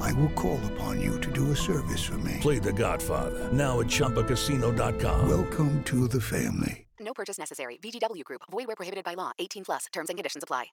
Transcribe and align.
I 0.00 0.12
will 0.14 0.30
call 0.30 0.58
upon 0.72 1.00
you 1.00 1.20
to 1.20 1.30
do 1.30 1.52
a 1.52 1.56
service 1.56 2.02
for 2.02 2.18
me. 2.18 2.38
Play 2.40 2.58
The 2.58 2.72
Godfather 2.72 3.52
now 3.52 3.80
at 3.80 3.86
ChumbaCasino.com. 3.86 5.28
Welcome 5.28 5.82
to 5.84 6.08
the 6.08 6.20
family. 6.20 6.86
No 6.98 7.14
purchase 7.14 7.38
necessary. 7.38 7.78
VGW 7.82 8.24
Group. 8.24 8.42
Void 8.50 8.66
where 8.66 8.76
prohibited 8.76 9.04
by 9.04 9.14
law. 9.14 9.32
18 9.38 9.64
plus. 9.64 9.86
Terms 9.92 10.10
and 10.10 10.18
conditions 10.18 10.42
apply. 10.42 10.66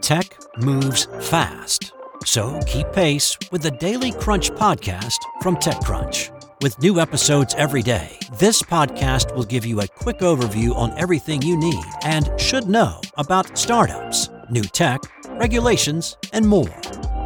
Tech 0.00 0.36
moves 0.58 1.06
fast. 1.30 1.92
So 2.24 2.60
keep 2.66 2.92
pace 2.92 3.36
with 3.50 3.62
the 3.62 3.70
Daily 3.70 4.12
Crunch 4.12 4.50
podcast 4.50 5.18
from 5.40 5.56
TechCrunch. 5.56 6.30
With 6.62 6.78
new 6.80 7.00
episodes 7.00 7.54
every 7.56 7.82
day, 7.82 8.18
this 8.38 8.62
podcast 8.62 9.34
will 9.34 9.44
give 9.44 9.64
you 9.64 9.80
a 9.80 9.86
quick 9.86 10.18
overview 10.18 10.74
on 10.74 10.96
everything 10.98 11.40
you 11.40 11.56
need 11.56 11.84
and 12.02 12.30
should 12.38 12.68
know 12.68 13.00
about 13.16 13.56
startups, 13.56 14.28
new 14.50 14.64
tech, 14.64 15.00
regulations, 15.38 16.18
and 16.34 16.46
more. 16.46 16.68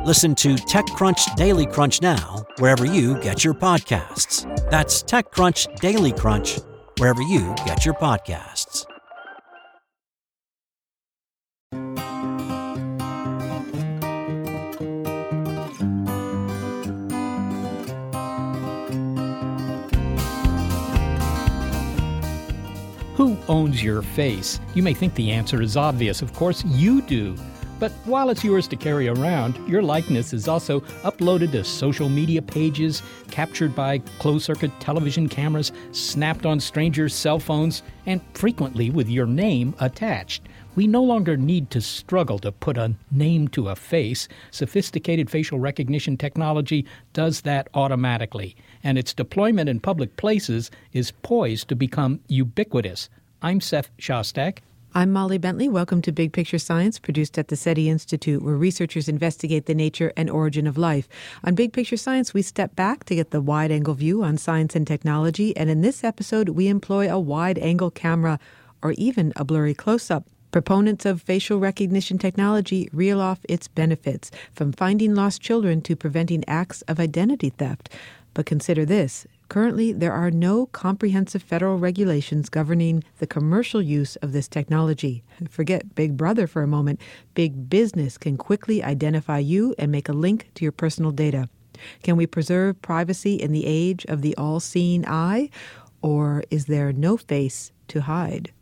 Listen 0.04 0.34
to 0.34 0.54
TechCrunch 0.56 1.34
Daily 1.34 1.64
Crunch 1.64 2.02
now, 2.02 2.44
wherever 2.58 2.84
you 2.84 3.18
get 3.20 3.42
your 3.42 3.54
podcasts. 3.54 4.44
That's 4.70 5.02
TechCrunch 5.02 5.76
Daily 5.80 6.12
Crunch, 6.12 6.58
wherever 6.98 7.22
you 7.22 7.54
get 7.64 7.86
your 7.86 7.94
podcasts. 7.94 8.84
Who 23.16 23.38
owns 23.48 23.82
your 23.82 24.02
face? 24.02 24.60
You 24.74 24.82
may 24.82 24.92
think 24.92 25.14
the 25.14 25.30
answer 25.30 25.62
is 25.62 25.78
obvious. 25.78 26.20
Of 26.20 26.34
course, 26.34 26.62
you 26.66 27.00
do. 27.00 27.38
But 27.80 27.90
while 28.04 28.30
it's 28.30 28.44
yours 28.44 28.68
to 28.68 28.76
carry 28.76 29.08
around, 29.08 29.58
your 29.68 29.82
likeness 29.82 30.32
is 30.32 30.46
also 30.46 30.80
uploaded 31.02 31.52
to 31.52 31.64
social 31.64 32.08
media 32.08 32.40
pages, 32.40 33.02
captured 33.30 33.74
by 33.74 33.98
closed 34.20 34.44
circuit 34.44 34.70
television 34.78 35.28
cameras, 35.28 35.72
snapped 35.90 36.46
on 36.46 36.60
strangers' 36.60 37.14
cell 37.14 37.40
phones, 37.40 37.82
and 38.06 38.20
frequently 38.32 38.90
with 38.90 39.08
your 39.08 39.26
name 39.26 39.74
attached. 39.80 40.42
We 40.76 40.86
no 40.86 41.02
longer 41.02 41.36
need 41.36 41.70
to 41.70 41.80
struggle 41.80 42.38
to 42.40 42.52
put 42.52 42.78
a 42.78 42.94
name 43.10 43.48
to 43.48 43.68
a 43.68 43.76
face. 43.76 44.28
Sophisticated 44.50 45.28
facial 45.28 45.58
recognition 45.58 46.16
technology 46.16 46.86
does 47.12 47.40
that 47.42 47.68
automatically, 47.74 48.56
and 48.84 48.96
its 48.96 49.12
deployment 49.12 49.68
in 49.68 49.80
public 49.80 50.16
places 50.16 50.70
is 50.92 51.10
poised 51.10 51.68
to 51.68 51.76
become 51.76 52.20
ubiquitous. 52.28 53.08
I'm 53.42 53.60
Seth 53.60 53.90
Shostak. 53.98 54.60
I'm 54.96 55.10
Molly 55.10 55.38
Bentley. 55.38 55.68
Welcome 55.68 56.02
to 56.02 56.12
Big 56.12 56.32
Picture 56.32 56.60
Science, 56.60 57.00
produced 57.00 57.36
at 57.36 57.48
the 57.48 57.56
SETI 57.56 57.88
Institute, 57.88 58.40
where 58.44 58.54
researchers 58.54 59.08
investigate 59.08 59.66
the 59.66 59.74
nature 59.74 60.12
and 60.16 60.30
origin 60.30 60.68
of 60.68 60.78
life. 60.78 61.08
On 61.42 61.56
Big 61.56 61.72
Picture 61.72 61.96
Science, 61.96 62.32
we 62.32 62.42
step 62.42 62.76
back 62.76 63.02
to 63.06 63.16
get 63.16 63.32
the 63.32 63.40
wide 63.40 63.72
angle 63.72 63.94
view 63.94 64.22
on 64.22 64.38
science 64.38 64.76
and 64.76 64.86
technology, 64.86 65.56
and 65.56 65.68
in 65.68 65.80
this 65.80 66.04
episode, 66.04 66.50
we 66.50 66.68
employ 66.68 67.10
a 67.10 67.18
wide 67.18 67.58
angle 67.58 67.90
camera 67.90 68.38
or 68.82 68.92
even 68.92 69.32
a 69.34 69.44
blurry 69.44 69.74
close 69.74 70.12
up. 70.12 70.28
Proponents 70.52 71.04
of 71.04 71.20
facial 71.20 71.58
recognition 71.58 72.16
technology 72.16 72.88
reel 72.92 73.20
off 73.20 73.40
its 73.48 73.66
benefits, 73.66 74.30
from 74.52 74.70
finding 74.70 75.16
lost 75.16 75.42
children 75.42 75.80
to 75.82 75.96
preventing 75.96 76.44
acts 76.46 76.82
of 76.82 77.00
identity 77.00 77.50
theft. 77.50 77.90
But 78.32 78.46
consider 78.46 78.84
this 78.84 79.26
currently, 79.48 79.92
there 79.92 80.12
are 80.12 80.30
no 80.30 80.66
comprehensive 80.66 81.42
federal 81.42 81.78
regulations 81.78 82.48
governing 82.48 83.04
the 83.18 83.26
commercial 83.26 83.82
use 83.82 84.16
of 84.16 84.32
this 84.32 84.48
technology. 84.48 85.22
Forget 85.48 85.94
Big 85.94 86.16
Brother 86.16 86.46
for 86.46 86.62
a 86.62 86.68
moment. 86.68 87.00
Big 87.34 87.68
business 87.68 88.18
can 88.18 88.36
quickly 88.36 88.82
identify 88.82 89.38
you 89.38 89.74
and 89.78 89.90
make 89.90 90.08
a 90.08 90.12
link 90.12 90.50
to 90.54 90.64
your 90.64 90.72
personal 90.72 91.10
data. 91.10 91.48
Can 92.02 92.16
we 92.16 92.26
preserve 92.26 92.80
privacy 92.82 93.34
in 93.34 93.52
the 93.52 93.66
age 93.66 94.04
of 94.06 94.22
the 94.22 94.36
all 94.36 94.60
seeing 94.60 95.06
eye? 95.06 95.50
Or 96.02 96.44
is 96.50 96.66
there 96.66 96.92
no 96.92 97.16
face 97.16 97.72
to 97.88 98.02
hide? 98.02 98.52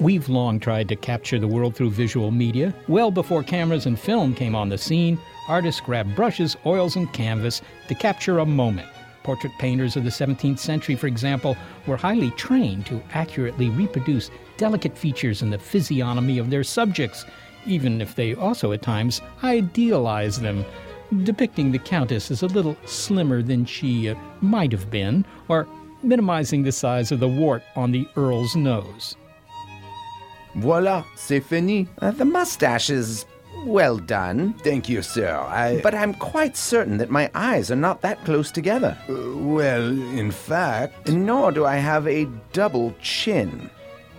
We've 0.00 0.28
long 0.28 0.60
tried 0.60 0.88
to 0.90 0.96
capture 0.96 1.38
the 1.38 1.48
world 1.48 1.74
through 1.74 1.90
visual 1.90 2.30
media. 2.30 2.74
Well 2.88 3.10
before 3.10 3.42
cameras 3.42 3.86
and 3.86 3.98
film 3.98 4.34
came 4.34 4.54
on 4.54 4.68
the 4.68 4.76
scene, 4.76 5.18
artists 5.48 5.80
grabbed 5.80 6.14
brushes, 6.14 6.56
oils, 6.66 6.96
and 6.96 7.12
canvas 7.12 7.62
to 7.88 7.94
capture 7.94 8.38
a 8.38 8.46
moment. 8.46 8.88
Portrait 9.22 9.52
painters 9.58 9.96
of 9.96 10.04
the 10.04 10.10
17th 10.10 10.58
century, 10.58 10.96
for 10.96 11.06
example, 11.06 11.56
were 11.86 11.96
highly 11.96 12.30
trained 12.32 12.84
to 12.86 13.02
accurately 13.12 13.70
reproduce 13.70 14.30
delicate 14.58 14.96
features 14.96 15.42
in 15.42 15.50
the 15.50 15.58
physiognomy 15.58 16.38
of 16.38 16.50
their 16.50 16.62
subjects, 16.62 17.24
even 17.66 18.00
if 18.00 18.14
they 18.14 18.34
also 18.34 18.72
at 18.72 18.82
times 18.82 19.22
idealized 19.42 20.42
them, 20.42 20.64
depicting 21.22 21.72
the 21.72 21.78
Countess 21.78 22.30
as 22.30 22.42
a 22.42 22.46
little 22.46 22.76
slimmer 22.84 23.42
than 23.42 23.64
she 23.64 24.10
uh, 24.10 24.14
might 24.42 24.72
have 24.72 24.90
been, 24.90 25.24
or 25.48 25.66
minimizing 26.02 26.62
the 26.62 26.72
size 26.72 27.10
of 27.10 27.20
the 27.20 27.28
wart 27.28 27.62
on 27.76 27.92
the 27.92 28.06
Earl's 28.16 28.54
nose. 28.54 29.16
Voila, 30.56 31.02
c'est 31.16 31.40
fini. 31.40 31.88
Uh, 32.00 32.10
the 32.10 32.24
mustache 32.24 32.90
is 32.90 33.26
well 33.64 33.98
done. 33.98 34.54
Thank 34.54 34.88
you, 34.88 35.02
sir. 35.02 35.36
I. 35.36 35.80
But 35.82 35.94
I'm 35.94 36.14
quite 36.14 36.56
certain 36.56 36.98
that 36.98 37.10
my 37.10 37.30
eyes 37.34 37.70
are 37.70 37.76
not 37.76 38.00
that 38.02 38.24
close 38.24 38.50
together. 38.50 38.96
Uh, 39.08 39.36
well, 39.36 39.86
in 39.86 40.30
fact. 40.30 41.08
Nor 41.08 41.52
do 41.52 41.64
I 41.64 41.76
have 41.76 42.06
a 42.06 42.28
double 42.52 42.94
chin. 43.00 43.70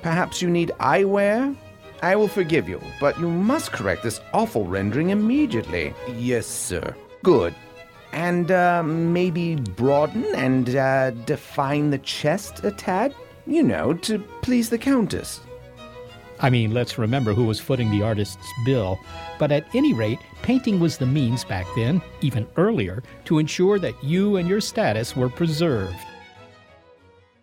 Perhaps 0.01 0.41
you 0.41 0.49
need 0.49 0.71
eyewear? 0.79 1.55
I 2.01 2.15
will 2.15 2.27
forgive 2.27 2.69
you, 2.69 2.81
but 2.99 3.19
you 3.19 3.29
must 3.29 3.71
correct 3.71 4.03
this 4.03 4.21
awful 4.33 4.65
rendering 4.65 5.09
immediately. 5.09 5.93
Yes, 6.17 6.45
sir. 6.45 6.95
Good. 7.23 7.55
And 8.11 8.51
uh, 8.51 8.83
maybe 8.83 9.55
broaden 9.55 10.25
and 10.35 10.75
uh, 10.75 11.11
define 11.11 11.89
the 11.89 11.97
chest 11.99 12.63
a 12.63 12.71
tad? 12.71 13.15
You 13.47 13.63
know, 13.63 13.93
to 13.93 14.19
please 14.41 14.69
the 14.69 14.77
Countess. 14.77 15.41
I 16.39 16.49
mean, 16.49 16.73
let's 16.73 16.97
remember 16.97 17.33
who 17.33 17.45
was 17.45 17.59
footing 17.59 17.89
the 17.91 18.03
artist's 18.03 18.51
bill. 18.65 18.99
But 19.39 19.51
at 19.51 19.67
any 19.73 19.93
rate, 19.93 20.19
painting 20.41 20.79
was 20.79 20.97
the 20.97 21.05
means 21.05 21.43
back 21.43 21.65
then, 21.75 22.01
even 22.21 22.47
earlier, 22.57 23.03
to 23.25 23.39
ensure 23.39 23.79
that 23.79 24.03
you 24.03 24.35
and 24.35 24.47
your 24.47 24.61
status 24.61 25.15
were 25.15 25.29
preserved. 25.29 25.95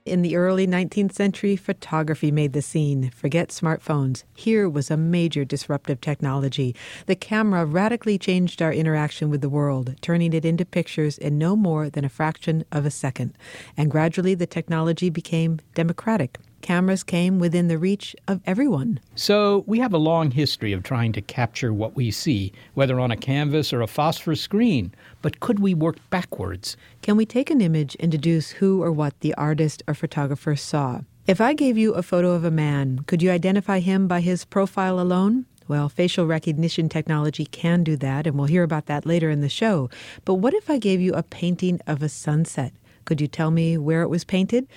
In 0.05 0.23
the 0.23 0.35
early 0.35 0.67
19th 0.67 1.13
century, 1.13 1.55
photography 1.55 2.33
made 2.33 2.55
the 2.55 2.61
scene. 2.61 3.11
Forget 3.15 3.51
smartphones. 3.51 4.25
Here 4.35 4.69
was 4.69 4.91
a 4.91 4.97
major 4.97 5.45
disruptive 5.45 6.01
technology. 6.01 6.75
The 7.07 7.15
camera 7.15 7.65
radically 7.65 8.19
changed 8.19 8.61
our 8.61 8.73
interaction 8.73 9.31
with 9.31 9.43
the 9.43 9.49
world, 9.49 9.95
turning 10.01 10.33
it 10.33 10.45
into 10.45 10.65
pictures 10.65 11.19
in 11.19 11.39
no 11.39 11.55
more 11.55 11.89
than 11.89 12.05
a 12.05 12.09
fraction 12.09 12.65
of 12.73 12.85
a 12.85 12.91
second. 12.91 13.39
And 13.77 13.93
gradually, 13.93 14.35
the 14.35 14.47
technology 14.47 15.09
became 15.09 15.61
democratic. 15.75 16.39
Cameras 16.63 17.03
came 17.03 17.39
within 17.39 17.69
the 17.69 17.77
reach 17.77 18.17
of 18.27 18.41
everyone. 18.47 19.01
So, 19.15 19.65
we 19.67 19.81
have 19.81 19.93
a 19.93 19.99
long 19.99 20.31
history 20.31 20.73
of 20.73 20.83
trying 20.83 21.13
to 21.13 21.21
capture 21.21 21.75
what 21.75 21.95
we 21.95 22.11
see, 22.11 22.53
whether 22.75 22.99
on 22.99 23.11
a 23.11 23.17
canvas 23.17 23.73
or 23.73 23.83
a 23.83 23.87
phosphor 23.87 24.35
screen. 24.35 24.95
But 25.21 25.41
could 25.41 25.59
we 25.59 25.75
work 25.75 25.97
backwards? 26.09 26.77
Can 27.03 27.17
we 27.17 27.27
take 27.27 27.51
an 27.51 27.61
image 27.61 27.97
and 28.01 28.11
deduce 28.11 28.51
who 28.51 28.83
or 28.83 28.91
what 28.91 29.19
the 29.21 29.35
artist 29.35 29.83
or 29.87 29.95
photographer 29.95 30.57
saw? 30.57 31.01
If 31.27 31.41
I 31.41 31.53
gave 31.53 31.77
you 31.77 31.93
a 31.93 32.03
photo 32.03 32.31
of 32.31 32.45
a 32.45 32.51
man, 32.51 33.01
could 33.07 33.23
you 33.23 33.31
identify 33.31 33.81
him 33.81 34.09
by 34.09 34.21
his 34.21 34.45
profile 34.45 34.99
alone? 34.99 35.47
Well, 35.69 35.89
facial 35.89 36.27
recognition 36.27 36.89
technology 36.89 37.47
can 37.47 37.85
do 37.85 37.97
that, 37.97 38.27
and 38.27 38.37
we'll 38.37 38.47
hear 38.47 38.65
about 38.65 38.87
that 38.87 39.07
later 39.07 39.31
in 39.31 39.41
the 39.41 39.49
show. 39.49 39.89
But 40.25 40.35
what 40.35 40.55
if 40.55 40.69
I 40.69 40.79
gave 40.79 41.01
you 41.01 41.15
a 41.15 41.23
painting 41.23 41.81
of 41.87 42.03
a 42.03 42.09
sunset? 42.09 42.73
Could 43.05 43.21
you 43.21 43.29
tell 43.29 43.51
me 43.51 43.79
where 43.79 44.03
it 44.03 44.09
was 44.09 44.25
painted? 44.25 44.69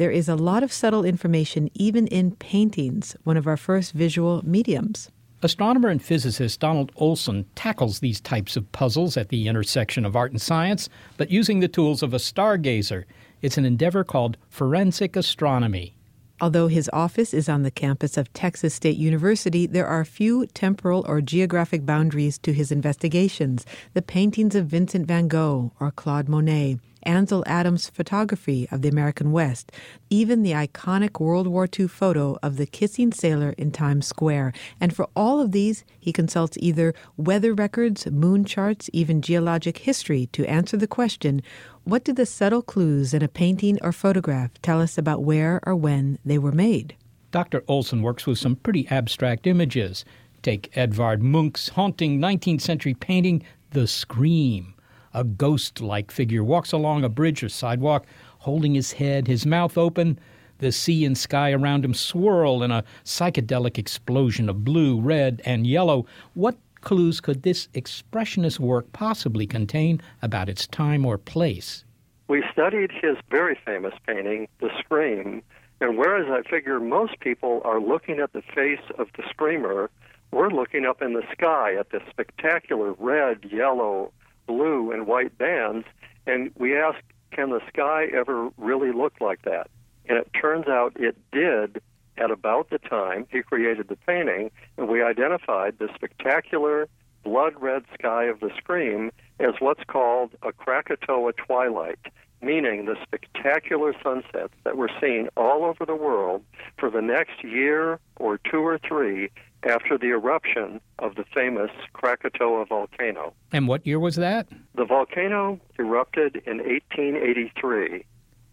There 0.00 0.10
is 0.10 0.30
a 0.30 0.34
lot 0.34 0.62
of 0.62 0.72
subtle 0.72 1.04
information 1.04 1.68
even 1.74 2.06
in 2.06 2.34
paintings, 2.36 3.14
one 3.24 3.36
of 3.36 3.46
our 3.46 3.58
first 3.58 3.92
visual 3.92 4.40
mediums. 4.42 5.10
Astronomer 5.42 5.90
and 5.90 6.02
physicist 6.02 6.58
Donald 6.58 6.90
Olson 6.96 7.44
tackles 7.54 8.00
these 8.00 8.18
types 8.18 8.56
of 8.56 8.72
puzzles 8.72 9.18
at 9.18 9.28
the 9.28 9.46
intersection 9.46 10.06
of 10.06 10.16
art 10.16 10.30
and 10.30 10.40
science, 10.40 10.88
but 11.18 11.30
using 11.30 11.60
the 11.60 11.68
tools 11.68 12.02
of 12.02 12.14
a 12.14 12.16
stargazer. 12.16 13.04
It's 13.42 13.58
an 13.58 13.66
endeavor 13.66 14.02
called 14.02 14.38
forensic 14.48 15.16
astronomy. 15.16 15.94
Although 16.40 16.68
his 16.68 16.88
office 16.94 17.34
is 17.34 17.50
on 17.50 17.62
the 17.62 17.70
campus 17.70 18.16
of 18.16 18.32
Texas 18.32 18.72
State 18.72 18.96
University, 18.96 19.66
there 19.66 19.86
are 19.86 20.06
few 20.06 20.46
temporal 20.46 21.04
or 21.06 21.20
geographic 21.20 21.84
boundaries 21.84 22.38
to 22.38 22.54
his 22.54 22.72
investigations. 22.72 23.66
The 23.92 24.00
paintings 24.00 24.54
of 24.54 24.64
Vincent 24.64 25.06
van 25.06 25.28
Gogh 25.28 25.72
or 25.78 25.90
Claude 25.90 26.30
Monet, 26.30 26.78
Ansel 27.02 27.44
Adams' 27.46 27.88
photography 27.88 28.68
of 28.70 28.82
the 28.82 28.88
American 28.88 29.32
West, 29.32 29.72
even 30.10 30.42
the 30.42 30.52
iconic 30.52 31.20
World 31.20 31.46
War 31.46 31.68
II 31.78 31.88
photo 31.88 32.38
of 32.42 32.56
the 32.56 32.66
kissing 32.66 33.12
sailor 33.12 33.54
in 33.56 33.70
Times 33.70 34.06
Square. 34.06 34.52
And 34.80 34.94
for 34.94 35.08
all 35.16 35.40
of 35.40 35.52
these, 35.52 35.84
he 35.98 36.12
consults 36.12 36.56
either 36.60 36.94
weather 37.16 37.54
records, 37.54 38.06
moon 38.06 38.44
charts, 38.44 38.90
even 38.92 39.22
geologic 39.22 39.78
history 39.78 40.26
to 40.32 40.46
answer 40.46 40.76
the 40.76 40.86
question 40.86 41.42
what 41.84 42.04
do 42.04 42.12
the 42.12 42.26
subtle 42.26 42.62
clues 42.62 43.14
in 43.14 43.22
a 43.22 43.28
painting 43.28 43.78
or 43.82 43.90
photograph 43.90 44.50
tell 44.60 44.80
us 44.80 44.98
about 44.98 45.24
where 45.24 45.60
or 45.64 45.74
when 45.74 46.18
they 46.24 46.38
were 46.38 46.52
made? 46.52 46.94
Dr. 47.30 47.64
Olson 47.68 48.02
works 48.02 48.26
with 48.26 48.38
some 48.38 48.56
pretty 48.56 48.86
abstract 48.88 49.46
images. 49.46 50.04
Take 50.42 50.76
Edvard 50.76 51.22
Munch's 51.22 51.70
haunting 51.70 52.18
19th 52.18 52.60
century 52.60 52.94
painting, 52.94 53.42
The 53.70 53.86
Scream. 53.86 54.74
A 55.12 55.24
ghost 55.24 55.80
like 55.80 56.10
figure 56.10 56.44
walks 56.44 56.72
along 56.72 57.02
a 57.02 57.08
bridge 57.08 57.42
or 57.42 57.48
sidewalk, 57.48 58.06
holding 58.38 58.74
his 58.74 58.92
head, 58.92 59.26
his 59.26 59.44
mouth 59.44 59.76
open. 59.76 60.18
The 60.58 60.72
sea 60.72 61.04
and 61.04 61.16
sky 61.18 61.52
around 61.52 61.84
him 61.84 61.94
swirl 61.94 62.62
in 62.62 62.70
a 62.70 62.84
psychedelic 63.04 63.78
explosion 63.78 64.48
of 64.48 64.64
blue, 64.64 65.00
red, 65.00 65.42
and 65.44 65.66
yellow. 65.66 66.06
What 66.34 66.58
clues 66.80 67.20
could 67.20 67.42
this 67.42 67.68
expressionist 67.74 68.60
work 68.60 68.92
possibly 68.92 69.46
contain 69.46 70.00
about 70.22 70.48
its 70.48 70.66
time 70.66 71.04
or 71.04 71.18
place? 71.18 71.84
We 72.28 72.44
studied 72.52 72.92
his 72.92 73.16
very 73.30 73.58
famous 73.66 73.94
painting, 74.06 74.48
The 74.60 74.70
Scream, 74.78 75.42
and 75.80 75.98
whereas 75.98 76.26
I 76.30 76.48
figure 76.48 76.78
most 76.78 77.18
people 77.20 77.62
are 77.64 77.80
looking 77.80 78.20
at 78.20 78.32
the 78.32 78.42
face 78.42 78.84
of 78.98 79.08
the 79.16 79.24
screamer, 79.30 79.90
we're 80.30 80.50
looking 80.50 80.84
up 80.84 81.02
in 81.02 81.14
the 81.14 81.24
sky 81.32 81.74
at 81.74 81.90
this 81.90 82.02
spectacular 82.08 82.92
red, 82.92 83.44
yellow, 83.50 84.12
blue, 84.50 84.90
and 84.90 85.06
white 85.06 85.38
bands, 85.38 85.86
and 86.26 86.50
we 86.58 86.76
asked, 86.76 87.04
can 87.30 87.50
the 87.50 87.60
sky 87.68 88.06
ever 88.12 88.50
really 88.56 88.90
look 88.92 89.14
like 89.20 89.42
that? 89.42 89.68
And 90.08 90.18
it 90.18 90.28
turns 90.40 90.66
out 90.66 90.92
it 90.96 91.16
did 91.30 91.80
at 92.18 92.32
about 92.32 92.70
the 92.70 92.78
time 92.78 93.28
he 93.30 93.42
created 93.42 93.86
the 93.86 93.96
painting, 93.96 94.50
and 94.76 94.88
we 94.88 95.04
identified 95.04 95.78
the 95.78 95.88
spectacular 95.94 96.88
blood 97.22 97.54
red 97.60 97.84
sky 97.94 98.24
of 98.24 98.40
the 98.40 98.50
Scream 98.56 99.12
as 99.38 99.54
what's 99.60 99.84
called 99.86 100.32
a 100.42 100.52
Krakatoa 100.52 101.32
twilight, 101.34 102.00
meaning 102.42 102.86
the 102.86 102.96
spectacular 103.04 103.94
sunsets 104.02 104.54
that 104.64 104.76
we're 104.76 105.00
seeing 105.00 105.28
all 105.36 105.64
over 105.64 105.86
the 105.86 105.94
world 105.94 106.42
for 106.76 106.90
the 106.90 107.02
next 107.02 107.44
year 107.44 108.00
or 108.16 108.38
two 108.38 108.66
or 108.66 108.78
three 108.78 109.30
after 109.64 109.98
the 109.98 110.08
eruption 110.08 110.80
of 110.98 111.14
the 111.16 111.24
famous 111.34 111.70
Krakatoa 111.92 112.66
volcano. 112.66 113.34
And 113.52 113.68
what 113.68 113.86
year 113.86 113.98
was 113.98 114.16
that? 114.16 114.48
The 114.74 114.84
volcano 114.84 115.60
erupted 115.78 116.36
in 116.46 116.58
1883 116.58 118.04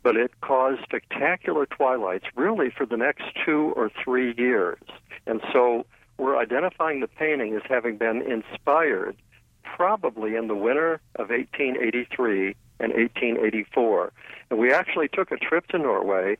but 0.07 0.15
it 0.15 0.31
caused 0.39 0.81
spectacular 0.83 1.65
twilights 1.65 2.23
really 2.37 2.69
for 2.69 2.85
the 2.85 2.95
next 2.95 3.23
two 3.45 3.73
or 3.75 3.91
three 4.01 4.33
years. 4.37 4.79
And 5.25 5.41
so 5.51 5.85
we're 6.17 6.37
identifying 6.37 7.01
the 7.01 7.09
painting 7.09 7.55
as 7.55 7.61
having 7.67 7.97
been 7.97 8.21
inspired 8.21 9.17
probably 9.63 10.35
in 10.35 10.47
the 10.47 10.55
winter 10.55 11.01
of 11.15 11.29
1883 11.29 12.55
and 12.79 12.93
1884. 12.93 14.13
And 14.49 14.59
we 14.59 14.71
actually 14.71 15.09
took 15.09 15.31
a 15.31 15.35
trip 15.35 15.67
to 15.67 15.77
Norway 15.77 16.37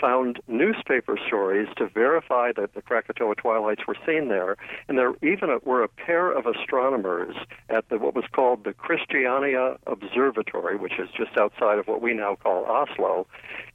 found 0.00 0.40
newspaper 0.48 1.18
stories 1.26 1.68
to 1.76 1.88
verify 1.88 2.52
that 2.56 2.74
the 2.74 2.82
Krakatoa 2.82 3.34
twilights 3.36 3.86
were 3.86 3.96
seen 4.06 4.28
there. 4.28 4.56
And 4.88 4.98
there 4.98 5.14
even 5.22 5.58
were 5.64 5.82
a 5.82 5.88
pair 5.88 6.30
of 6.30 6.46
astronomers 6.46 7.36
at 7.68 7.88
the, 7.88 7.98
what 7.98 8.14
was 8.14 8.24
called 8.32 8.64
the 8.64 8.72
Christiania 8.72 9.76
Observatory, 9.86 10.76
which 10.76 10.98
is 10.98 11.08
just 11.16 11.36
outside 11.36 11.78
of 11.78 11.86
what 11.86 12.02
we 12.02 12.14
now 12.14 12.36
call 12.36 12.64
Oslo. 12.64 13.26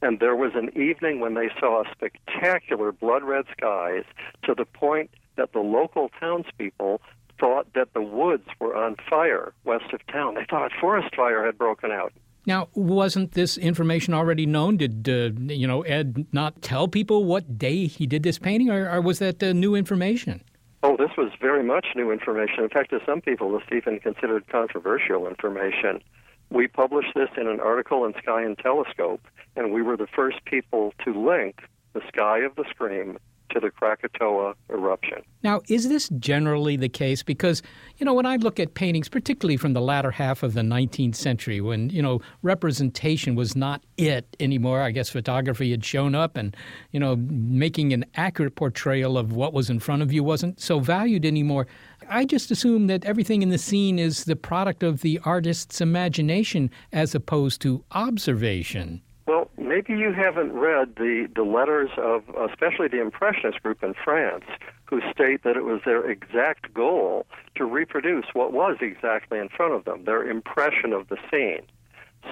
And 0.02 0.20
there 0.20 0.36
was 0.36 0.52
an 0.54 0.70
evening 0.78 1.20
when 1.20 1.34
they 1.34 1.50
saw 1.58 1.84
spectacular 1.90 2.92
blood 2.92 3.22
red 3.22 3.44
skies 3.52 4.04
to 4.44 4.54
the 4.54 4.64
point 4.64 5.10
that 5.36 5.52
the 5.52 5.60
local 5.60 6.10
townspeople 6.20 7.00
thought 7.38 7.72
that 7.74 7.94
the 7.94 8.02
woods 8.02 8.48
were 8.58 8.76
on 8.76 8.96
fire 9.08 9.52
west 9.64 9.92
of 9.92 10.04
town. 10.08 10.34
They 10.34 10.44
thought 10.44 10.72
a 10.72 10.80
forest 10.80 11.14
fire 11.14 11.44
had 11.44 11.56
broken 11.56 11.90
out. 11.92 12.12
Now, 12.48 12.68
wasn't 12.72 13.32
this 13.32 13.58
information 13.58 14.14
already 14.14 14.46
known? 14.46 14.78
Did 14.78 15.06
uh, 15.06 15.38
you 15.52 15.66
know 15.66 15.82
Ed 15.82 16.26
not 16.32 16.62
tell 16.62 16.88
people 16.88 17.26
what 17.26 17.58
day 17.58 17.86
he 17.86 18.06
did 18.06 18.22
this 18.22 18.38
painting, 18.38 18.70
or, 18.70 18.90
or 18.90 19.02
was 19.02 19.18
that 19.18 19.42
uh, 19.42 19.52
new 19.52 19.74
information? 19.74 20.42
Oh, 20.82 20.96
this 20.96 21.10
was 21.18 21.30
very 21.42 21.62
much 21.62 21.88
new 21.94 22.10
information. 22.10 22.64
In 22.64 22.70
fact, 22.70 22.88
to 22.88 23.00
some 23.04 23.20
people, 23.20 23.52
this 23.52 23.68
even 23.70 24.00
considered 24.00 24.48
controversial 24.48 25.28
information. 25.28 26.00
We 26.48 26.68
published 26.68 27.12
this 27.14 27.28
in 27.36 27.48
an 27.48 27.60
article 27.60 28.06
in 28.06 28.14
Sky 28.14 28.40
and 28.44 28.56
Telescope, 28.56 29.20
and 29.54 29.70
we 29.70 29.82
were 29.82 29.98
the 29.98 30.06
first 30.06 30.42
people 30.46 30.94
to 31.04 31.12
link 31.12 31.60
the 31.92 32.00
sky 32.08 32.38
of 32.38 32.54
the 32.56 32.64
Scream 32.70 33.18
to 33.50 33.60
the 33.60 33.70
Krakatoa 33.70 34.54
eruption. 34.70 35.22
Now, 35.42 35.60
is 35.68 35.88
this 35.88 36.08
generally 36.18 36.76
the 36.76 36.88
case? 36.88 37.22
Because, 37.22 37.62
you 37.96 38.04
know, 38.04 38.14
when 38.14 38.26
I 38.26 38.36
look 38.36 38.58
at 38.58 38.74
paintings, 38.74 39.08
particularly 39.08 39.56
from 39.56 39.72
the 39.72 39.80
latter 39.80 40.10
half 40.10 40.42
of 40.42 40.54
the 40.54 40.62
19th 40.62 41.14
century, 41.14 41.60
when, 41.60 41.90
you 41.90 42.02
know, 42.02 42.20
representation 42.42 43.34
was 43.34 43.54
not 43.54 43.82
it 43.96 44.36
anymore, 44.40 44.82
I 44.82 44.90
guess 44.90 45.08
photography 45.08 45.70
had 45.70 45.84
shown 45.84 46.14
up 46.14 46.36
and, 46.36 46.56
you 46.90 47.00
know, 47.00 47.16
making 47.16 47.92
an 47.92 48.04
accurate 48.14 48.56
portrayal 48.56 49.16
of 49.16 49.32
what 49.32 49.52
was 49.52 49.70
in 49.70 49.78
front 49.78 50.02
of 50.02 50.12
you 50.12 50.24
wasn't 50.24 50.60
so 50.60 50.80
valued 50.80 51.24
anymore. 51.24 51.66
I 52.08 52.24
just 52.24 52.50
assume 52.50 52.86
that 52.88 53.04
everything 53.04 53.42
in 53.42 53.50
the 53.50 53.58
scene 53.58 53.98
is 53.98 54.24
the 54.24 54.36
product 54.36 54.82
of 54.82 55.02
the 55.02 55.20
artist's 55.24 55.80
imagination 55.80 56.70
as 56.92 57.14
opposed 57.14 57.60
to 57.62 57.84
observation. 57.92 59.02
Well, 59.28 59.50
maybe 59.58 59.92
you 59.92 60.14
haven't 60.14 60.54
read 60.54 60.96
the, 60.96 61.28
the 61.34 61.42
letters 61.42 61.90
of 61.98 62.22
especially 62.50 62.88
the 62.88 63.02
Impressionist 63.02 63.62
group 63.62 63.82
in 63.82 63.92
France, 63.92 64.46
who 64.86 65.02
state 65.12 65.42
that 65.44 65.54
it 65.54 65.64
was 65.64 65.82
their 65.84 66.10
exact 66.10 66.72
goal 66.72 67.26
to 67.56 67.66
reproduce 67.66 68.24
what 68.32 68.54
was 68.54 68.78
exactly 68.80 69.38
in 69.38 69.50
front 69.50 69.74
of 69.74 69.84
them, 69.84 70.04
their 70.04 70.26
impression 70.26 70.94
of 70.94 71.08
the 71.08 71.18
scene. 71.30 71.60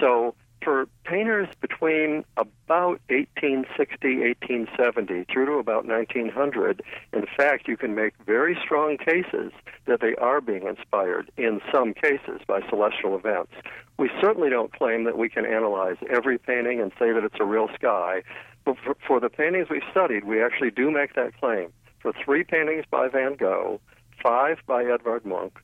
So 0.00 0.34
for 0.66 0.88
painters 1.04 1.46
between 1.60 2.24
about 2.36 2.98
1860, 3.08 3.86
1870 4.18 5.24
through 5.32 5.46
to 5.46 5.52
about 5.52 5.86
1900, 5.86 6.82
in 7.12 7.24
fact, 7.36 7.68
you 7.68 7.76
can 7.76 7.94
make 7.94 8.14
very 8.26 8.58
strong 8.64 8.98
cases 8.98 9.52
that 9.84 10.00
they 10.00 10.16
are 10.16 10.40
being 10.40 10.66
inspired 10.66 11.30
in 11.36 11.60
some 11.72 11.94
cases 11.94 12.40
by 12.48 12.68
celestial 12.68 13.14
events. 13.16 13.52
We 13.96 14.10
certainly 14.20 14.50
don't 14.50 14.72
claim 14.72 15.04
that 15.04 15.16
we 15.16 15.28
can 15.28 15.46
analyze 15.46 15.98
every 16.10 16.36
painting 16.36 16.80
and 16.80 16.90
say 16.98 17.12
that 17.12 17.22
it's 17.22 17.38
a 17.38 17.44
real 17.44 17.68
sky, 17.76 18.24
but 18.64 18.74
for, 18.84 18.96
for 19.06 19.20
the 19.20 19.30
paintings 19.30 19.68
we've 19.70 19.82
studied, 19.92 20.24
we 20.24 20.42
actually 20.42 20.72
do 20.72 20.90
make 20.90 21.14
that 21.14 21.38
claim. 21.38 21.68
For 22.00 22.12
three 22.24 22.42
paintings 22.42 22.86
by 22.90 23.06
Van 23.06 23.36
Gogh, 23.36 23.80
five 24.20 24.58
by 24.66 24.84
Edvard 24.84 25.24
Munch, 25.24 25.54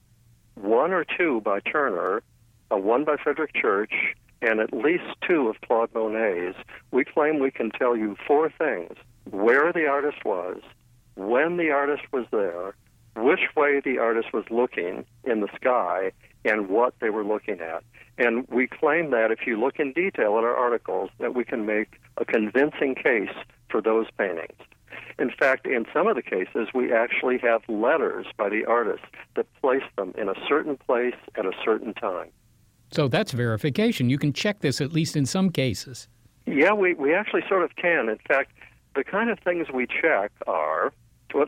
one 0.54 0.92
or 0.92 1.04
two 1.04 1.40
by 1.40 1.58
Turner, 1.58 2.22
uh, 2.70 2.76
one 2.76 3.04
by 3.04 3.16
Frederick 3.16 3.52
Church, 3.52 4.14
and 4.42 4.60
at 4.60 4.74
least 4.74 5.04
two 5.26 5.48
of 5.48 5.60
Claude 5.62 5.94
Monet's, 5.94 6.58
we 6.90 7.04
claim 7.04 7.38
we 7.38 7.50
can 7.50 7.70
tell 7.70 7.96
you 7.96 8.16
four 8.26 8.50
things 8.50 8.94
where 9.30 9.72
the 9.72 9.86
artist 9.86 10.24
was, 10.24 10.60
when 11.14 11.56
the 11.56 11.70
artist 11.70 12.02
was 12.12 12.26
there, 12.32 12.74
which 13.14 13.54
way 13.56 13.80
the 13.80 13.98
artist 13.98 14.32
was 14.32 14.44
looking 14.50 15.04
in 15.24 15.40
the 15.40 15.48
sky, 15.54 16.10
and 16.44 16.68
what 16.68 16.94
they 17.00 17.10
were 17.10 17.24
looking 17.24 17.60
at. 17.60 17.84
And 18.18 18.46
we 18.48 18.66
claim 18.66 19.10
that 19.12 19.30
if 19.30 19.46
you 19.46 19.60
look 19.60 19.78
in 19.78 19.92
detail 19.92 20.38
at 20.38 20.44
our 20.44 20.56
articles, 20.56 21.10
that 21.20 21.34
we 21.34 21.44
can 21.44 21.64
make 21.64 22.00
a 22.16 22.24
convincing 22.24 22.96
case 22.96 23.34
for 23.70 23.80
those 23.80 24.06
paintings. 24.18 24.58
In 25.18 25.30
fact, 25.30 25.66
in 25.66 25.86
some 25.92 26.08
of 26.08 26.16
the 26.16 26.22
cases, 26.22 26.68
we 26.74 26.92
actually 26.92 27.38
have 27.38 27.62
letters 27.68 28.26
by 28.36 28.48
the 28.48 28.64
artist 28.64 29.04
that 29.36 29.46
place 29.60 29.84
them 29.96 30.12
in 30.18 30.28
a 30.28 30.34
certain 30.48 30.76
place 30.76 31.14
at 31.36 31.46
a 31.46 31.52
certain 31.64 31.94
time. 31.94 32.30
So 32.92 33.08
that's 33.08 33.32
verification. 33.32 34.10
You 34.10 34.18
can 34.18 34.32
check 34.32 34.60
this 34.60 34.80
at 34.80 34.92
least 34.92 35.16
in 35.16 35.26
some 35.26 35.50
cases. 35.50 36.08
Yeah, 36.46 36.72
we, 36.72 36.94
we 36.94 37.14
actually 37.14 37.42
sort 37.48 37.64
of 37.64 37.74
can. 37.76 38.08
In 38.08 38.18
fact, 38.28 38.52
the 38.94 39.04
kind 39.04 39.30
of 39.30 39.38
things 39.40 39.68
we 39.72 39.86
check 39.86 40.30
are 40.46 40.92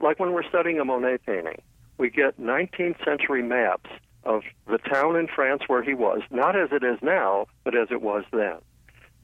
like 0.03 0.19
when 0.19 0.33
we're 0.33 0.49
studying 0.49 0.81
a 0.81 0.85
Monet 0.85 1.19
painting, 1.27 1.61
we 1.99 2.09
get 2.09 2.41
19th 2.41 3.05
century 3.05 3.43
maps 3.43 3.91
of 4.25 4.43
the 4.67 4.79
town 4.79 5.17
in 5.17 5.29
France 5.29 5.63
where 5.67 5.83
he 5.83 5.93
was, 5.93 6.23
not 6.31 6.57
as 6.59 6.71
it 6.73 6.83
is 6.83 6.99
now, 7.03 7.47
but 7.65 7.77
as 7.77 7.89
it 7.91 8.01
was 8.01 8.25
then. 8.33 8.57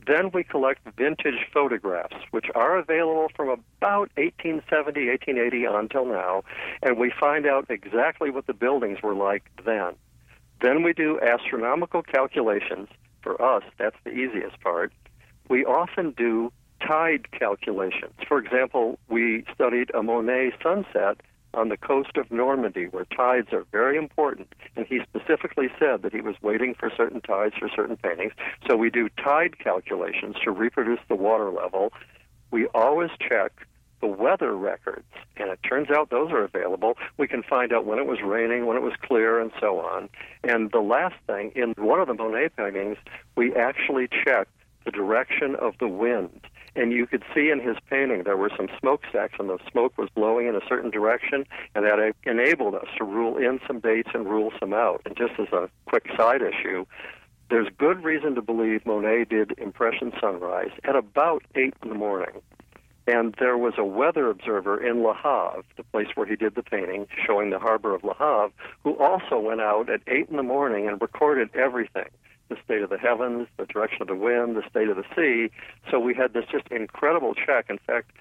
Then 0.07 0.31
we 0.33 0.45
collect 0.45 0.81
vintage 0.97 1.47
photographs, 1.53 2.17
which 2.31 2.47
are 2.55 2.79
available 2.79 3.29
from 3.35 3.49
about 3.49 4.11
1870, 4.17 5.09
1880 5.09 5.65
until 5.65 6.05
now, 6.07 6.43
and 6.83 6.99
we 6.99 7.13
find 7.19 7.47
out 7.47 7.67
exactly 7.71 8.31
what 8.31 8.47
the 8.47 8.55
buildings 8.55 8.99
were 9.03 9.15
like 9.15 9.45
then. 9.65 9.95
Then 10.61 10.83
we 10.83 10.93
do 10.93 11.19
astronomical 11.21 12.03
calculations. 12.03 12.89
For 13.23 13.41
us, 13.41 13.63
that's 13.79 13.97
the 14.05 14.11
easiest 14.11 14.61
part. 14.61 14.93
We 15.49 15.65
often 15.65 16.13
do 16.13 16.53
tide 16.87 17.31
calculations. 17.33 18.15
For 18.27 18.39
example, 18.39 18.99
we 19.09 19.45
studied 19.55 19.91
a 19.95 20.03
Monet 20.03 20.53
sunset 20.63 21.21
on 21.53 21.69
the 21.69 21.77
coast 21.77 22.17
of 22.17 22.31
Normandy 22.31 22.85
where 22.85 23.05
tides 23.07 23.49
are 23.53 23.67
very 23.73 23.97
important. 23.97 24.49
And 24.77 24.87
he 24.87 25.01
specifically 25.03 25.69
said 25.79 26.03
that 26.03 26.13
he 26.13 26.21
was 26.21 26.37
waiting 26.43 26.75
for 26.75 26.91
certain 26.97 27.21
tides 27.21 27.55
for 27.59 27.69
certain 27.75 27.97
paintings. 27.97 28.33
So 28.69 28.77
we 28.77 28.91
do 28.91 29.09
tide 29.23 29.59
calculations 29.59 30.37
to 30.45 30.51
reproduce 30.51 31.01
the 31.09 31.17
water 31.17 31.51
level. 31.51 31.93
We 32.51 32.67
always 32.69 33.11
check 33.19 33.53
the 34.01 34.07
weather 34.07 34.55
records, 34.55 35.07
and 35.37 35.51
it 35.51 35.59
turns 35.63 35.91
out 35.91 36.11
those 36.11 36.31
are 36.31 36.45
available. 36.45 36.97
We 37.19 37.29
can 37.29 37.43
find 37.43 37.73
out 37.73 37.85
when 37.85 37.99
it 37.99 38.07
was 38.07 38.19
raining, 38.25 38.67
when 38.67 38.77
it 38.77 38.83
was 38.83 38.95
clear, 39.03 39.41
and 39.41 39.51
so 39.61 39.81
on. 39.81 40.09
And 40.43 40.71
the 40.71 40.81
last 40.81 41.17
thing, 41.27 41.53
in 41.55 41.75
one 41.77 42.01
of 42.01 42.09
the 42.09 42.15
Monet 42.15 42.51
paintings, 42.57 42.97
we 43.37 43.55
actually 43.55 44.09
checked 44.09 44.53
the 44.85 44.91
direction 44.91 45.57
of 45.57 45.75
the 45.79 45.89
wind. 45.89 46.41
And 46.77 46.93
you 46.93 47.07
could 47.07 47.25
see 47.35 47.51
in 47.51 47.61
his 47.61 47.77
painting 47.91 48.23
there 48.23 48.37
were 48.37 48.51
some 48.57 48.69
smokestacks, 48.79 49.35
and 49.39 49.49
the 49.49 49.59
smoke 49.71 49.99
was 49.99 50.09
blowing 50.15 50.47
in 50.47 50.55
a 50.55 50.61
certain 50.69 50.91
direction, 50.91 51.45
and 51.75 51.85
that 51.85 52.15
enabled 52.25 52.77
us 52.77 52.87
to 52.97 53.05
rule 53.05 53.37
in 53.37 53.61
some 53.67 53.81
dates 53.81 54.11
and 54.15 54.27
rule 54.27 54.53
some 54.61 54.73
out. 54.73 55.03
And 55.05 55.17
just 55.17 55.33
as 55.39 55.49
a 55.53 55.69
quick 55.87 56.07
side 56.17 56.43
issue, 56.43 56.87
there's 57.51 57.69
good 57.79 58.05
reason 58.05 58.37
to 58.37 58.43
believe 58.43 58.87
Monet 58.87 59.25
did 59.25 59.59
Impression 59.59 60.13
Sunrise 60.21 60.71
at 60.85 60.95
about 60.95 61.43
8 61.57 61.75
in 61.83 61.89
the 61.89 61.97
morning. 61.97 62.41
And 63.11 63.35
there 63.41 63.59
was 63.59 63.75
a 63.77 63.85
weather 63.85 64.31
observer 64.31 64.81
in 64.81 65.03
Le 65.03 65.15
Havre, 65.15 65.65
the 65.77 65.83
place 65.83 66.07
where 66.15 66.27
he 66.27 66.37
did 66.37 66.55
the 66.55 66.63
painting, 66.63 67.09
showing 67.27 67.51
the 67.51 67.59
harbor 67.59 67.93
of 67.93 68.05
Le 68.05 68.15
Havre, 68.15 68.53
who 68.85 68.97
also 68.99 69.37
went 69.41 69.61
out 69.61 69.91
at 69.91 70.01
8 70.07 70.29
in 70.29 70.37
the 70.37 70.45
morning 70.45 70.87
and 70.87 71.01
recorded 71.01 71.51
everything 71.55 72.09
the 72.49 72.57
state 72.65 72.83
of 72.83 72.91
the 72.91 72.99
heavens, 72.99 73.49
the 73.57 73.67
direction 73.67 74.03
of 74.03 74.09
the 74.09 74.15
wind, 74.15 74.57
the 74.57 74.69
state 74.69 74.89
of 74.89 74.97
the 74.97 75.05
sea. 75.17 75.53
So 75.91 75.99
we 75.99 76.15
had 76.15 76.35
this 76.35 76.45
just 76.53 76.69
incredible 76.69 77.35
check. 77.35 77.67
In 77.69 77.79
fact, 77.79 78.13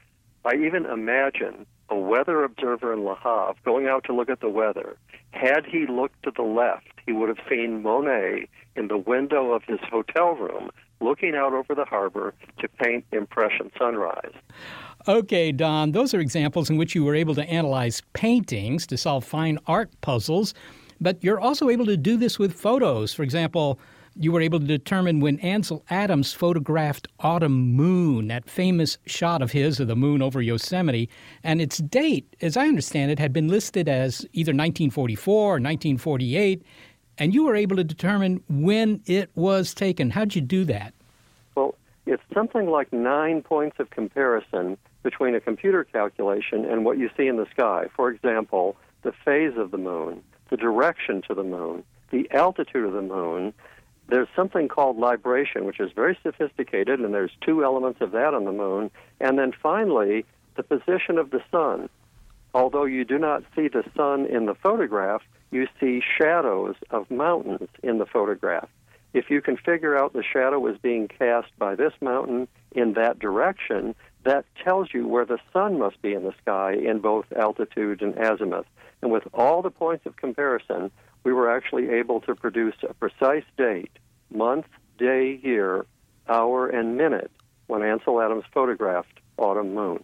I 0.44 0.56
even 0.56 0.86
imagine 0.86 1.68
a 1.90 1.96
weather 1.96 2.44
observer 2.44 2.92
in 2.92 3.04
Le 3.04 3.16
Havre 3.16 3.56
going 3.64 3.88
out 3.88 4.06
to 4.06 4.14
look 4.14 4.30
at 4.30 4.40
the 4.40 4.50
weather. 4.50 4.98
Had 5.32 5.66
he 5.68 5.86
looked 5.86 6.24
to 6.24 6.32
the 6.32 6.44
left, 6.44 6.88
he 7.06 7.12
would 7.12 7.30
have 7.30 7.46
seen 7.48 7.84
Monet 7.84 8.48
in 8.76 8.88
the 8.88 8.98
window 8.98 9.52
of 9.52 9.64
his 9.66 9.80
hotel 9.92 10.34
room 10.34 10.72
looking 11.02 11.36
out 11.36 11.54
over 11.54 11.76
the 11.76 11.86
harbor 11.86 12.34
to 12.60 12.68
paint 12.68 13.06
Impression 13.12 13.72
Sunrise. 13.78 14.34
Okay, 15.08 15.52
Don, 15.52 15.92
those 15.92 16.14
are 16.14 16.20
examples 16.20 16.70
in 16.70 16.78
which 16.78 16.94
you 16.94 17.04
were 17.04 17.16
able 17.16 17.36
to 17.36 17.50
analyze 17.50 18.02
paintings 18.14 18.86
to 18.88 18.98
solve 18.98 19.24
fine 19.24 19.58
art 19.66 19.90
puzzles, 20.02 20.54
but 21.00 21.24
you're 21.24 21.40
also 21.40 21.70
able 21.70 21.86
to 21.86 21.98
do 21.98 22.18
this 22.18 22.38
with 22.38 22.54
photos. 22.54 23.14
For 23.14 23.24
example, 23.24 23.80
you 24.16 24.34
were 24.34 24.42
able 24.42 24.60
to 24.60 24.66
determine 24.66 25.22
when 25.22 25.40
Ansel 25.40 25.86
Adams 25.90 26.34
photographed 26.34 27.08
Autumn 27.22 27.74
Moon, 27.74 28.28
that 28.28 28.50
famous 28.50 28.98
shot 29.06 29.42
of 29.42 29.54
his 29.54 29.80
of 29.80 29.88
the 29.88 29.96
moon 29.96 30.22
over 30.22 30.42
Yosemite, 30.42 31.10
and 31.44 31.62
its 31.62 31.78
date, 31.78 32.36
as 32.42 32.58
I 32.58 32.68
understand 32.68 33.12
it, 33.12 33.20
had 33.20 33.32
been 33.32 33.48
listed 33.48 33.88
as 33.88 34.26
either 34.34 34.50
1944 34.50 35.34
or 35.34 35.48
1948, 35.52 36.62
and 37.20 37.34
you 37.34 37.44
were 37.44 37.56
able 37.56 37.76
to 37.76 37.84
determine 37.84 38.42
when 38.50 39.02
it 39.06 39.30
was 39.36 39.74
taken. 39.74 40.10
How'd 40.10 40.34
you 40.34 40.42
do 40.42 40.64
that? 40.66 40.94
Well, 41.56 41.76
it's 42.06 42.24
something 42.34 42.70
like 42.70 42.92
nine 42.92 43.42
points 43.42 43.78
of 43.80 43.90
comparison 43.90 44.78
between 45.04 45.36
a 45.36 45.40
computer 45.40 45.84
calculation 45.84 46.66
and 46.66 46.86
what 46.86 46.98
you 46.98 47.10
see 47.16 47.28
in 47.28 47.38
the 47.38 47.46
sky. 47.52 47.88
For 47.96 48.10
example, 48.10 48.78
the 49.04 49.12
phase 49.12 49.58
of 49.58 49.72
the 49.72 49.78
moon, 49.78 50.24
the 50.50 50.58
direction 50.58 51.22
to 51.28 51.36
the 51.36 51.44
moon, 51.44 51.84
the 52.12 52.30
altitude 52.32 52.86
of 52.86 52.94
the 52.94 53.02
moon. 53.02 53.54
There's 54.08 54.28
something 54.36 54.68
called 54.68 54.98
libration, 54.98 55.66
which 55.66 55.80
is 55.80 55.92
very 55.92 56.18
sophisticated, 56.24 57.00
and 57.00 57.14
there's 57.14 57.32
two 57.42 57.64
elements 57.64 58.02
of 58.02 58.12
that 58.12 58.34
on 58.34 58.46
the 58.46 58.52
moon. 58.52 58.90
And 59.20 59.38
then 59.38 59.54
finally, 59.62 60.26
the 60.56 60.64
position 60.64 61.18
of 61.18 61.30
the 61.30 61.42
sun. 61.52 61.90
Although 62.54 62.86
you 62.86 63.06
do 63.06 63.20
not 63.20 63.44
see 63.56 63.68
the 63.68 63.84
sun 63.96 64.26
in 64.26 64.48
the 64.48 64.56
photograph, 64.56 65.22
you 65.52 65.68
see 65.80 66.02
shadows 66.20 66.76
of 66.90 67.10
mountains 67.10 67.70
in 67.84 67.98
the 67.98 68.06
photograph. 68.06 68.70
If 69.14 69.30
you 69.30 69.42
can 69.42 69.58
figure 69.58 69.98
out 69.98 70.14
the 70.14 70.24
shadow 70.24 70.66
is 70.68 70.78
being 70.78 71.08
cast 71.08 71.48
by 71.58 71.76
this 71.76 71.94
mountain 72.02 72.48
in 72.72 72.94
that 72.94 73.18
direction, 73.18 73.96
that 74.24 74.46
tells 74.64 74.94
you 74.94 75.08
where 75.08 75.26
the 75.26 75.40
sun 75.52 75.80
must 75.80 76.02
be 76.02 76.14
in 76.14 76.24
the 76.24 76.34
sky 76.42 76.74
in 76.74 77.00
both 77.00 77.26
altitude 77.34 78.02
and 78.02 78.16
azimuth. 78.18 78.68
And 79.02 79.12
with 79.12 79.24
all 79.34 79.62
the 79.62 79.72
points 79.72 80.06
of 80.06 80.18
comparison, 80.18 80.92
we 81.24 81.34
were 81.34 81.50
actually 81.50 81.90
able 81.90 82.22
to 82.22 82.36
produce 82.36 82.76
a 82.88 82.94
precise 82.94 83.46
date, 83.58 83.92
month, 84.30 84.68
day, 84.98 85.40
year, 85.42 85.86
hour, 86.28 86.68
and 86.68 86.98
minute 86.98 87.32
when 87.68 87.82
Ansel 87.82 88.22
Adams 88.22 88.46
photographed 88.54 89.20
Autumn 89.38 89.74
Moon. 89.74 90.04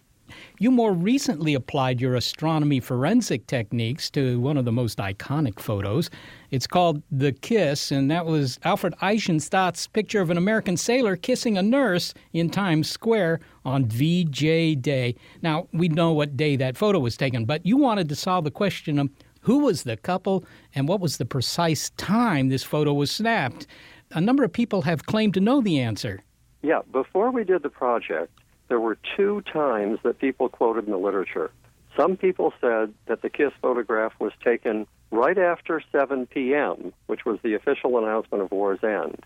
You 0.58 0.70
more 0.70 0.92
recently 0.92 1.54
applied 1.54 2.00
your 2.00 2.14
astronomy 2.14 2.80
forensic 2.80 3.46
techniques 3.46 4.10
to 4.10 4.40
one 4.40 4.56
of 4.56 4.64
the 4.64 4.72
most 4.72 4.98
iconic 4.98 5.60
photos. 5.60 6.10
It's 6.50 6.66
called 6.66 7.02
The 7.10 7.32
Kiss, 7.32 7.90
and 7.90 8.10
that 8.10 8.26
was 8.26 8.58
Alfred 8.64 8.94
Eisenstaedt's 9.02 9.86
picture 9.86 10.20
of 10.20 10.30
an 10.30 10.38
American 10.38 10.76
sailor 10.76 11.16
kissing 11.16 11.58
a 11.58 11.62
nurse 11.62 12.14
in 12.32 12.50
Times 12.50 12.88
Square 12.88 13.40
on 13.64 13.86
VJ 13.86 14.80
Day. 14.80 15.16
Now, 15.42 15.68
we 15.72 15.88
know 15.88 16.12
what 16.12 16.36
day 16.36 16.56
that 16.56 16.76
photo 16.76 16.98
was 16.98 17.16
taken, 17.16 17.44
but 17.44 17.66
you 17.66 17.76
wanted 17.76 18.08
to 18.08 18.16
solve 18.16 18.44
the 18.44 18.50
question 18.50 18.98
of 18.98 19.10
who 19.40 19.60
was 19.60 19.84
the 19.84 19.96
couple 19.96 20.44
and 20.74 20.88
what 20.88 21.00
was 21.00 21.18
the 21.18 21.24
precise 21.24 21.90
time 21.90 22.48
this 22.48 22.64
photo 22.64 22.92
was 22.92 23.10
snapped. 23.10 23.66
A 24.12 24.20
number 24.20 24.42
of 24.42 24.52
people 24.52 24.82
have 24.82 25.06
claimed 25.06 25.34
to 25.34 25.40
know 25.40 25.60
the 25.60 25.78
answer. 25.78 26.22
Yeah, 26.62 26.80
before 26.92 27.30
we 27.30 27.44
did 27.44 27.62
the 27.62 27.68
project, 27.68 28.32
there 28.68 28.80
were 28.80 28.98
two 29.16 29.42
times 29.52 29.98
that 30.02 30.18
people 30.18 30.48
quoted 30.48 30.86
in 30.86 30.90
the 30.90 30.98
literature. 30.98 31.50
Some 31.96 32.16
people 32.16 32.52
said 32.60 32.92
that 33.06 33.22
the 33.22 33.30
Kiss 33.30 33.52
photograph 33.62 34.12
was 34.18 34.32
taken 34.44 34.86
right 35.10 35.38
after 35.38 35.82
7 35.92 36.26
p.m., 36.26 36.92
which 37.06 37.24
was 37.24 37.38
the 37.42 37.54
official 37.54 37.98
announcement 37.98 38.42
of 38.42 38.50
war's 38.50 38.82
end. 38.82 39.24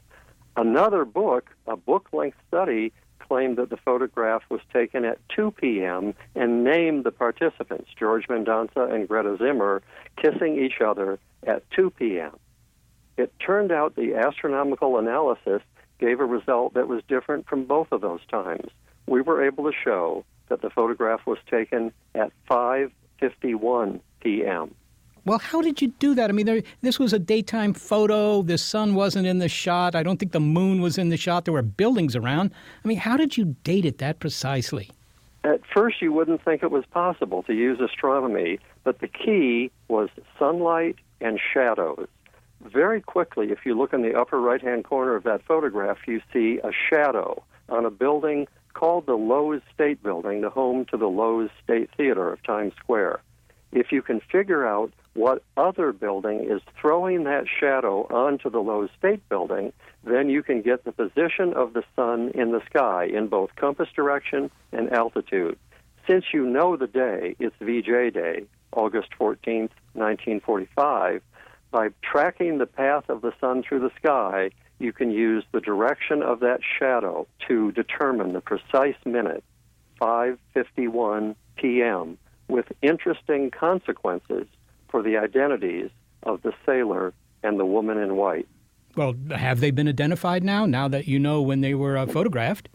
Another 0.56 1.04
book, 1.04 1.50
a 1.66 1.76
book 1.76 2.08
length 2.12 2.36
study, 2.48 2.92
claimed 3.18 3.56
that 3.56 3.70
the 3.70 3.76
photograph 3.76 4.42
was 4.50 4.60
taken 4.72 5.04
at 5.04 5.18
2 5.36 5.52
p.m. 5.52 6.14
and 6.34 6.64
named 6.64 7.04
the 7.04 7.12
participants, 7.12 7.88
George 7.98 8.26
Mendonca 8.28 8.92
and 8.92 9.08
Greta 9.08 9.36
Zimmer, 9.38 9.82
kissing 10.16 10.58
each 10.58 10.80
other 10.80 11.18
at 11.46 11.62
2 11.70 11.90
p.m. 11.90 12.36
It 13.16 13.32
turned 13.44 13.72
out 13.72 13.96
the 13.96 14.14
astronomical 14.14 14.98
analysis 14.98 15.62
gave 15.98 16.20
a 16.20 16.24
result 16.24 16.74
that 16.74 16.88
was 16.88 17.02
different 17.08 17.46
from 17.46 17.64
both 17.64 17.88
of 17.92 18.00
those 18.00 18.24
times 18.30 18.70
we 19.06 19.20
were 19.20 19.44
able 19.44 19.64
to 19.64 19.76
show 19.84 20.24
that 20.48 20.62
the 20.62 20.70
photograph 20.70 21.26
was 21.26 21.38
taken 21.50 21.92
at 22.14 22.32
5:51 22.50 24.00
p.m. 24.20 24.74
Well, 25.24 25.38
how 25.38 25.60
did 25.60 25.82
you 25.82 25.88
do 25.98 26.14
that? 26.14 26.30
I 26.30 26.32
mean, 26.32 26.46
there, 26.46 26.62
this 26.80 26.98
was 26.98 27.12
a 27.12 27.18
daytime 27.18 27.74
photo. 27.74 28.42
The 28.42 28.56
sun 28.56 28.94
wasn't 28.94 29.26
in 29.26 29.38
the 29.38 29.48
shot. 29.48 29.94
I 29.94 30.02
don't 30.02 30.18
think 30.18 30.32
the 30.32 30.40
moon 30.40 30.80
was 30.80 30.96
in 30.96 31.10
the 31.10 31.16
shot. 31.16 31.44
There 31.44 31.52
were 31.52 31.62
buildings 31.62 32.16
around. 32.16 32.52
I 32.84 32.88
mean, 32.88 32.96
how 32.96 33.16
did 33.16 33.36
you 33.36 33.56
date 33.62 33.84
it 33.84 33.98
that 33.98 34.18
precisely? 34.18 34.90
At 35.44 35.60
first, 35.74 36.02
you 36.02 36.12
wouldn't 36.12 36.44
think 36.44 36.62
it 36.62 36.70
was 36.70 36.84
possible 36.86 37.42
to 37.44 37.54
use 37.54 37.80
astronomy, 37.80 38.58
but 38.82 39.00
the 39.00 39.08
key 39.08 39.70
was 39.88 40.08
sunlight 40.38 40.96
and 41.20 41.38
shadows. 41.52 42.08
Very 42.62 43.00
quickly, 43.00 43.50
if 43.50 43.64
you 43.64 43.76
look 43.76 43.92
in 43.92 44.02
the 44.02 44.18
upper 44.18 44.40
right 44.40 44.60
hand 44.60 44.84
corner 44.84 45.16
of 45.16 45.24
that 45.24 45.42
photograph, 45.44 45.98
you 46.06 46.20
see 46.32 46.60
a 46.62 46.70
shadow 46.90 47.42
on 47.70 47.86
a 47.86 47.90
building 47.90 48.48
called 48.72 49.06
the 49.06 49.16
Loews 49.16 49.62
State 49.74 50.02
Building, 50.02 50.40
the 50.40 50.50
home 50.50 50.84
to 50.86 50.96
the 50.96 51.06
Loews 51.06 51.50
State 51.62 51.90
Theater 51.96 52.32
of 52.32 52.42
Times 52.42 52.72
Square. 52.78 53.20
If 53.72 53.92
you 53.92 54.02
can 54.02 54.20
figure 54.20 54.66
out 54.66 54.92
what 55.14 55.42
other 55.56 55.92
building 55.92 56.44
is 56.48 56.62
throwing 56.80 57.24
that 57.24 57.46
shadow 57.48 58.06
onto 58.10 58.50
the 58.50 58.58
Loews 58.58 58.90
State 58.98 59.28
Building, 59.28 59.72
then 60.04 60.28
you 60.28 60.42
can 60.42 60.62
get 60.62 60.84
the 60.84 60.92
position 60.92 61.52
of 61.54 61.72
the 61.72 61.84
sun 61.96 62.30
in 62.34 62.52
the 62.52 62.62
sky 62.66 63.04
in 63.04 63.28
both 63.28 63.54
compass 63.56 63.88
direction 63.94 64.50
and 64.72 64.92
altitude. 64.92 65.58
Since 66.06 66.26
you 66.32 66.46
know 66.46 66.76
the 66.76 66.86
day, 66.86 67.36
it's 67.38 67.54
VJ 67.60 68.14
Day, 68.14 68.44
August 68.72 69.08
14th, 69.18 69.70
1945, 69.94 71.22
by 71.70 71.88
tracking 72.02 72.58
the 72.58 72.66
path 72.66 73.08
of 73.08 73.20
the 73.20 73.32
sun 73.40 73.62
through 73.62 73.80
the 73.80 73.92
sky, 73.96 74.50
you 74.80 74.92
can 74.92 75.10
use 75.10 75.44
the 75.52 75.60
direction 75.60 76.22
of 76.22 76.40
that 76.40 76.60
shadow 76.78 77.26
to 77.46 77.70
determine 77.72 78.32
the 78.32 78.40
precise 78.40 78.96
minute, 79.04 79.44
5:51 80.00 81.36
p.m., 81.56 82.18
with 82.48 82.66
interesting 82.82 83.50
consequences 83.50 84.46
for 84.88 85.02
the 85.02 85.18
identities 85.18 85.90
of 86.22 86.42
the 86.42 86.52
sailor 86.66 87.12
and 87.42 87.60
the 87.60 87.66
woman 87.66 87.98
in 87.98 88.16
white. 88.16 88.48
Well, 88.96 89.14
have 89.30 89.60
they 89.60 89.70
been 89.70 89.86
identified 89.86 90.42
now? 90.42 90.66
Now 90.66 90.88
that 90.88 91.06
you 91.06 91.18
know 91.18 91.42
when 91.42 91.60
they 91.60 91.74
were 91.74 91.96
uh, 91.96 92.06
photographed? 92.06 92.68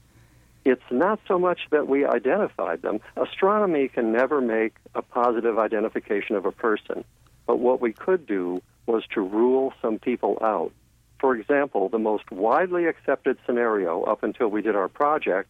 It's 0.63 0.89
not 0.89 1.19
so 1.27 1.37
much 1.37 1.59
that 1.71 1.87
we 1.87 2.05
identified 2.05 2.81
them. 2.81 2.99
Astronomy 3.17 3.87
can 3.87 4.11
never 4.11 4.41
make 4.41 4.75
a 4.95 5.01
positive 5.01 5.59
identification 5.59 6.35
of 6.35 6.45
a 6.45 6.51
person. 6.51 7.03
But 7.45 7.59
what 7.59 7.81
we 7.81 7.93
could 7.93 8.25
do 8.25 8.61
was 8.87 9.03
to 9.13 9.21
rule 9.21 9.73
some 9.81 9.99
people 9.99 10.37
out 10.41 10.71
for 11.19 11.35
example, 11.35 11.89
the 11.89 11.99
most 11.99 12.31
widely 12.31 12.85
accepted 12.85 13.37
scenario 13.45 14.03
up 14.03 14.23
until 14.23 14.47
we 14.47 14.61
did 14.61 14.75
our 14.75 14.87
project 14.87 15.49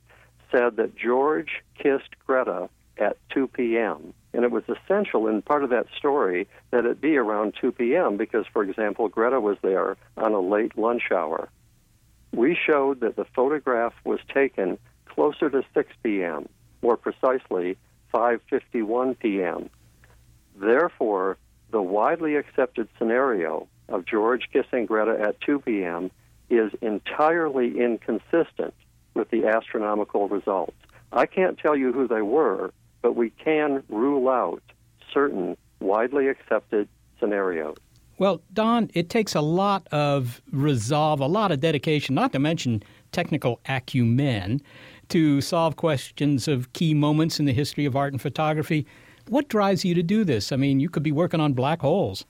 said 0.52 0.78
that 0.78 0.96
George 0.96 1.64
kissed 1.78 2.16
Greta 2.26 2.70
at 2.98 3.18
2 3.32 3.48
p.m. 3.48 4.14
And 4.34 4.44
it 4.44 4.52
was 4.52 4.64
essential 4.68 5.28
in 5.28 5.42
part 5.42 5.64
of 5.64 5.70
that 5.72 5.88
story 5.98 6.48
that 6.72 6.86
it 6.86 7.02
be 7.02 7.18
around 7.18 7.54
2 7.60 7.72
p.m. 7.72 8.18
because, 8.18 8.46
for 8.52 8.64
example, 8.64 9.08
Greta 9.08 9.40
was 9.40 9.58
there 9.62 9.98
on 10.18 10.34
a 10.34 10.40
late 10.40 10.78
lunch 10.78 11.12
hour. 11.12 11.50
We 12.32 12.56
showed 12.56 13.00
that 13.00 13.16
the 13.16 13.26
photograph 13.36 13.94
was 14.04 14.20
taken 14.34 14.78
closer 15.06 15.50
to 15.50 15.64
6 15.74 15.94
p.m., 16.04 16.50
more 16.82 16.98
precisely 16.98 17.78
5:51 18.14 19.18
p.m. 19.20 19.70
Therefore, 20.56 21.38
the 21.72 21.82
widely 21.82 22.36
accepted 22.36 22.88
scenario 22.98 23.68
of 23.90 24.06
George 24.06 24.50
kissing 24.52 24.86
Greta 24.86 25.18
at 25.20 25.40
2 25.42 25.60
p.m. 25.60 26.12
is 26.50 26.72
entirely 26.82 27.80
inconsistent 27.80 28.74
with 29.14 29.30
the 29.30 29.46
astronomical 29.46 30.28
results. 30.28 30.76
I 31.12 31.26
can't 31.26 31.58
tell 31.58 31.76
you 31.76 31.94
who 31.94 32.08
they 32.08 32.22
were, 32.22 32.72
but 33.02 33.16
we 33.16 33.30
can 33.30 33.84
rule 33.90 34.30
out 34.30 34.62
certain 35.14 35.56
widely 35.80 36.28
accepted 36.28 36.88
scenarios. 37.20 37.78
Well, 38.18 38.42
Don, 38.54 38.90
it 38.94 39.10
takes 39.10 39.36
a 39.36 39.42
lot 39.42 39.88
of 39.92 40.42
resolve, 40.52 41.20
a 41.20 41.28
lot 41.28 41.52
of 41.52 41.60
dedication, 41.60 42.16
not 42.16 42.32
to 42.34 42.40
mention 42.40 42.82
technical 43.12 43.60
acumen, 43.68 44.62
to 45.10 45.42
solve 45.42 45.76
questions 45.76 46.48
of 46.48 46.72
key 46.74 46.94
moments 46.94 47.40
in 47.40 47.46
the 47.46 47.54
history 47.54 47.86
of 47.86 47.96
art 47.96 48.14
and 48.14 48.22
photography. 48.22 48.86
What 49.28 49.50
drives 49.50 49.84
you 49.84 49.94
to 49.96 50.04
do 50.04 50.24
this? 50.24 50.52
I 50.52 50.56
mean, 50.56 50.80
you 50.80 50.90
could 50.90 51.04
be 51.04 51.12
working 51.12 51.40
on 51.40 51.54
black 51.54 51.82
holes. 51.82 52.26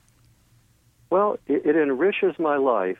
Well, 1.09 1.37
it, 1.47 1.65
it 1.65 1.75
enriches 1.75 2.37
my 2.39 2.57
life 2.57 2.97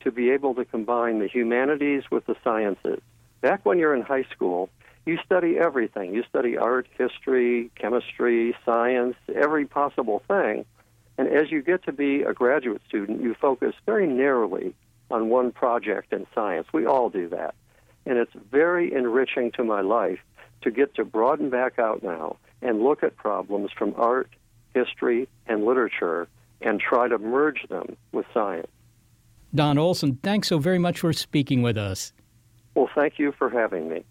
to 0.00 0.12
be 0.12 0.30
able 0.30 0.54
to 0.54 0.64
combine 0.64 1.18
the 1.18 1.28
humanities 1.28 2.04
with 2.10 2.26
the 2.26 2.36
sciences. 2.44 3.00
Back 3.40 3.64
when 3.64 3.78
you're 3.78 3.94
in 3.94 4.02
high 4.02 4.26
school, 4.32 4.68
you 5.06 5.18
study 5.24 5.58
everything. 5.58 6.14
You 6.14 6.24
study 6.28 6.56
art, 6.56 6.86
history, 6.96 7.70
chemistry, 7.74 8.54
science, 8.64 9.16
every 9.34 9.64
possible 9.64 10.22
thing. 10.28 10.64
And 11.16 11.28
as 11.28 11.50
you 11.50 11.62
get 11.62 11.84
to 11.84 11.92
be 11.92 12.22
a 12.22 12.32
graduate 12.32 12.82
student, 12.88 13.22
you 13.22 13.34
focus 13.34 13.74
very 13.86 14.06
narrowly 14.06 14.74
on 15.10 15.30
one 15.30 15.52
project 15.52 16.12
in 16.12 16.26
science. 16.34 16.68
We 16.72 16.86
all 16.86 17.08
do 17.08 17.28
that. 17.30 17.54
And 18.06 18.18
it's 18.18 18.32
very 18.50 18.92
enriching 18.92 19.50
to 19.52 19.64
my 19.64 19.80
life 19.80 20.20
to 20.62 20.70
get 20.70 20.94
to 20.96 21.04
broaden 21.04 21.50
back 21.50 21.78
out 21.78 22.02
now 22.02 22.36
and 22.62 22.82
look 22.82 23.02
at 23.02 23.16
problems 23.16 23.70
from 23.76 23.94
art, 23.96 24.28
history, 24.74 25.28
and 25.46 25.64
literature 25.64 26.28
and 26.60 26.80
try 26.80 27.08
to 27.08 27.18
merge 27.18 27.66
them 27.68 27.96
with 28.12 28.26
science. 28.34 28.68
Don 29.54 29.78
Olson, 29.78 30.18
thanks 30.22 30.48
so 30.48 30.58
very 30.58 30.78
much 30.78 31.00
for 31.00 31.12
speaking 31.12 31.62
with 31.62 31.78
us. 31.78 32.12
Well, 32.74 32.90
thank 32.94 33.18
you 33.18 33.32
for 33.32 33.48
having 33.48 33.88
me. 33.88 34.04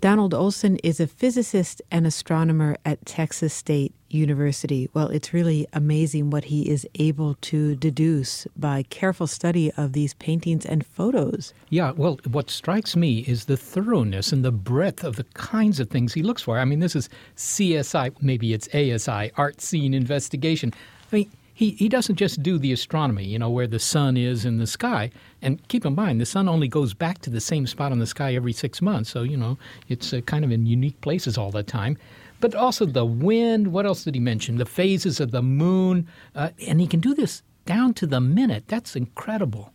Donald 0.00 0.32
Olson 0.32 0.76
is 0.84 1.00
a 1.00 1.08
physicist 1.08 1.82
and 1.90 2.06
astronomer 2.06 2.76
at 2.84 3.04
Texas 3.04 3.52
State 3.52 3.92
University. 4.08 4.88
Well, 4.94 5.08
it's 5.08 5.34
really 5.34 5.66
amazing 5.72 6.30
what 6.30 6.44
he 6.44 6.70
is 6.70 6.86
able 6.94 7.34
to 7.40 7.74
deduce 7.74 8.46
by 8.56 8.84
careful 8.84 9.26
study 9.26 9.72
of 9.72 9.94
these 9.94 10.14
paintings 10.14 10.64
and 10.64 10.86
photos. 10.86 11.52
Yeah, 11.70 11.90
well, 11.96 12.20
what 12.30 12.48
strikes 12.48 12.94
me 12.94 13.24
is 13.26 13.46
the 13.46 13.56
thoroughness 13.56 14.32
and 14.32 14.44
the 14.44 14.52
breadth 14.52 15.02
of 15.02 15.16
the 15.16 15.24
kinds 15.34 15.80
of 15.80 15.90
things 15.90 16.14
he 16.14 16.22
looks 16.22 16.42
for. 16.42 16.60
I 16.60 16.64
mean, 16.64 16.78
this 16.78 16.94
is 16.94 17.08
CSI, 17.34 18.14
maybe 18.22 18.52
it's 18.52 18.68
ASI, 18.72 19.32
art 19.36 19.60
scene 19.60 19.94
investigation. 19.94 20.72
I 21.10 21.16
mean, 21.16 21.30
he, 21.58 21.70
he 21.70 21.88
doesn't 21.88 22.14
just 22.14 22.40
do 22.40 22.56
the 22.56 22.72
astronomy, 22.72 23.24
you 23.24 23.36
know, 23.36 23.50
where 23.50 23.66
the 23.66 23.80
sun 23.80 24.16
is 24.16 24.44
in 24.44 24.58
the 24.58 24.66
sky. 24.66 25.10
And 25.42 25.66
keep 25.66 25.84
in 25.84 25.96
mind, 25.96 26.20
the 26.20 26.26
sun 26.26 26.48
only 26.48 26.68
goes 26.68 26.94
back 26.94 27.18
to 27.22 27.30
the 27.30 27.40
same 27.40 27.66
spot 27.66 27.90
on 27.90 27.98
the 27.98 28.06
sky 28.06 28.34
every 28.36 28.52
six 28.52 28.80
months. 28.80 29.10
So, 29.10 29.22
you 29.24 29.36
know, 29.36 29.58
it's 29.88 30.12
uh, 30.12 30.20
kind 30.20 30.44
of 30.44 30.52
in 30.52 30.66
unique 30.66 31.00
places 31.00 31.36
all 31.36 31.50
the 31.50 31.64
time. 31.64 31.98
But 32.38 32.54
also 32.54 32.86
the 32.86 33.04
wind. 33.04 33.72
What 33.72 33.86
else 33.86 34.04
did 34.04 34.14
he 34.14 34.20
mention? 34.20 34.58
The 34.58 34.66
phases 34.66 35.18
of 35.18 35.32
the 35.32 35.42
moon. 35.42 36.06
Uh, 36.34 36.50
and 36.64 36.80
he 36.80 36.86
can 36.86 37.00
do 37.00 37.12
this 37.12 37.42
down 37.66 37.92
to 37.94 38.06
the 38.06 38.20
minute. 38.20 38.64
That's 38.68 38.94
incredible. 38.94 39.72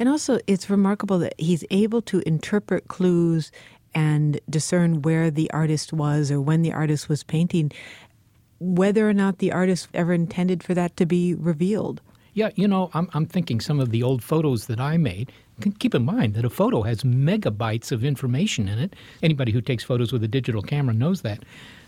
And 0.00 0.08
also, 0.08 0.40
it's 0.48 0.68
remarkable 0.68 1.20
that 1.20 1.34
he's 1.38 1.64
able 1.70 2.02
to 2.02 2.26
interpret 2.26 2.88
clues 2.88 3.52
and 3.94 4.40
discern 4.50 5.02
where 5.02 5.30
the 5.30 5.50
artist 5.52 5.92
was 5.92 6.30
or 6.30 6.40
when 6.40 6.62
the 6.62 6.72
artist 6.72 7.08
was 7.08 7.22
painting 7.22 7.70
whether 8.60 9.08
or 9.08 9.14
not 9.14 9.38
the 9.38 9.50
artist 9.50 9.88
ever 9.94 10.12
intended 10.12 10.62
for 10.62 10.74
that 10.74 10.96
to 10.98 11.06
be 11.06 11.34
revealed. 11.34 12.00
Yeah, 12.34 12.50
you 12.54 12.68
know, 12.68 12.90
I'm, 12.94 13.08
I'm 13.12 13.26
thinking 13.26 13.60
some 13.60 13.80
of 13.80 13.90
the 13.90 14.02
old 14.02 14.22
photos 14.22 14.66
that 14.66 14.78
I 14.78 14.96
made. 14.96 15.32
Keep 15.78 15.94
in 15.94 16.04
mind 16.04 16.34
that 16.34 16.44
a 16.44 16.50
photo 16.50 16.82
has 16.82 17.02
megabytes 17.02 17.90
of 17.90 18.04
information 18.04 18.68
in 18.68 18.78
it. 18.78 18.94
Anybody 19.22 19.52
who 19.52 19.60
takes 19.60 19.82
photos 19.82 20.12
with 20.12 20.22
a 20.22 20.28
digital 20.28 20.62
camera 20.62 20.94
knows 20.94 21.22
that. 21.22 21.42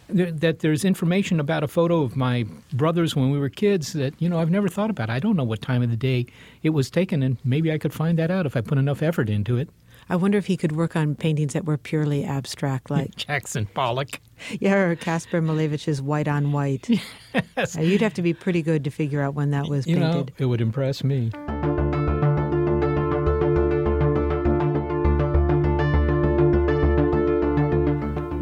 That 0.08 0.58
there's 0.58 0.84
information 0.84 1.40
about 1.40 1.62
a 1.62 1.68
photo 1.68 2.02
of 2.02 2.16
my 2.16 2.44
brothers 2.72 3.14
when 3.14 3.30
we 3.30 3.38
were 3.38 3.48
kids 3.48 3.92
that, 3.94 4.20
you 4.20 4.28
know, 4.28 4.40
I've 4.40 4.50
never 4.50 4.68
thought 4.68 4.90
about. 4.90 5.08
I 5.08 5.20
don't 5.20 5.36
know 5.36 5.44
what 5.44 5.62
time 5.62 5.80
of 5.80 5.90
the 5.90 5.96
day 5.96 6.26
it 6.62 6.70
was 6.70 6.90
taken, 6.90 7.22
and 7.22 7.38
maybe 7.44 7.72
I 7.72 7.78
could 7.78 7.94
find 7.94 8.18
that 8.18 8.30
out 8.30 8.44
if 8.44 8.56
I 8.56 8.60
put 8.60 8.78
enough 8.78 9.00
effort 9.00 9.30
into 9.30 9.56
it. 9.56 9.70
I 10.08 10.16
wonder 10.16 10.38
if 10.38 10.46
he 10.46 10.56
could 10.56 10.72
work 10.72 10.96
on 10.96 11.14
paintings 11.14 11.52
that 11.52 11.64
were 11.64 11.78
purely 11.78 12.24
abstract, 12.24 12.90
like 12.90 13.14
Jackson 13.16 13.66
Pollock. 13.66 14.20
Yeah, 14.58 14.74
or 14.74 14.96
Caspar 14.96 15.40
Malevich's 15.40 16.02
White 16.02 16.28
on 16.28 16.52
White. 16.52 16.88
yes. 17.56 17.76
uh, 17.76 17.80
you'd 17.80 18.02
have 18.02 18.14
to 18.14 18.22
be 18.22 18.34
pretty 18.34 18.62
good 18.62 18.84
to 18.84 18.90
figure 18.90 19.22
out 19.22 19.34
when 19.34 19.50
that 19.50 19.68
was 19.68 19.86
you 19.86 19.96
painted. 19.96 20.28
Know, 20.28 20.34
it 20.38 20.46
would 20.46 20.60
impress 20.60 21.04
me. 21.04 21.30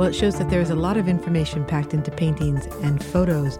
Well, 0.01 0.09
it 0.09 0.15
shows 0.15 0.39
that 0.39 0.49
there's 0.49 0.71
a 0.71 0.75
lot 0.75 0.97
of 0.97 1.09
information 1.09 1.67
packed 1.67 1.93
into 1.93 2.11
paintings 2.11 2.65
and 2.83 3.05
photos. 3.05 3.59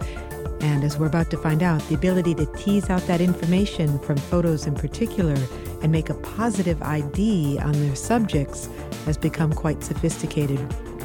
And 0.61 0.83
as 0.83 0.97
we're 0.97 1.07
about 1.07 1.31
to 1.31 1.37
find 1.37 1.63
out, 1.63 1.81
the 1.89 1.95
ability 1.95 2.35
to 2.35 2.45
tease 2.57 2.89
out 2.89 3.01
that 3.07 3.19
information 3.19 3.97
from 3.99 4.17
photos 4.17 4.67
in 4.67 4.75
particular 4.75 5.35
and 5.81 5.91
make 5.91 6.09
a 6.09 6.13
positive 6.13 6.81
ID 6.83 7.57
on 7.59 7.71
their 7.73 7.95
subjects 7.95 8.69
has 9.05 9.17
become 9.17 9.53
quite 9.53 9.83
sophisticated. 9.83 10.59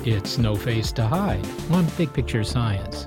It's 0.04 0.36
no 0.38 0.54
face 0.54 0.92
to 0.92 1.06
hide 1.06 1.46
on 1.70 1.86
Big 1.96 2.12
Picture 2.12 2.44
Science. 2.44 3.06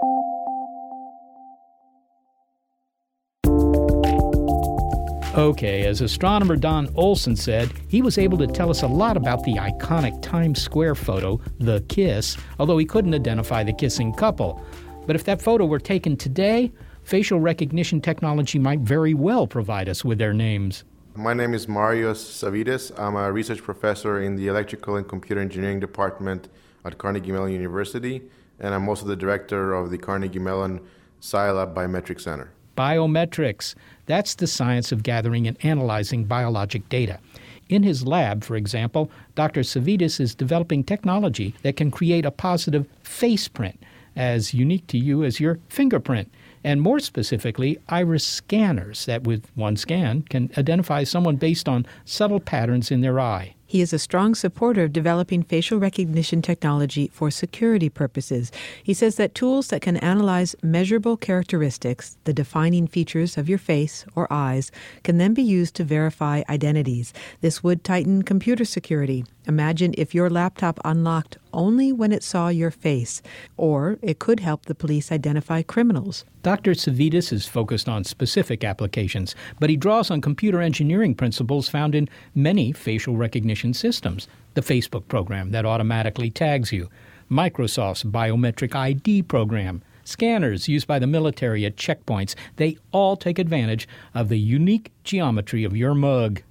Okay, 5.35 5.85
as 5.85 6.01
astronomer 6.01 6.57
Don 6.57 6.89
Olson 6.95 7.37
said, 7.37 7.71
he 7.87 8.01
was 8.01 8.17
able 8.17 8.37
to 8.37 8.47
tell 8.47 8.69
us 8.69 8.81
a 8.81 8.87
lot 8.87 9.15
about 9.15 9.41
the 9.45 9.53
iconic 9.53 10.21
Times 10.21 10.61
Square 10.61 10.95
photo, 10.95 11.39
The 11.57 11.79
Kiss, 11.87 12.35
although 12.59 12.77
he 12.77 12.83
couldn't 12.83 13.13
identify 13.13 13.63
the 13.63 13.71
kissing 13.71 14.13
couple. 14.13 14.61
But 15.07 15.15
if 15.15 15.23
that 15.23 15.41
photo 15.41 15.65
were 15.65 15.79
taken 15.79 16.17
today, 16.17 16.73
facial 17.03 17.39
recognition 17.39 18.01
technology 18.01 18.59
might 18.59 18.81
very 18.81 19.13
well 19.13 19.47
provide 19.47 19.87
us 19.87 20.03
with 20.03 20.17
their 20.17 20.33
names. 20.33 20.83
My 21.15 21.33
name 21.33 21.53
is 21.53 21.65
Marios 21.65 22.17
Savvides. 22.17 22.91
I'm 22.99 23.15
a 23.15 23.31
research 23.31 23.63
professor 23.63 24.21
in 24.21 24.35
the 24.35 24.47
Electrical 24.47 24.97
and 24.97 25.07
Computer 25.07 25.39
Engineering 25.39 25.79
Department 25.79 26.49
at 26.83 26.97
Carnegie 26.97 27.31
Mellon 27.31 27.53
University, 27.53 28.21
and 28.59 28.75
I'm 28.75 28.89
also 28.89 29.05
the 29.05 29.15
director 29.15 29.75
of 29.75 29.91
the 29.91 29.97
Carnegie 29.97 30.39
Mellon 30.39 30.81
CyLab 31.21 31.73
Biometric 31.73 32.19
Center. 32.19 32.51
Biometrics. 32.77 33.75
That's 34.05 34.35
the 34.35 34.47
science 34.47 34.91
of 34.91 35.03
gathering 35.03 35.47
and 35.47 35.57
analyzing 35.63 36.25
biologic 36.25 36.87
data. 36.89 37.19
In 37.69 37.83
his 37.83 38.05
lab, 38.05 38.43
for 38.43 38.55
example, 38.55 39.09
Dr. 39.35 39.61
Savvides 39.61 40.19
is 40.19 40.35
developing 40.35 40.83
technology 40.83 41.55
that 41.61 41.77
can 41.77 41.89
create 41.89 42.25
a 42.25 42.31
positive 42.31 42.85
face 43.03 43.47
print, 43.47 43.81
as 44.15 44.53
unique 44.53 44.87
to 44.87 44.97
you 44.97 45.23
as 45.23 45.39
your 45.39 45.59
fingerprint, 45.69 46.29
and 46.63 46.81
more 46.81 46.99
specifically, 46.99 47.79
iris 47.89 48.25
scanners 48.25 49.05
that, 49.05 49.23
with 49.23 49.49
one 49.55 49.77
scan, 49.77 50.21
can 50.23 50.51
identify 50.57 51.03
someone 51.03 51.37
based 51.37 51.67
on 51.67 51.85
subtle 52.05 52.39
patterns 52.39 52.91
in 52.91 53.01
their 53.01 53.19
eye. 53.19 53.55
He 53.71 53.79
is 53.79 53.93
a 53.93 53.99
strong 53.99 54.35
supporter 54.35 54.83
of 54.83 54.91
developing 54.91 55.43
facial 55.43 55.79
recognition 55.79 56.41
technology 56.41 57.07
for 57.07 57.31
security 57.31 57.87
purposes. 57.87 58.51
He 58.83 58.93
says 58.93 59.15
that 59.15 59.33
tools 59.33 59.67
that 59.67 59.81
can 59.81 59.95
analyze 59.95 60.57
measurable 60.61 61.15
characteristics, 61.15 62.17
the 62.25 62.33
defining 62.33 62.85
features 62.85 63.37
of 63.37 63.47
your 63.47 63.57
face 63.57 64.03
or 64.13 64.27
eyes, 64.29 64.73
can 65.05 65.19
then 65.19 65.33
be 65.33 65.41
used 65.41 65.73
to 65.75 65.85
verify 65.85 66.43
identities. 66.49 67.13
This 67.39 67.63
would 67.63 67.85
tighten 67.85 68.23
computer 68.23 68.65
security. 68.65 69.23
Imagine 69.47 69.95
if 69.97 70.13
your 70.13 70.29
laptop 70.29 70.79
unlocked 70.85 71.37
only 71.51 71.91
when 71.91 72.11
it 72.11 72.21
saw 72.21 72.49
your 72.49 72.69
face, 72.69 73.21
or 73.57 73.97
it 74.01 74.19
could 74.19 74.39
help 74.39 74.65
the 74.65 74.75
police 74.75 75.11
identify 75.11 75.63
criminals. 75.63 76.25
Dr. 76.43 76.71
Savvides 76.71 77.33
is 77.33 77.47
focused 77.47 77.89
on 77.89 78.03
specific 78.03 78.63
applications, 78.63 79.35
but 79.59 79.69
he 79.69 79.75
draws 79.75 80.11
on 80.11 80.21
computer 80.21 80.61
engineering 80.61 81.15
principles 81.15 81.67
found 81.67 81.95
in 81.95 82.07
many 82.35 82.71
facial 82.71 83.17
recognition 83.17 83.73
systems. 83.73 84.27
The 84.53 84.61
Facebook 84.61 85.07
program 85.07 85.51
that 85.51 85.65
automatically 85.65 86.29
tags 86.29 86.71
you, 86.71 86.89
Microsoft's 87.29 88.03
biometric 88.03 88.75
ID 88.75 89.23
program, 89.23 89.81
scanners 90.03 90.67
used 90.67 90.85
by 90.85 90.99
the 90.99 91.07
military 91.07 91.65
at 91.65 91.77
checkpoints, 91.77 92.35
they 92.57 92.77
all 92.91 93.15
take 93.15 93.39
advantage 93.39 93.87
of 94.13 94.29
the 94.29 94.39
unique 94.39 94.91
geometry 95.03 95.63
of 95.63 95.75
your 95.75 95.95
mug. 95.95 96.41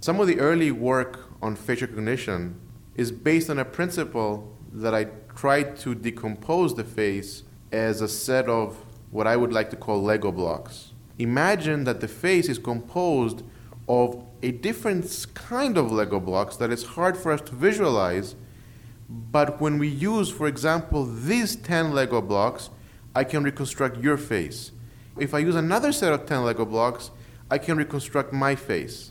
Some 0.00 0.20
of 0.20 0.26
the 0.28 0.38
early 0.38 0.70
work 0.70 1.29
on 1.42 1.56
facial 1.56 1.88
recognition 1.88 2.60
is 2.94 3.10
based 3.12 3.50
on 3.50 3.58
a 3.58 3.64
principle 3.64 4.56
that 4.72 4.94
I 4.94 5.04
tried 5.34 5.76
to 5.78 5.94
decompose 5.94 6.74
the 6.74 6.84
face 6.84 7.44
as 7.72 8.00
a 8.00 8.08
set 8.08 8.48
of 8.48 8.84
what 9.10 9.26
I 9.26 9.36
would 9.36 9.52
like 9.52 9.70
to 9.70 9.76
call 9.76 10.02
Lego 10.02 10.30
blocks. 10.30 10.92
Imagine 11.18 11.84
that 11.84 12.00
the 12.00 12.08
face 12.08 12.48
is 12.48 12.58
composed 12.58 13.42
of 13.88 14.24
a 14.42 14.52
different 14.52 15.26
kind 15.34 15.76
of 15.76 15.90
Lego 15.90 16.20
blocks 16.20 16.56
that 16.56 16.70
is 16.70 16.84
hard 16.84 17.16
for 17.16 17.32
us 17.32 17.40
to 17.42 17.54
visualize. 17.54 18.36
But 19.08 19.60
when 19.60 19.78
we 19.78 19.88
use, 19.88 20.30
for 20.30 20.46
example, 20.46 21.04
these 21.04 21.56
10 21.56 21.92
Lego 21.92 22.20
blocks, 22.20 22.70
I 23.14 23.24
can 23.24 23.42
reconstruct 23.42 23.98
your 23.98 24.16
face. 24.16 24.70
If 25.18 25.34
I 25.34 25.40
use 25.40 25.56
another 25.56 25.90
set 25.90 26.12
of 26.12 26.26
10 26.26 26.44
Lego 26.44 26.64
blocks, 26.64 27.10
I 27.50 27.58
can 27.58 27.76
reconstruct 27.76 28.32
my 28.32 28.54
face. 28.54 29.10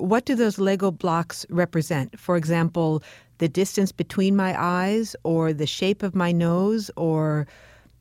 What 0.00 0.24
do 0.24 0.34
those 0.34 0.58
Lego 0.58 0.90
blocks 0.90 1.46
represent? 1.50 2.18
For 2.18 2.36
example, 2.36 3.02
the 3.38 3.48
distance 3.48 3.92
between 3.92 4.34
my 4.34 4.54
eyes, 4.60 5.14
or 5.22 5.52
the 5.52 5.66
shape 5.66 6.02
of 6.02 6.14
my 6.14 6.32
nose, 6.32 6.90
or 6.96 7.46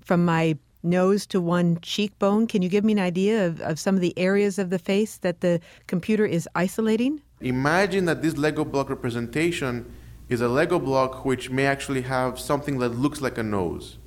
from 0.02 0.26
my 0.26 0.58
nose 0.84 1.26
to 1.28 1.42
one 1.42 1.78
cheekbone? 1.82 2.48
Can 2.48 2.62
you 2.62 2.70
give 2.70 2.84
me 2.84 2.94
an 2.94 3.00
idea 3.00 3.46
of, 3.46 3.62
of 3.62 3.80
some 3.80 3.96
of 3.96 4.02
the 4.02 4.18
areas 4.18 4.58
of 4.58 4.70
the 4.70 4.80
face 4.80 5.18
that 5.18 5.42
the 5.42 5.60
computer 5.88 6.26
is 6.26 6.48
isolating? 6.56 7.22
Imagine 7.42 8.06
that 8.06 8.22
this 8.22 8.38
Lego 8.38 8.66
block 8.66 8.90
representation 8.90 9.92
is 10.30 10.42
a 10.42 10.48
Lego 10.48 10.80
block 10.80 11.26
which 11.26 11.50
may 11.50 11.66
actually 11.66 12.02
have 12.02 12.40
something 12.40 12.80
that 12.80 12.90
looks 12.90 13.22
like 13.22 13.38
a 13.38 13.44
nose, 13.44 13.98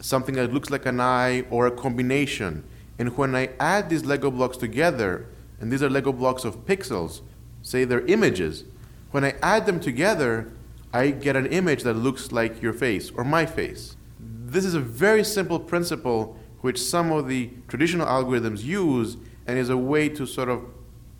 something 0.00 0.34
that 0.34 0.52
looks 0.52 0.70
like 0.70 0.86
an 0.86 1.00
eye, 1.00 1.44
or 1.50 1.66
a 1.66 1.70
combination. 1.70 2.64
And 2.98 3.16
when 3.16 3.34
I 3.34 3.50
add 3.60 3.90
these 3.90 4.04
Lego 4.04 4.30
blocks 4.30 4.56
together, 4.56 5.26
and 5.62 5.70
these 5.70 5.82
are 5.82 5.88
Lego 5.88 6.12
blocks 6.12 6.44
of 6.44 6.66
pixels, 6.66 7.20
say 7.62 7.84
they're 7.84 8.04
images. 8.06 8.64
When 9.12 9.24
I 9.24 9.36
add 9.42 9.64
them 9.64 9.78
together, 9.78 10.52
I 10.92 11.12
get 11.12 11.36
an 11.36 11.46
image 11.46 11.84
that 11.84 11.94
looks 11.94 12.32
like 12.32 12.60
your 12.60 12.72
face 12.72 13.12
or 13.12 13.22
my 13.22 13.46
face. 13.46 13.96
This 14.18 14.64
is 14.64 14.74
a 14.74 14.80
very 14.80 15.22
simple 15.22 15.60
principle 15.60 16.36
which 16.62 16.82
some 16.82 17.12
of 17.12 17.28
the 17.28 17.50
traditional 17.68 18.06
algorithms 18.08 18.64
use 18.64 19.16
and 19.46 19.56
is 19.56 19.70
a 19.70 19.76
way 19.76 20.08
to 20.08 20.26
sort 20.26 20.48
of 20.48 20.64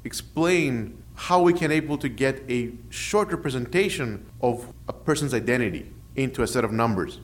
explain 0.05 1.01
how 1.15 1.41
we 1.41 1.53
can 1.53 1.71
able 1.71 1.97
to 1.99 2.09
get 2.09 2.43
a 2.51 2.73
short 2.91 3.31
representation 3.31 4.27
of 4.41 4.73
a 4.89 4.93
person's 4.93 5.35
identity 5.35 5.89
into 6.17 6.43
a 6.43 6.49
set 6.49 6.65
of 6.65 6.73
numbers. 6.73 7.21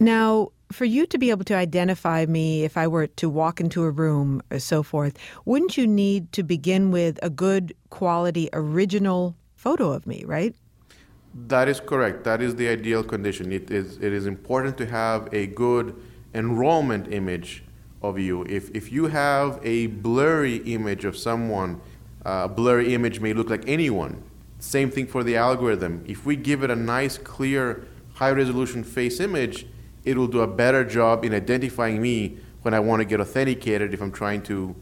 Now, 0.00 0.52
for 0.72 0.84
you 0.84 1.06
to 1.06 1.18
be 1.18 1.30
able 1.30 1.44
to 1.44 1.54
identify 1.54 2.26
me 2.26 2.64
if 2.64 2.76
I 2.76 2.86
were 2.86 3.06
to 3.06 3.28
walk 3.28 3.60
into 3.60 3.84
a 3.84 3.90
room 3.90 4.42
or 4.50 4.58
so 4.58 4.82
forth, 4.82 5.18
wouldn't 5.44 5.76
you 5.76 5.86
need 5.86 6.32
to 6.32 6.42
begin 6.42 6.90
with 6.90 7.18
a 7.22 7.30
good 7.30 7.74
quality 7.90 8.48
original 8.52 9.36
photo 9.54 9.92
of 9.92 10.06
me, 10.06 10.24
right? 10.26 10.54
That 11.34 11.68
is 11.68 11.80
correct. 11.80 12.24
That 12.24 12.42
is 12.42 12.56
the 12.56 12.68
ideal 12.68 13.02
condition. 13.02 13.52
It 13.52 13.70
is, 13.70 13.96
it 13.98 14.12
is 14.12 14.26
important 14.26 14.76
to 14.78 14.86
have 14.86 15.32
a 15.32 15.46
good 15.46 15.94
enrollment 16.34 17.12
image 17.12 17.64
of 18.02 18.18
you. 18.18 18.44
If, 18.44 18.70
if 18.74 18.92
you 18.92 19.06
have 19.06 19.60
a 19.62 19.86
blurry 19.86 20.56
image 20.56 21.04
of 21.04 21.16
someone, 21.16 21.80
uh, 22.26 22.42
a 22.44 22.48
blurry 22.48 22.94
image 22.94 23.20
may 23.20 23.32
look 23.32 23.48
like 23.48 23.64
anyone. 23.66 24.22
Same 24.58 24.90
thing 24.90 25.06
for 25.06 25.24
the 25.24 25.36
algorithm. 25.36 26.04
If 26.06 26.26
we 26.26 26.36
give 26.36 26.62
it 26.62 26.70
a 26.70 26.76
nice, 26.76 27.18
clear, 27.18 27.86
high 28.14 28.30
resolution 28.30 28.84
face 28.84 29.18
image, 29.18 29.66
it 30.04 30.16
will 30.16 30.26
do 30.28 30.40
a 30.40 30.46
better 30.46 30.84
job 30.84 31.24
in 31.24 31.34
identifying 31.34 32.00
me 32.00 32.38
when 32.62 32.74
I 32.74 32.80
want 32.80 33.00
to 33.00 33.04
get 33.04 33.20
authenticated 33.20 33.94
if 33.94 34.00
I'm 34.00 34.12
trying 34.12 34.42
to 34.42 34.74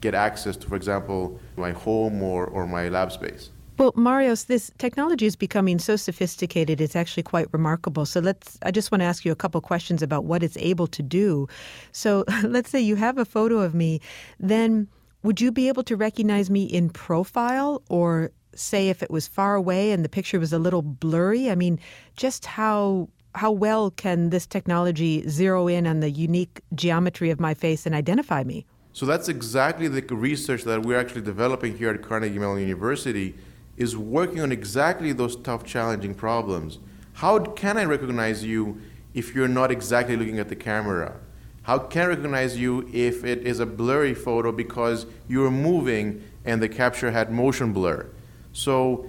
get 0.00 0.14
access 0.14 0.56
to, 0.56 0.68
for 0.68 0.76
example, 0.76 1.40
my 1.56 1.72
home 1.72 2.22
or, 2.22 2.46
or 2.46 2.66
my 2.66 2.88
lab 2.88 3.12
space. 3.12 3.50
Well, 3.78 3.92
Marios, 3.92 4.46
this 4.46 4.72
technology 4.78 5.24
is 5.26 5.36
becoming 5.36 5.78
so 5.78 5.94
sophisticated, 5.94 6.80
it's 6.80 6.96
actually 6.96 7.22
quite 7.22 7.46
remarkable. 7.52 8.06
So 8.06 8.18
let's 8.18 8.58
I 8.62 8.72
just 8.72 8.90
want 8.90 9.02
to 9.02 9.04
ask 9.04 9.24
you 9.24 9.30
a 9.30 9.36
couple 9.36 9.60
questions 9.60 10.02
about 10.02 10.24
what 10.24 10.42
it's 10.42 10.56
able 10.56 10.88
to 10.88 11.02
do. 11.02 11.46
So 11.92 12.24
let's 12.42 12.70
say 12.70 12.80
you 12.80 12.96
have 12.96 13.18
a 13.18 13.24
photo 13.24 13.60
of 13.60 13.74
me, 13.74 14.00
then 14.40 14.88
would 15.22 15.40
you 15.40 15.52
be 15.52 15.68
able 15.68 15.84
to 15.84 15.96
recognize 15.96 16.50
me 16.50 16.64
in 16.64 16.90
profile 16.90 17.82
or 17.88 18.32
say 18.54 18.88
if 18.88 19.00
it 19.00 19.12
was 19.12 19.28
far 19.28 19.54
away 19.54 19.92
and 19.92 20.04
the 20.04 20.08
picture 20.08 20.40
was 20.40 20.52
a 20.52 20.58
little 20.58 20.82
blurry? 20.82 21.48
I 21.48 21.54
mean, 21.54 21.78
just 22.16 22.46
how 22.46 23.08
how 23.38 23.52
well 23.52 23.92
can 23.92 24.30
this 24.30 24.46
technology 24.46 25.26
zero 25.28 25.68
in 25.68 25.86
on 25.86 26.00
the 26.00 26.10
unique 26.10 26.60
geometry 26.74 27.30
of 27.30 27.38
my 27.38 27.54
face 27.54 27.86
and 27.86 27.94
identify 27.94 28.42
me? 28.42 28.66
So 28.92 29.06
that's 29.06 29.28
exactly 29.28 29.86
the 29.86 30.02
research 30.14 30.64
that 30.64 30.82
we're 30.82 30.98
actually 30.98 31.20
developing 31.20 31.78
here 31.78 31.90
at 31.90 32.02
Carnegie 32.02 32.38
Mellon 32.38 32.60
University 32.60 33.36
is 33.76 33.96
working 33.96 34.40
on 34.40 34.50
exactly 34.50 35.12
those 35.12 35.36
tough 35.36 35.64
challenging 35.64 36.14
problems. 36.14 36.80
How 37.14 37.38
can 37.38 37.78
I 37.78 37.84
recognize 37.84 38.44
you 38.44 38.80
if 39.14 39.36
you're 39.36 39.46
not 39.46 39.70
exactly 39.70 40.16
looking 40.16 40.40
at 40.40 40.48
the 40.48 40.56
camera? 40.56 41.20
How 41.62 41.78
can 41.78 42.02
I 42.02 42.06
recognize 42.06 42.58
you 42.58 42.90
if 42.92 43.24
it 43.24 43.46
is 43.46 43.60
a 43.60 43.66
blurry 43.66 44.14
photo 44.14 44.50
because 44.50 45.06
you're 45.28 45.50
moving 45.50 46.24
and 46.44 46.60
the 46.60 46.68
capture 46.68 47.12
had 47.12 47.30
motion 47.30 47.72
blur? 47.72 48.06
So 48.52 49.08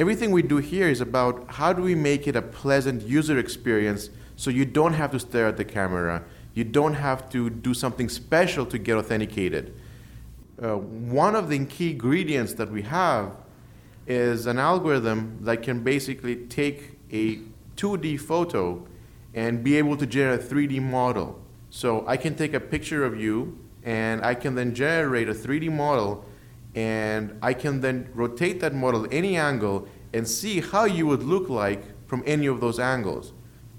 everything 0.00 0.30
we 0.30 0.40
do 0.40 0.56
here 0.56 0.88
is 0.88 1.02
about 1.02 1.44
how 1.46 1.74
do 1.74 1.82
we 1.82 1.94
make 1.94 2.26
it 2.26 2.34
a 2.34 2.40
pleasant 2.40 3.02
user 3.02 3.38
experience 3.38 4.08
so 4.34 4.48
you 4.48 4.64
don't 4.64 4.94
have 4.94 5.10
to 5.10 5.20
stare 5.20 5.46
at 5.46 5.58
the 5.58 5.64
camera, 5.64 6.24
you 6.54 6.64
don't 6.64 6.94
have 6.94 7.28
to 7.28 7.50
do 7.50 7.74
something 7.74 8.08
special 8.08 8.64
to 8.64 8.78
get 8.78 8.96
authenticated. 8.96 9.74
Uh, 10.62 10.76
one 10.76 11.36
of 11.36 11.50
the 11.50 11.66
key 11.66 11.90
ingredients 11.90 12.54
that 12.54 12.70
we 12.72 12.80
have 12.80 13.36
is 14.06 14.46
an 14.46 14.58
algorithm 14.58 15.36
that 15.42 15.62
can 15.62 15.84
basically 15.84 16.46
take 16.46 16.98
a 17.12 17.38
2D 17.76 18.18
photo 18.18 18.82
and 19.34 19.62
be 19.62 19.76
able 19.76 19.98
to 19.98 20.06
generate 20.06 20.40
a 20.40 20.42
3D 20.42 20.80
model. 20.80 21.38
So 21.68 22.06
I 22.06 22.16
can 22.16 22.34
take 22.34 22.54
a 22.54 22.60
picture 22.60 23.04
of 23.04 23.20
you 23.20 23.58
and 23.84 24.24
I 24.24 24.34
can 24.34 24.54
then 24.54 24.74
generate 24.74 25.28
a 25.28 25.34
3D 25.34 25.70
model 25.70 26.24
and 26.74 27.38
I 27.42 27.54
can 27.54 27.80
then 27.80 28.08
rotate 28.14 28.60
that 28.60 28.74
model 28.74 29.06
any 29.10 29.36
angle 29.36 29.88
and 30.12 30.26
see 30.26 30.60
how 30.60 30.84
you 30.84 31.06
would 31.06 31.22
look 31.22 31.48
like 31.48 31.82
from 32.06 32.22
any 32.26 32.46
of 32.46 32.60
those 32.60 32.78
angles. 32.78 33.32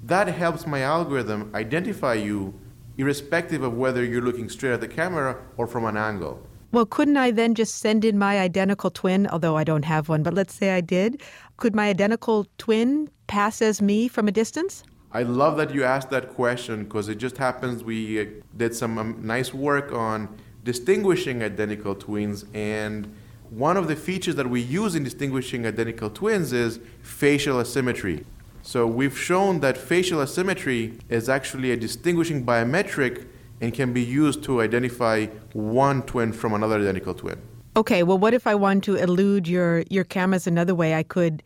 That 0.03 0.27
helps 0.27 0.65
my 0.65 0.81
algorithm 0.81 1.51
identify 1.53 2.15
you 2.15 2.59
irrespective 2.97 3.63
of 3.63 3.73
whether 3.73 4.03
you're 4.03 4.21
looking 4.21 4.49
straight 4.49 4.73
at 4.73 4.81
the 4.81 4.87
camera 4.87 5.37
or 5.57 5.67
from 5.67 5.85
an 5.85 5.97
angle. 5.97 6.45
Well, 6.71 6.85
couldn't 6.85 7.17
I 7.17 7.31
then 7.31 7.53
just 7.55 7.75
send 7.79 8.05
in 8.05 8.17
my 8.17 8.39
identical 8.39 8.89
twin, 8.89 9.27
although 9.27 9.57
I 9.57 9.65
don't 9.65 9.83
have 9.83 10.07
one, 10.07 10.23
but 10.23 10.33
let's 10.33 10.53
say 10.53 10.71
I 10.71 10.81
did? 10.81 11.21
Could 11.57 11.75
my 11.75 11.89
identical 11.89 12.47
twin 12.57 13.09
pass 13.27 13.61
as 13.61 13.81
me 13.81 14.07
from 14.07 14.27
a 14.27 14.31
distance? 14.31 14.83
I 15.11 15.23
love 15.23 15.57
that 15.57 15.73
you 15.73 15.83
asked 15.83 16.09
that 16.11 16.33
question 16.33 16.85
because 16.85 17.09
it 17.09 17.15
just 17.15 17.37
happens 17.37 17.83
we 17.83 18.21
uh, 18.21 18.25
did 18.55 18.73
some 18.73 18.97
um, 18.97 19.19
nice 19.21 19.53
work 19.53 19.91
on 19.91 20.37
distinguishing 20.63 21.43
identical 21.43 21.95
twins 21.95 22.45
and 22.53 23.13
one 23.49 23.75
of 23.75 23.87
the 23.89 23.95
features 23.95 24.35
that 24.35 24.49
we 24.49 24.61
use 24.61 24.95
in 24.95 25.03
distinguishing 25.03 25.65
identical 25.65 26.09
twins 26.09 26.53
is 26.53 26.79
facial 27.01 27.59
asymmetry. 27.59 28.25
So 28.61 28.87
we've 28.87 29.17
shown 29.17 29.59
that 29.59 29.77
facial 29.77 30.21
asymmetry 30.21 30.97
is 31.09 31.27
actually 31.27 31.71
a 31.71 31.77
distinguishing 31.77 32.45
biometric 32.45 33.27
and 33.59 33.73
can 33.73 33.91
be 33.91 34.01
used 34.01 34.43
to 34.43 34.61
identify 34.61 35.25
one 35.53 36.03
twin 36.03 36.31
from 36.31 36.53
another 36.53 36.79
identical 36.79 37.13
twin. 37.13 37.41
Okay, 37.75 38.03
well 38.03 38.17
what 38.17 38.33
if 38.33 38.47
I 38.47 38.55
want 38.55 38.83
to 38.85 38.95
elude 38.95 39.47
your 39.47 39.83
your 39.89 40.03
cameras 40.03 40.47
another 40.47 40.75
way? 40.75 40.95
I 40.95 41.03
could 41.03 41.43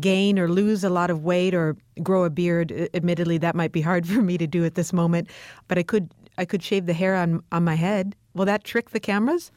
gain 0.00 0.38
or 0.38 0.48
lose 0.48 0.84
a 0.84 0.90
lot 0.90 1.10
of 1.10 1.24
weight 1.24 1.54
or 1.54 1.76
grow 2.02 2.24
a 2.24 2.30
beard. 2.30 2.88
Admittedly, 2.94 3.38
that 3.38 3.54
might 3.54 3.72
be 3.72 3.80
hard 3.80 4.06
for 4.12 4.22
me 4.22 4.38
to 4.38 4.46
do 4.46 4.64
at 4.64 4.74
this 4.74 4.92
moment, 4.92 5.28
but 5.66 5.78
I 5.78 5.82
could 5.82 6.10
I 6.36 6.44
could 6.44 6.62
shave 6.62 6.86
the 6.86 6.92
hair 6.92 7.14
on 7.14 7.42
on 7.52 7.64
my 7.64 7.74
head. 7.74 8.14
Will 8.38 8.44
that 8.46 8.62
trick 8.62 8.90
the 8.90 9.00
cameras? 9.00 9.50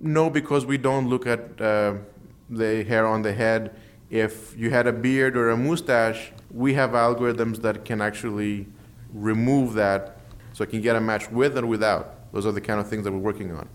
No, 0.00 0.30
because 0.30 0.64
we 0.64 0.78
don't 0.78 1.06
look 1.06 1.26
at 1.26 1.60
uh, 1.60 1.94
the 2.48 2.82
hair 2.84 3.06
on 3.06 3.20
the 3.20 3.34
head. 3.34 3.76
If 4.08 4.56
you 4.56 4.70
had 4.70 4.86
a 4.86 4.92
beard 4.92 5.36
or 5.36 5.50
a 5.50 5.56
mustache, 5.56 6.32
we 6.50 6.72
have 6.72 6.92
algorithms 6.92 7.60
that 7.60 7.84
can 7.84 8.00
actually 8.00 8.66
remove 9.12 9.74
that 9.74 10.18
so 10.54 10.64
it 10.64 10.70
can 10.70 10.80
get 10.80 10.96
a 10.96 11.00
match 11.00 11.30
with 11.30 11.58
or 11.58 11.66
without. 11.66 12.32
Those 12.32 12.46
are 12.46 12.52
the 12.52 12.60
kind 12.62 12.80
of 12.80 12.88
things 12.88 13.04
that 13.04 13.12
we're 13.12 13.18
working 13.18 13.54
on. 13.54 13.68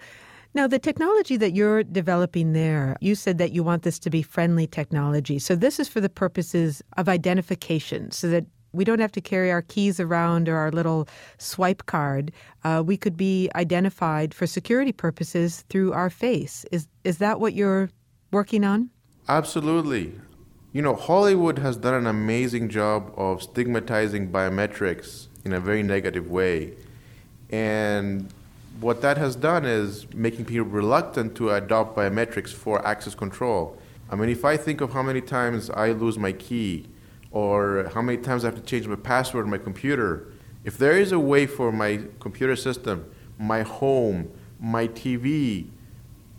Now, 0.56 0.66
the 0.66 0.80
technology 0.80 1.38
that 1.38 1.54
you're 1.54 1.84
developing 1.84 2.54
there, 2.54 2.98
you 3.00 3.14
said 3.14 3.38
that 3.38 3.52
you 3.52 3.64
want 3.64 3.84
this 3.84 4.00
to 4.00 4.10
be 4.10 4.24
friendly 4.24 4.66
technology. 4.66 5.38
So, 5.38 5.56
this 5.56 5.80
is 5.80 5.88
for 5.88 6.02
the 6.02 6.10
purposes 6.10 6.82
of 6.98 7.08
identification 7.08 8.10
so 8.10 8.28
that 8.30 8.46
we 8.74 8.84
don't 8.84 9.00
have 9.00 9.12
to 9.14 9.22
carry 9.22 9.52
our 9.52 9.62
keys 9.62 10.00
around 10.00 10.50
or 10.50 10.58
our 10.58 10.72
little 10.72 11.08
swipe 11.38 11.86
card. 11.86 12.32
Uh, 12.64 12.84
we 12.86 12.98
could 12.98 13.18
be 13.18 13.50
identified 13.56 14.34
for 14.34 14.46
security 14.48 14.92
purposes 14.92 15.64
through 15.70 15.94
our 15.94 16.10
face. 16.10 16.66
Is, 16.72 16.88
is 17.04 17.18
that 17.20 17.40
what 17.40 17.54
you're 17.54 17.90
working 18.32 18.64
on? 18.64 18.90
Absolutely. 19.30 20.14
You 20.74 20.82
know, 20.82 20.96
Hollywood 20.96 21.60
has 21.60 21.78
done 21.78 21.94
an 21.94 22.08
amazing 22.08 22.70
job 22.70 23.12
of 23.18 23.42
stigmatizing 23.42 24.32
biometrics 24.32 25.28
in 25.44 25.54
a 25.54 25.60
very 25.60 25.82
negative 25.82 26.30
way. 26.30 26.74
And 27.50 28.32
what 28.80 29.02
that 29.02 29.18
has 29.18 29.36
done 29.36 29.66
is 29.66 30.06
making 30.14 30.46
people 30.46 30.68
reluctant 30.68 31.36
to 31.38 31.50
adopt 31.52 31.96
biometrics 31.96 32.54
for 32.54 32.86
access 32.86 33.16
control. 33.16 33.78
I 34.10 34.16
mean, 34.16 34.30
if 34.30 34.46
I 34.46 34.56
think 34.56 34.82
of 34.82 34.94
how 34.94 35.02
many 35.02 35.22
times 35.22 35.70
I 35.70 35.92
lose 35.92 36.18
my 36.18 36.32
key 36.32 36.88
or 37.38 37.88
how 37.94 38.02
many 38.02 38.18
times 38.18 38.44
I 38.44 38.48
have 38.48 38.56
to 38.56 38.64
change 38.64 38.88
my 38.88 38.96
password 38.96 39.46
on 39.46 39.52
my 39.52 39.60
computer, 39.60 40.26
if 40.64 40.76
there 40.80 40.98
is 40.98 41.12
a 41.12 41.20
way 41.20 41.46
for 41.46 41.72
my 41.72 42.02
computer 42.20 42.56
system, 42.56 43.06
my 43.38 43.62
home, 43.62 44.32
my 44.60 44.88
TV, 44.88 45.68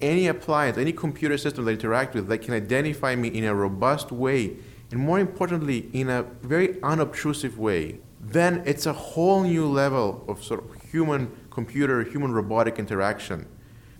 any 0.01 0.27
appliance, 0.27 0.77
any 0.77 0.93
computer 0.93 1.39
system 1.39 1.65
that 1.65 1.71
I 1.71 1.75
interact 1.75 2.15
with 2.17 2.27
that 2.27 2.39
can 2.39 2.53
identify 2.53 3.15
me 3.15 3.29
in 3.29 3.45
a 3.45 3.55
robust 3.55 4.11
way, 4.11 4.57
and 4.91 4.99
more 4.99 5.21
importantly, 5.21 5.89
in 5.93 6.11
a 6.11 6.25
very 6.43 6.83
unobtrusive 6.83 7.57
way, 7.61 8.01
then 8.21 8.65
it's 8.67 8.85
a 8.87 8.93
whole 8.93 9.45
new 9.45 9.67
level 9.69 10.25
of 10.27 10.43
sort 10.43 10.65
of 10.65 10.83
human 10.91 11.31
computer, 11.51 12.03
human 12.03 12.33
robotic 12.33 12.81
interaction. 12.81 13.47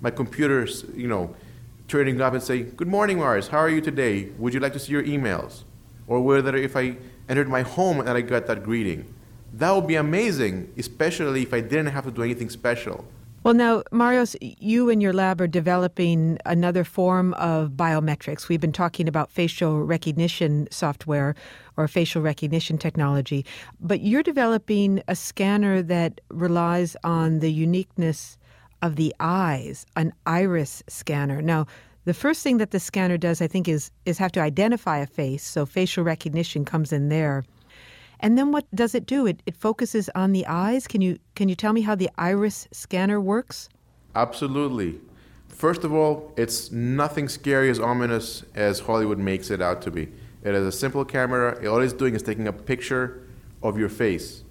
My 0.01 0.11
computer's, 0.11 0.85
you 0.97 1.07
know, 1.07 1.37
turning 1.87 2.21
up 2.21 2.33
and 2.33 2.43
say, 2.43 2.63
Good 2.63 2.89
morning, 2.89 3.19
Mars, 3.19 3.47
how 3.47 3.59
are 3.59 3.71
you 3.71 3.81
today? 3.81 4.31
Would 4.39 4.53
you 4.53 4.59
like 4.59 4.73
to 4.73 4.81
see 4.81 4.91
your 4.91 5.05
emails? 5.05 5.63
Or 6.09 6.21
whether 6.21 6.57
if 6.57 6.75
I 6.75 6.97
entered 7.29 7.49
my 7.49 7.63
home 7.63 8.01
and 8.01 8.11
I 8.11 8.23
got 8.23 8.47
that 8.47 8.65
greeting. 8.65 9.15
That 9.53 9.71
would 9.75 9.87
be 9.87 9.95
amazing, 9.95 10.73
especially 10.77 11.43
if 11.43 11.55
I 11.55 11.61
didn't 11.61 11.87
have 11.87 12.05
to 12.05 12.11
do 12.11 12.23
anything 12.23 12.51
special. 12.51 13.05
Well, 13.45 13.55
now, 13.55 13.83
Marios, 13.93 14.37
you 14.41 14.91
and 14.91 15.01
your 15.01 15.13
lab 15.13 15.41
are 15.41 15.47
developing 15.47 16.39
another 16.45 16.83
form 16.83 17.35
of 17.35 17.71
biometrics. 17.71 18.49
We've 18.49 18.61
been 18.61 18.73
talking 18.73 19.07
about 19.07 19.31
facial 19.31 19.85
recognition 19.85 20.67
software 20.71 21.37
or 21.77 21.87
facial 21.87 22.21
recognition 22.21 22.79
technology, 22.79 23.47
but 23.81 24.01
you're 24.01 24.25
developing 24.25 25.03
a 25.07 25.15
scanner 25.15 25.83
that 25.83 26.21
relies 26.31 26.97
on 27.05 27.39
the 27.39 27.53
uniqueness 27.53 28.37
of 28.83 28.97
the 28.97 29.15
eyes, 29.21 29.87
an 29.97 30.13
iris 30.27 30.83
scanner. 30.89 31.41
Now, 31.41 31.67
the 32.09 32.15
first 32.15 32.43
thing 32.43 32.57
that 32.57 32.71
the 32.71 32.81
scanner 32.81 33.19
does, 33.19 33.43
I 33.43 33.49
think, 33.49 33.69
is 33.69 33.91
is 34.07 34.17
have 34.17 34.33
to 34.33 34.41
identify 34.41 34.97
a 34.97 35.07
face. 35.07 35.45
So 35.45 35.67
facial 35.67 36.05
recognition 36.05 36.65
comes 36.65 36.91
in 36.91 37.11
there. 37.11 37.45
And 38.21 38.39
then 38.39 38.51
what 38.51 38.65
does 38.75 38.95
it 38.95 39.05
do? 39.05 39.27
It, 39.27 39.43
it 39.45 39.55
focuses 39.55 40.09
on 40.15 40.33
the 40.33 40.47
eyes. 40.47 40.87
Can 40.87 41.03
you 41.03 41.19
can 41.35 41.51
you 41.51 41.55
tell 41.55 41.75
me 41.75 41.83
how 41.83 41.95
the 41.95 42.09
iris 42.17 42.67
scanner 42.73 43.21
works? 43.21 43.69
Absolutely. 44.15 44.99
First 45.49 45.85
of 45.85 45.93
all, 45.93 46.33
it's 46.39 46.73
nothing 46.73 47.29
scary 47.29 47.69
as 47.69 47.79
ominous 47.79 48.43
as 48.55 48.81
Hollywood 48.81 49.19
makes 49.19 49.51
it 49.51 49.61
out 49.61 49.83
to 49.83 49.91
be. 49.91 50.05
It 50.45 50.55
is 50.55 50.67
a 50.67 50.73
simple 50.73 51.05
camera. 51.05 51.47
All 51.69 51.83
it's 51.83 51.93
doing 51.93 52.15
is 52.15 52.23
taking 52.23 52.49
a 52.49 52.55
picture 52.55 53.23
of 53.63 53.79
your 53.79 53.91
face. 53.91 54.45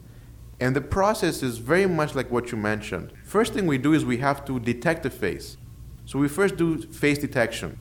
And 0.60 0.76
the 0.76 0.82
process 0.82 1.42
is 1.42 1.58
very 1.58 1.88
much 1.88 2.14
like 2.14 2.30
what 2.30 2.52
you 2.52 2.58
mentioned. 2.60 3.14
First 3.24 3.54
thing 3.54 3.66
we 3.66 3.80
do 3.80 3.94
is 3.94 4.06
we 4.06 4.18
have 4.18 4.46
to 4.46 4.60
detect 4.60 5.02
the 5.02 5.10
face. 5.10 5.58
So 6.08 6.18
we 6.18 6.30
first 6.30 6.56
do 6.56 6.82
face 6.82 7.18
detection. 7.18 7.78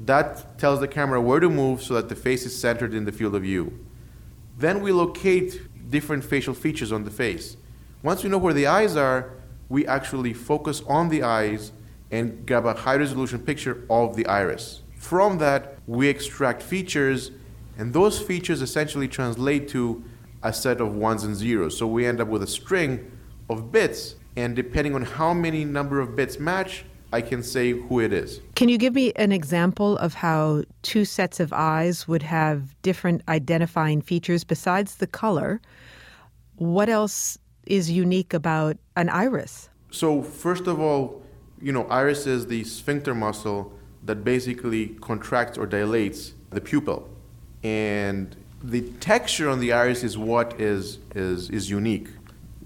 That 0.00 0.58
tells 0.58 0.80
the 0.80 0.88
camera 0.88 1.20
where 1.20 1.38
to 1.38 1.48
move 1.48 1.80
so 1.80 1.94
that 1.94 2.08
the 2.08 2.16
face 2.16 2.44
is 2.44 2.60
centered 2.60 2.92
in 2.92 3.04
the 3.04 3.12
field 3.12 3.36
of 3.36 3.42
view. 3.42 3.86
Then 4.58 4.82
we 4.82 4.90
locate 4.90 5.62
different 5.88 6.24
facial 6.24 6.54
features 6.54 6.90
on 6.90 7.04
the 7.04 7.10
face. 7.10 7.56
Once 8.02 8.24
we 8.24 8.30
know 8.30 8.38
where 8.38 8.52
the 8.52 8.66
eyes 8.66 8.96
are, 8.96 9.34
we 9.68 9.86
actually 9.86 10.32
focus 10.32 10.82
on 10.88 11.08
the 11.08 11.22
eyes 11.22 11.70
and 12.10 12.44
grab 12.46 12.66
a 12.66 12.74
high 12.74 12.96
resolution 12.96 13.38
picture 13.38 13.84
of 13.88 14.16
the 14.16 14.26
iris. 14.26 14.82
From 14.96 15.38
that, 15.38 15.76
we 15.86 16.08
extract 16.08 16.62
features, 16.62 17.30
and 17.78 17.92
those 17.92 18.20
features 18.20 18.60
essentially 18.60 19.06
translate 19.06 19.68
to 19.68 20.02
a 20.42 20.52
set 20.52 20.80
of 20.80 20.96
ones 20.96 21.22
and 21.22 21.36
zeros. 21.36 21.78
So 21.78 21.86
we 21.86 22.06
end 22.06 22.20
up 22.20 22.26
with 22.26 22.42
a 22.42 22.46
string 22.48 23.12
of 23.48 23.70
bits, 23.70 24.16
and 24.34 24.56
depending 24.56 24.96
on 24.96 25.02
how 25.02 25.32
many 25.32 25.64
number 25.64 26.00
of 26.00 26.16
bits 26.16 26.40
match, 26.40 26.84
I 27.12 27.20
can 27.20 27.42
say 27.42 27.72
who 27.72 28.00
it 28.00 28.12
is. 28.12 28.40
Can 28.54 28.70
you 28.70 28.78
give 28.78 28.94
me 28.94 29.12
an 29.16 29.32
example 29.32 29.98
of 29.98 30.14
how 30.14 30.64
two 30.80 31.04
sets 31.04 31.40
of 31.40 31.52
eyes 31.52 32.08
would 32.08 32.22
have 32.22 32.74
different 32.80 33.22
identifying 33.28 34.00
features 34.00 34.44
besides 34.44 34.96
the 34.96 35.06
color? 35.06 35.60
What 36.56 36.88
else 36.88 37.38
is 37.66 37.90
unique 37.90 38.32
about 38.32 38.78
an 38.96 39.10
iris? 39.10 39.68
So, 39.90 40.22
first 40.22 40.66
of 40.66 40.80
all, 40.80 41.22
you 41.60 41.70
know, 41.70 41.84
iris 41.88 42.26
is 42.26 42.46
the 42.46 42.64
sphincter 42.64 43.14
muscle 43.14 43.72
that 44.04 44.24
basically 44.24 44.88
contracts 45.00 45.58
or 45.58 45.66
dilates 45.66 46.32
the 46.50 46.62
pupil. 46.62 47.08
And 47.62 48.34
the 48.62 48.80
texture 49.00 49.50
on 49.50 49.60
the 49.60 49.72
iris 49.74 50.02
is 50.02 50.16
what 50.16 50.58
is, 50.58 50.98
is, 51.14 51.50
is 51.50 51.68
unique. 51.68 52.08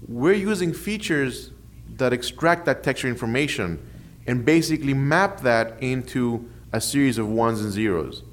We're 0.07 0.33
using 0.33 0.73
features 0.73 1.51
that 1.97 2.13
extract 2.13 2.65
that 2.65 2.81
texture 2.81 3.07
information 3.09 3.79
and 4.27 4.45
basically 4.45 4.93
map 4.93 5.39
that 5.39 5.81
into 5.81 6.47
a 6.73 6.81
series 6.81 7.17
of 7.17 7.27
ones 7.29 7.61
and 7.61 7.71
zeros. 7.71 8.23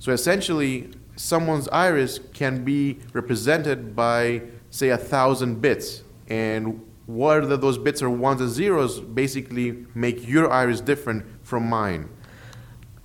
So 0.00 0.12
essentially, 0.12 0.90
someone's 1.14 1.68
iris 1.68 2.20
can 2.34 2.64
be 2.64 2.98
represented 3.12 3.96
by, 3.96 4.42
say, 4.70 4.90
a 4.90 4.98
thousand 4.98 5.62
bits. 5.62 6.02
And 6.28 6.84
whether 7.06 7.56
those 7.56 7.78
bits 7.78 8.02
are 8.02 8.10
ones 8.10 8.40
and 8.40 8.50
zeros 8.50 9.00
basically 9.00 9.86
make 9.94 10.26
your 10.28 10.50
iris 10.50 10.80
different 10.80 11.24
from 11.42 11.68
mine. 11.68 12.08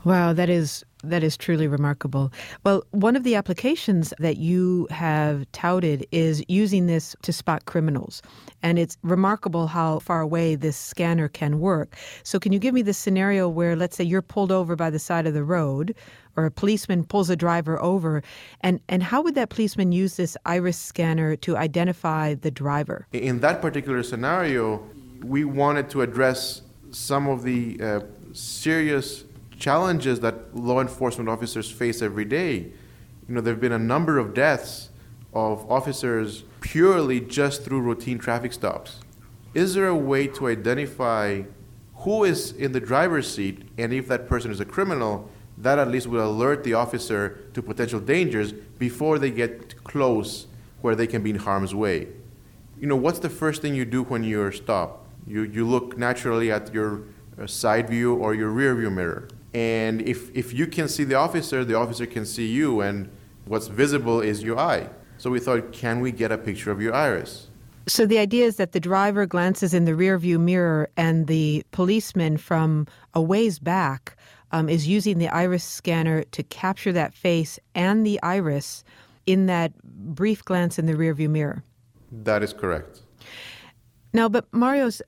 Wow, 0.04 0.34
that 0.34 0.50
is 0.50 0.84
that 1.04 1.24
is 1.24 1.38
truly 1.38 1.68
remarkable. 1.68 2.32
Well, 2.64 2.84
one 2.92 3.16
of 3.16 3.24
the 3.24 3.36
applications 3.36 4.14
that 4.20 4.38
you 4.38 4.88
have 4.90 5.52
touted 5.52 6.06
is 6.12 6.44
using 6.48 6.88
this 6.88 7.16
to 7.22 7.34
spot 7.34 7.66
criminals. 7.66 8.22
And 8.64 8.78
it's 8.78 8.98
remarkable 9.04 9.68
how 9.68 10.00
far 10.00 10.22
away 10.22 10.56
this 10.56 10.78
scanner 10.78 11.28
can 11.28 11.60
work. 11.60 11.96
So, 12.24 12.40
can 12.40 12.52
you 12.52 12.60
give 12.60 12.74
me 12.74 12.82
the 12.82 12.94
scenario 12.94 13.50
where, 13.50 13.76
let's 13.76 13.98
say, 13.98 14.04
you're 14.04 14.22
pulled 14.22 14.52
over 14.52 14.76
by 14.76 14.90
the 14.90 15.00
side 15.00 15.26
of 15.26 15.34
the 15.34 15.44
road, 15.44 15.96
or 16.36 16.46
a 16.46 16.52
policeman 16.52 17.04
pulls 17.04 17.30
a 17.30 17.36
driver 17.36 17.82
over, 17.82 18.24
and, 18.62 18.80
and 18.88 19.04
how 19.04 19.22
would 19.22 19.36
that 19.36 19.50
policeman 19.50 19.92
use 19.92 20.16
this 20.16 20.38
iris 20.46 20.78
scanner 20.78 21.36
to 21.38 21.58
identify 21.58 22.36
the 22.36 22.52
driver? 22.52 23.08
In 23.12 23.40
that 23.40 23.62
particular 23.62 24.04
scenario, 24.04 24.88
we 25.24 25.44
wanted 25.44 25.90
to 25.92 26.02
address 26.02 26.62
some 26.92 27.28
of 27.28 27.44
the 27.44 27.80
uh, 27.82 28.00
serious 28.34 29.24
challenges 29.62 30.20
that 30.20 30.54
law 30.56 30.82
enforcement 30.82 31.30
officers 31.30 31.72
face 31.72 32.02
every 32.02 32.26
day. 32.26 32.56
You 33.28 33.36
know, 33.36 33.42
there 33.42 33.54
have 33.54 33.62
been 33.62 33.72
a 33.72 33.80
number 33.80 34.18
of 34.18 34.34
deaths 34.34 34.90
of 35.34 35.70
officers 35.72 36.44
purely 36.60 37.22
just 37.22 37.64
through 37.64 37.82
routine 37.82 38.18
traffic 38.18 38.52
stops. 38.52 39.00
Is 39.54 39.76
there 39.76 39.88
a 39.88 39.96
way 39.96 40.28
to 40.28 40.48
identify 40.48 41.44
who 41.96 42.24
is 42.24 42.52
in 42.54 42.72
the 42.72 42.80
driver's 42.80 43.32
seat 43.34 43.70
and 43.78 43.94
if 43.94 44.08
that 44.08 44.28
person 44.28 44.52
is 44.52 44.60
a 44.60 44.66
criminal? 44.66 45.30
That 45.58 45.78
at 45.78 45.90
least 45.90 46.08
will 46.08 46.26
alert 46.26 46.64
the 46.64 46.74
officer 46.74 47.40
to 47.54 47.62
potential 47.62 48.00
dangers 48.00 48.52
before 48.52 49.20
they 49.20 49.30
get 49.30 49.84
close 49.84 50.48
where 50.82 50.96
they 50.96 51.06
can 51.06 51.22
be 51.22 51.30
in 51.30 51.36
harm's 51.38 51.76
way. 51.76 52.08
You 52.80 52.88
know, 52.88 52.96
what's 52.96 53.20
the 53.20 53.30
first 53.30 53.62
thing 53.62 53.76
you 53.76 53.86
do 53.86 54.02
when 54.04 54.24
you're 54.24 54.52
stopped? 54.52 55.08
You, 55.28 55.44
you 55.44 55.68
look 55.68 55.98
naturally 55.98 56.52
at 56.52 56.74
your 56.74 57.04
uh, 57.40 57.46
side 57.46 57.90
view 57.90 58.16
or 58.16 58.34
your 58.34 58.50
rear 58.50 58.74
view 58.74 58.90
mirror. 58.90 59.28
And 59.54 60.02
if, 60.02 60.36
if 60.36 60.54
you 60.54 60.68
can 60.68 60.88
see 60.88 61.04
the 61.04 61.16
officer, 61.16 61.66
the 61.66 61.76
officer 61.76 62.06
can 62.06 62.26
see 62.26 62.48
you, 62.48 62.82
and 62.82 63.10
what's 63.46 63.68
visible 63.68 64.22
is 64.22 64.44
your 64.44 64.58
eye. 64.58 64.90
So 65.18 65.30
we 65.30 65.40
thought, 65.40 65.72
can 65.72 66.00
we 66.00 66.12
get 66.12 66.32
a 66.32 66.38
picture 66.38 66.72
of 66.72 66.82
your 66.82 66.94
iris? 66.94 67.48
So 67.88 68.06
the 68.06 68.20
idea 68.20 68.46
is 68.46 68.56
that 68.58 68.72
the 68.72 68.80
driver 68.80 69.26
glances 69.26 69.74
in 69.74 69.86
the 69.86 69.92
rearview 69.92 70.40
mirror, 70.40 70.90
and 70.96 71.28
the 71.28 71.64
policeman 71.72 72.38
from 72.38 72.88
a 73.14 73.22
ways 73.22 73.60
back 73.60 74.16
um, 74.52 74.70
is 74.70 74.88
using 74.88 75.18
the 75.18 75.30
iris 75.30 75.64
scanner 75.64 76.24
to 76.24 76.44
capture 76.44 76.92
that 76.94 77.14
face 77.14 77.60
and 77.76 78.06
the 78.06 78.22
iris 78.22 78.84
in 79.26 79.48
that 79.48 79.72
brief 79.84 80.44
glance 80.46 80.80
in 80.80 80.86
the 80.86 80.94
rearview 80.94 81.30
mirror. 81.30 81.64
That 82.12 82.44
is 82.44 82.54
correct. 82.54 83.02
Now, 84.14 84.28
but 84.28 84.50
Marios 84.52 85.02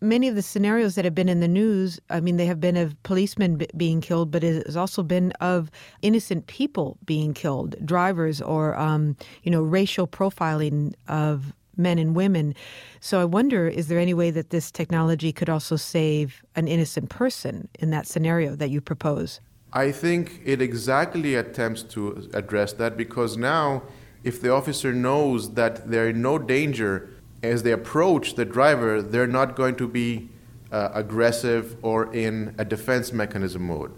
many 0.00 0.28
of 0.28 0.34
the 0.34 0.42
scenarios 0.42 0.94
that 0.94 1.04
have 1.04 1.14
been 1.14 1.28
in 1.28 1.40
the 1.40 1.48
news, 1.48 2.00
I 2.10 2.20
mean, 2.20 2.36
they 2.36 2.46
have 2.46 2.60
been 2.60 2.76
of 2.76 3.00
policemen 3.02 3.56
b- 3.56 3.68
being 3.76 4.00
killed, 4.00 4.30
but 4.30 4.44
it 4.44 4.66
has 4.66 4.76
also 4.76 5.02
been 5.02 5.32
of 5.40 5.70
innocent 6.02 6.46
people 6.46 6.98
being 7.04 7.32
killed, 7.32 7.76
drivers 7.84 8.42
or, 8.42 8.78
um, 8.78 9.16
you 9.42 9.50
know, 9.50 9.62
racial 9.62 10.06
profiling 10.06 10.94
of 11.08 11.52
men 11.76 11.98
and 11.98 12.14
women. 12.14 12.54
So 13.00 13.20
I 13.20 13.24
wonder, 13.24 13.66
is 13.66 13.88
there 13.88 13.98
any 13.98 14.12
way 14.12 14.30
that 14.30 14.50
this 14.50 14.70
technology 14.70 15.32
could 15.32 15.48
also 15.48 15.76
save 15.76 16.44
an 16.54 16.68
innocent 16.68 17.08
person 17.08 17.68
in 17.78 17.90
that 17.90 18.06
scenario 18.06 18.54
that 18.56 18.68
you 18.68 18.80
propose? 18.80 19.40
I 19.72 19.90
think 19.90 20.42
it 20.44 20.60
exactly 20.60 21.34
attempts 21.34 21.82
to 21.94 22.28
address 22.34 22.74
that 22.74 22.98
because 22.98 23.38
now, 23.38 23.82
if 24.22 24.40
the 24.42 24.52
officer 24.52 24.92
knows 24.92 25.54
that 25.54 25.90
they're 25.90 26.10
in 26.10 26.20
no 26.20 26.38
danger 26.38 27.08
as 27.42 27.62
they 27.62 27.72
approach 27.72 28.34
the 28.34 28.44
driver, 28.44 29.02
they're 29.02 29.26
not 29.26 29.56
going 29.56 29.76
to 29.76 29.88
be 29.88 30.28
uh, 30.70 30.90
aggressive 30.94 31.76
or 31.82 32.12
in 32.14 32.54
a 32.58 32.64
defense 32.64 33.12
mechanism 33.12 33.66
mode. 33.66 33.92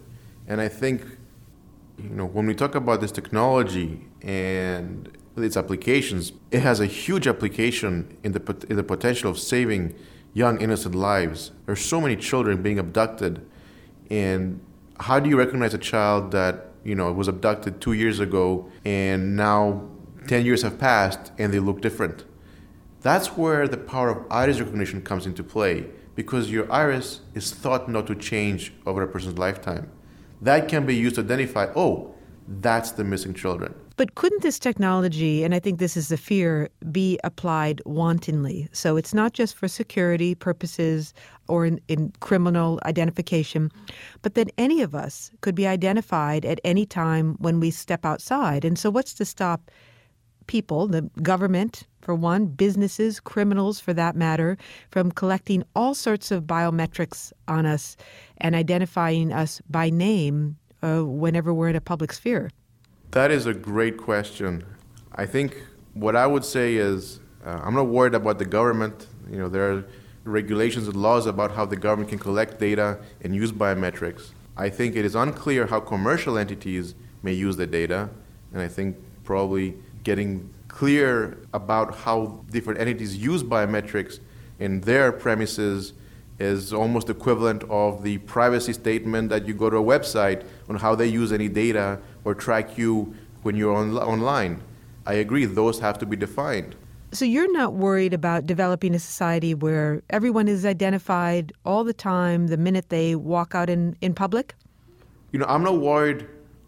And 0.48 0.60
I 0.60 0.68
think, 0.68 1.02
you 1.98 2.10
know, 2.10 2.26
when 2.26 2.46
we 2.46 2.54
talk 2.54 2.74
about 2.74 3.00
this 3.00 3.12
technology 3.12 4.06
and 4.22 5.16
its 5.36 5.56
applications, 5.56 6.32
it 6.50 6.60
has 6.60 6.80
a 6.80 6.86
huge 6.86 7.26
application 7.26 8.16
in 8.22 8.32
the, 8.32 8.66
in 8.68 8.76
the 8.76 8.82
potential 8.82 9.30
of 9.30 9.38
saving 9.38 9.94
young 10.32 10.60
innocent 10.60 10.94
lives. 10.94 11.52
There's 11.66 11.84
so 11.84 12.00
many 12.00 12.16
children 12.16 12.62
being 12.62 12.78
abducted, 12.78 13.46
and 14.10 14.60
how 15.00 15.20
do 15.20 15.28
you 15.28 15.38
recognize 15.38 15.74
a 15.74 15.78
child 15.78 16.32
that 16.32 16.66
you 16.84 16.94
know 16.94 17.10
was 17.12 17.28
abducted 17.28 17.80
two 17.80 17.92
years 17.92 18.20
ago 18.20 18.70
and 18.84 19.34
now 19.36 19.88
10 20.28 20.44
years 20.44 20.62
have 20.62 20.78
passed 20.78 21.32
and 21.38 21.52
they 21.52 21.58
look 21.58 21.80
different 21.80 22.24
that's 23.04 23.28
where 23.36 23.68
the 23.68 23.76
power 23.76 24.08
of 24.10 24.18
iris 24.30 24.58
recognition 24.58 25.00
comes 25.00 25.26
into 25.26 25.44
play 25.44 25.86
because 26.14 26.50
your 26.50 26.66
iris 26.72 27.20
is 27.34 27.52
thought 27.52 27.88
not 27.88 28.06
to 28.06 28.14
change 28.14 28.72
over 28.86 29.02
a 29.02 29.08
person's 29.08 29.38
lifetime 29.38 29.90
that 30.40 30.68
can 30.68 30.84
be 30.84 30.96
used 30.96 31.14
to 31.14 31.20
identify 31.20 31.66
oh 31.76 32.14
that's 32.66 32.90
the 32.92 33.04
missing 33.04 33.34
children 33.34 33.72
but 33.96 34.16
couldn't 34.16 34.42
this 34.42 34.58
technology, 34.58 35.44
and 35.44 35.54
I 35.54 35.60
think 35.60 35.78
this 35.78 35.96
is 35.96 36.08
the 36.08 36.16
fear, 36.16 36.68
be 36.90 37.18
applied 37.22 37.80
wantonly? 37.86 38.68
So 38.72 38.96
it's 38.96 39.14
not 39.14 39.34
just 39.34 39.54
for 39.54 39.68
security 39.68 40.34
purposes 40.34 41.14
or 41.46 41.64
in, 41.64 41.80
in, 41.86 42.12
criminal 42.18 42.80
identification, 42.86 43.70
but 44.22 44.34
that 44.34 44.50
any 44.58 44.82
of 44.82 44.96
us 44.96 45.30
could 45.42 45.54
be 45.54 45.68
identified 45.68 46.44
at 46.44 46.60
any 46.64 46.86
time 46.86 47.36
when 47.38 47.60
we 47.60 47.70
step 47.70 48.04
outside. 48.04 48.64
And 48.64 48.76
so, 48.76 48.90
what's 48.90 49.14
to 49.14 49.24
stop 49.24 49.70
people, 50.48 50.88
the 50.88 51.02
government, 51.22 51.84
for 52.04 52.14
one, 52.14 52.46
businesses, 52.46 53.18
criminals 53.18 53.80
for 53.80 53.94
that 53.94 54.14
matter, 54.14 54.56
from 54.90 55.10
collecting 55.10 55.64
all 55.74 55.94
sorts 55.94 56.30
of 56.30 56.44
biometrics 56.44 57.32
on 57.48 57.66
us 57.66 57.96
and 58.38 58.54
identifying 58.54 59.32
us 59.32 59.60
by 59.68 59.90
name 59.90 60.56
uh, 60.82 61.00
whenever 61.00 61.52
we're 61.52 61.70
in 61.70 61.76
a 61.76 61.80
public 61.80 62.12
sphere? 62.12 62.50
That 63.12 63.30
is 63.30 63.46
a 63.46 63.54
great 63.54 63.96
question. 63.96 64.64
I 65.14 65.26
think 65.26 65.56
what 65.94 66.16
I 66.16 66.26
would 66.26 66.44
say 66.44 66.76
is 66.76 67.20
uh, 67.44 67.60
I'm 67.62 67.74
not 67.74 67.88
worried 67.88 68.14
about 68.14 68.38
the 68.38 68.44
government. 68.44 69.06
You 69.30 69.38
know, 69.38 69.48
there 69.48 69.72
are 69.72 69.84
regulations 70.24 70.88
and 70.88 70.96
laws 70.96 71.26
about 71.26 71.52
how 71.52 71.64
the 71.64 71.76
government 71.76 72.10
can 72.10 72.18
collect 72.18 72.58
data 72.58 72.98
and 73.22 73.34
use 73.34 73.52
biometrics. 73.52 74.30
I 74.56 74.68
think 74.68 74.96
it 74.96 75.04
is 75.04 75.14
unclear 75.14 75.66
how 75.66 75.80
commercial 75.80 76.38
entities 76.38 76.94
may 77.22 77.32
use 77.32 77.56
the 77.56 77.66
data, 77.66 78.10
and 78.52 78.62
I 78.62 78.68
think 78.68 78.96
probably 79.24 79.74
getting 80.04 80.50
clear 80.74 81.38
about 81.52 81.94
how 81.94 82.44
different 82.50 82.80
entities 82.80 83.16
use 83.16 83.44
biometrics 83.44 84.18
in 84.58 84.80
their 84.80 85.12
premises 85.12 85.92
is 86.40 86.72
almost 86.72 87.08
equivalent 87.08 87.62
of 87.70 88.02
the 88.02 88.18
privacy 88.18 88.72
statement 88.72 89.28
that 89.28 89.46
you 89.46 89.54
go 89.54 89.70
to 89.70 89.76
a 89.76 89.82
website 89.82 90.44
on 90.68 90.74
how 90.74 90.92
they 90.96 91.06
use 91.06 91.30
any 91.30 91.48
data 91.48 92.00
or 92.24 92.34
track 92.34 92.76
you 92.76 93.14
when 93.42 93.54
you're 93.54 93.72
on, 93.72 93.96
online. 93.98 94.60
I 95.06 95.14
agree, 95.14 95.44
those 95.44 95.78
have 95.78 95.96
to 95.98 96.06
be 96.06 96.16
defined. 96.16 96.74
So 97.12 97.24
you're 97.24 97.52
not 97.52 97.74
worried 97.74 98.12
about 98.12 98.44
developing 98.46 98.96
a 98.96 98.98
society 98.98 99.54
where 99.54 100.02
everyone 100.10 100.48
is 100.48 100.66
identified 100.66 101.52
all 101.64 101.84
the 101.84 101.94
time 101.94 102.48
the 102.48 102.56
minute 102.56 102.88
they 102.88 103.14
walk 103.14 103.54
out 103.54 103.70
in, 103.70 103.96
in 104.00 104.12
public? 104.12 104.56
You 105.30 105.38
know, 105.38 105.46
I'm 105.46 105.62
not 105.62 105.78
worried 105.78 106.26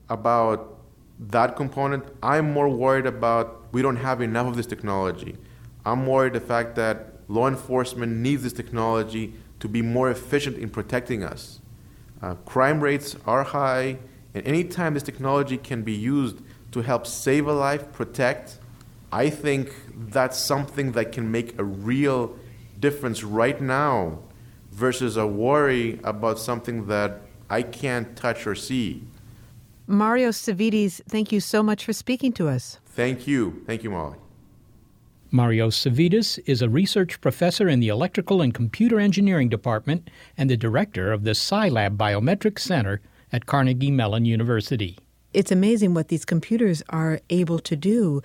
about 0.08 0.75
that 1.18 1.56
component. 1.56 2.04
I'm 2.22 2.52
more 2.52 2.68
worried 2.68 3.06
about 3.06 3.66
we 3.72 3.82
don't 3.82 3.96
have 3.96 4.20
enough 4.20 4.46
of 4.46 4.56
this 4.56 4.66
technology. 4.66 5.36
I'm 5.84 6.06
worried 6.06 6.32
the 6.32 6.40
fact 6.40 6.74
that 6.76 7.14
law 7.28 7.48
enforcement 7.48 8.12
needs 8.12 8.42
this 8.42 8.52
technology 8.52 9.34
to 9.60 9.68
be 9.68 9.82
more 9.82 10.10
efficient 10.10 10.58
in 10.58 10.68
protecting 10.68 11.22
us. 11.22 11.60
Uh, 12.22 12.34
crime 12.34 12.80
rates 12.80 13.16
are 13.26 13.44
high, 13.44 13.98
and 14.34 14.46
anytime 14.46 14.94
this 14.94 15.02
technology 15.02 15.56
can 15.56 15.82
be 15.82 15.92
used 15.92 16.38
to 16.72 16.82
help 16.82 17.06
save 17.06 17.46
a 17.46 17.52
life, 17.52 17.92
protect, 17.92 18.58
I 19.12 19.30
think 19.30 19.72
that's 19.96 20.38
something 20.38 20.92
that 20.92 21.12
can 21.12 21.30
make 21.30 21.58
a 21.58 21.64
real 21.64 22.36
difference 22.78 23.22
right 23.22 23.60
now 23.60 24.18
versus 24.72 25.16
a 25.16 25.26
worry 25.26 26.00
about 26.04 26.38
something 26.38 26.86
that 26.86 27.22
I 27.48 27.62
can't 27.62 28.16
touch 28.16 28.46
or 28.46 28.54
see. 28.54 29.04
Marios 29.88 30.36
Savvides, 30.36 31.00
thank 31.08 31.30
you 31.30 31.40
so 31.40 31.62
much 31.62 31.84
for 31.84 31.92
speaking 31.92 32.32
to 32.32 32.48
us. 32.48 32.78
Thank 32.86 33.26
you. 33.26 33.62
Thank 33.66 33.84
you, 33.84 33.90
Molly. 33.90 34.18
Marios 35.32 35.74
Savvides 35.74 36.40
is 36.46 36.62
a 36.62 36.68
research 36.68 37.20
professor 37.20 37.68
in 37.68 37.80
the 37.80 37.88
Electrical 37.88 38.40
and 38.42 38.54
Computer 38.54 38.98
Engineering 38.98 39.48
Department 39.48 40.08
and 40.36 40.50
the 40.50 40.56
director 40.56 41.12
of 41.12 41.24
the 41.24 41.32
CyLab 41.32 41.96
Biometrics 41.96 42.60
Center 42.60 43.00
at 43.32 43.46
Carnegie 43.46 43.90
Mellon 43.90 44.24
University. 44.24 44.98
It's 45.32 45.52
amazing 45.52 45.94
what 45.94 46.08
these 46.08 46.24
computers 46.24 46.82
are 46.88 47.20
able 47.30 47.58
to 47.60 47.76
do. 47.76 48.22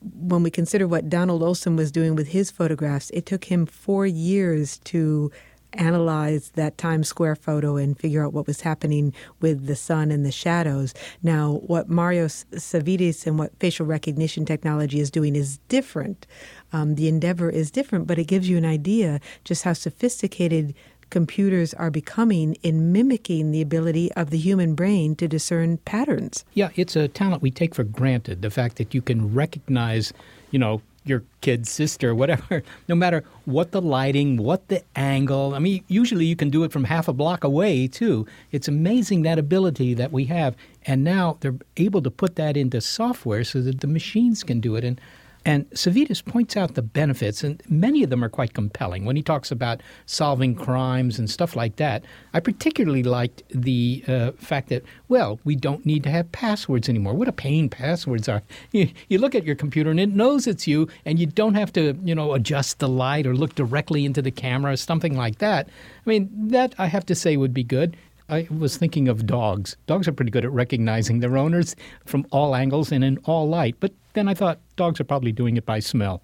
When 0.00 0.42
we 0.42 0.50
consider 0.50 0.86
what 0.86 1.08
Donald 1.08 1.42
Olson 1.42 1.76
was 1.76 1.90
doing 1.90 2.14
with 2.14 2.28
his 2.28 2.50
photographs, 2.50 3.10
it 3.10 3.24
took 3.24 3.44
him 3.44 3.66
four 3.66 4.06
years 4.06 4.78
to 4.84 5.30
analyze 5.74 6.50
that 6.50 6.78
Times 6.78 7.08
Square 7.08 7.36
photo 7.36 7.76
and 7.76 7.98
figure 7.98 8.24
out 8.24 8.32
what 8.32 8.46
was 8.46 8.60
happening 8.60 9.14
with 9.40 9.66
the 9.66 9.76
sun 9.76 10.10
and 10.10 10.24
the 10.24 10.32
shadows. 10.32 10.94
Now, 11.22 11.60
what 11.66 11.88
Marios 11.88 12.44
Savvides 12.52 13.26
and 13.26 13.38
what 13.38 13.58
facial 13.58 13.86
recognition 13.86 14.44
technology 14.44 15.00
is 15.00 15.10
doing 15.10 15.36
is 15.36 15.58
different. 15.68 16.26
Um, 16.72 16.94
the 16.94 17.08
endeavor 17.08 17.50
is 17.50 17.70
different, 17.70 18.06
but 18.06 18.18
it 18.18 18.24
gives 18.24 18.48
you 18.48 18.56
an 18.56 18.64
idea 18.64 19.20
just 19.44 19.64
how 19.64 19.72
sophisticated 19.72 20.74
computers 21.10 21.74
are 21.74 21.90
becoming 21.90 22.56
in 22.62 22.90
mimicking 22.90 23.50
the 23.50 23.60
ability 23.60 24.10
of 24.14 24.30
the 24.30 24.38
human 24.38 24.74
brain 24.74 25.14
to 25.14 25.28
discern 25.28 25.76
patterns. 25.78 26.42
Yeah, 26.54 26.70
it's 26.74 26.96
a 26.96 27.06
talent 27.06 27.42
we 27.42 27.50
take 27.50 27.74
for 27.74 27.84
granted. 27.84 28.40
The 28.40 28.50
fact 28.50 28.76
that 28.78 28.94
you 28.94 29.02
can 29.02 29.34
recognize, 29.34 30.14
you 30.50 30.58
know, 30.58 30.80
your 31.04 31.24
kid's 31.40 31.70
sister, 31.70 32.14
whatever, 32.22 32.62
no 32.88 32.94
matter 32.94 33.24
what 33.44 33.72
the 33.72 33.82
lighting, 33.82 34.36
what 34.36 34.68
the 34.68 34.82
angle. 34.96 35.54
I 35.54 35.58
mean, 35.58 35.84
usually 35.88 36.26
you 36.26 36.36
can 36.36 36.50
do 36.50 36.64
it 36.64 36.72
from 36.72 36.84
half 36.84 37.08
a 37.08 37.12
block 37.12 37.44
away, 37.44 37.88
too. 37.88 38.26
It's 38.50 38.68
amazing 38.68 39.22
that 39.22 39.38
ability 39.38 39.94
that 39.94 40.12
we 40.12 40.26
have. 40.26 40.56
And 40.86 41.04
now 41.04 41.38
they're 41.40 41.58
able 41.76 42.02
to 42.02 42.10
put 42.10 42.36
that 42.36 42.56
into 42.56 42.80
software 42.80 43.44
so 43.44 43.60
that 43.62 43.80
the 43.80 43.86
machines 43.86 44.42
can 44.42 44.60
do 44.60 44.76
it. 44.76 44.84
And 44.84 45.00
and 45.44 45.68
Savvides 45.70 46.24
points 46.24 46.56
out 46.56 46.74
the 46.74 46.82
benefits, 46.82 47.42
and 47.42 47.62
many 47.68 48.02
of 48.02 48.10
them 48.10 48.24
are 48.24 48.28
quite 48.28 48.54
compelling. 48.54 49.04
When 49.04 49.16
he 49.16 49.22
talks 49.22 49.50
about 49.50 49.82
solving 50.06 50.54
crimes 50.54 51.18
and 51.18 51.28
stuff 51.28 51.56
like 51.56 51.76
that, 51.76 52.04
I 52.32 52.40
particularly 52.40 53.02
liked 53.02 53.42
the 53.48 54.04
uh, 54.06 54.32
fact 54.32 54.68
that, 54.68 54.84
well, 55.08 55.40
we 55.44 55.56
don't 55.56 55.84
need 55.84 56.04
to 56.04 56.10
have 56.10 56.30
passwords 56.32 56.88
anymore. 56.88 57.14
What 57.14 57.28
a 57.28 57.32
pain 57.32 57.68
passwords 57.68 58.28
are. 58.28 58.42
You, 58.72 58.88
you 59.08 59.18
look 59.18 59.34
at 59.34 59.44
your 59.44 59.54
computer 59.54 59.90
and 59.90 60.00
it 60.00 60.08
knows 60.08 60.46
it's 60.46 60.66
you, 60.66 60.88
and 61.04 61.18
you 61.18 61.26
don't 61.26 61.54
have 61.54 61.72
to, 61.74 61.98
you 62.02 62.14
know, 62.14 62.32
adjust 62.32 62.78
the 62.78 62.88
light 62.88 63.26
or 63.26 63.34
look 63.34 63.54
directly 63.54 64.06
into 64.06 64.22
the 64.22 64.30
camera, 64.30 64.72
or 64.72 64.76
something 64.76 65.14
like 65.14 65.38
that. 65.38 65.68
I 66.06 66.08
mean, 66.08 66.30
that 66.48 66.74
I 66.78 66.86
have 66.86 67.04
to 67.06 67.14
say 67.14 67.36
would 67.36 67.52
be 67.52 67.64
good. 67.64 67.96
I 68.32 68.48
was 68.48 68.78
thinking 68.78 69.08
of 69.08 69.26
dogs. 69.26 69.76
Dogs 69.86 70.08
are 70.08 70.12
pretty 70.12 70.30
good 70.30 70.46
at 70.46 70.52
recognizing 70.52 71.20
their 71.20 71.36
owners 71.36 71.76
from 72.06 72.26
all 72.30 72.56
angles 72.56 72.90
and 72.90 73.04
in 73.04 73.18
all 73.24 73.46
light. 73.46 73.76
But 73.78 73.92
then 74.14 74.26
I 74.26 74.32
thought 74.32 74.58
dogs 74.76 74.98
are 75.00 75.04
probably 75.04 75.32
doing 75.32 75.58
it 75.58 75.66
by 75.66 75.80
smell. 75.80 76.22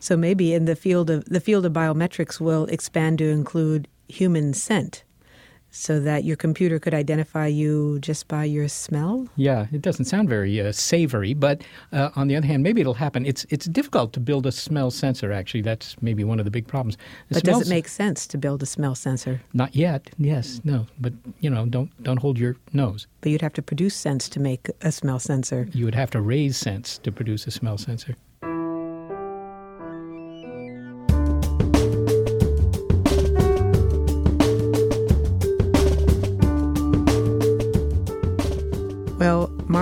So 0.00 0.16
maybe 0.16 0.54
in 0.54 0.64
the 0.64 0.74
field 0.74 1.10
of 1.10 1.26
the 1.26 1.40
field 1.40 1.66
of 1.66 1.74
biometrics 1.74 2.40
will 2.40 2.64
expand 2.66 3.18
to 3.18 3.28
include 3.28 3.88
human 4.08 4.54
scent 4.54 5.04
so 5.70 6.00
that 6.00 6.24
your 6.24 6.36
computer 6.36 6.78
could 6.78 6.94
identify 6.94 7.46
you 7.46 7.98
just 8.00 8.28
by 8.28 8.44
your 8.44 8.68
smell? 8.68 9.28
Yeah, 9.36 9.66
it 9.72 9.82
doesn't 9.82 10.06
sound 10.06 10.28
very 10.28 10.60
uh, 10.60 10.72
savory, 10.72 11.34
but 11.34 11.62
uh, 11.92 12.10
on 12.16 12.28
the 12.28 12.36
other 12.36 12.46
hand, 12.46 12.62
maybe 12.62 12.80
it'll 12.80 12.94
happen. 12.94 13.26
It's 13.26 13.46
it's 13.50 13.66
difficult 13.66 14.12
to 14.14 14.20
build 14.20 14.46
a 14.46 14.52
smell 14.52 14.90
sensor. 14.90 15.32
Actually, 15.32 15.62
that's 15.62 15.96
maybe 16.02 16.24
one 16.24 16.38
of 16.38 16.44
the 16.44 16.50
big 16.50 16.66
problems. 16.66 16.96
The 17.28 17.34
but 17.34 17.44
does 17.44 17.62
it 17.62 17.68
make 17.68 17.88
sense 17.88 18.26
to 18.28 18.38
build 18.38 18.62
a 18.62 18.66
smell 18.66 18.94
sensor? 18.94 19.40
Not 19.52 19.74
yet. 19.74 20.10
Yes, 20.18 20.60
no, 20.64 20.86
but 20.98 21.12
you 21.40 21.50
know, 21.50 21.66
don't 21.66 21.90
don't 22.02 22.18
hold 22.18 22.38
your 22.38 22.56
nose. 22.72 23.06
But 23.20 23.32
you'd 23.32 23.42
have 23.42 23.54
to 23.54 23.62
produce 23.62 23.94
scents 23.94 24.28
to 24.30 24.40
make 24.40 24.68
a 24.82 24.92
smell 24.92 25.18
sensor. 25.18 25.68
You 25.72 25.84
would 25.84 25.94
have 25.94 26.10
to 26.10 26.20
raise 26.20 26.56
scents 26.56 26.98
to 26.98 27.12
produce 27.12 27.46
a 27.46 27.50
smell 27.50 27.78
sensor. 27.78 28.16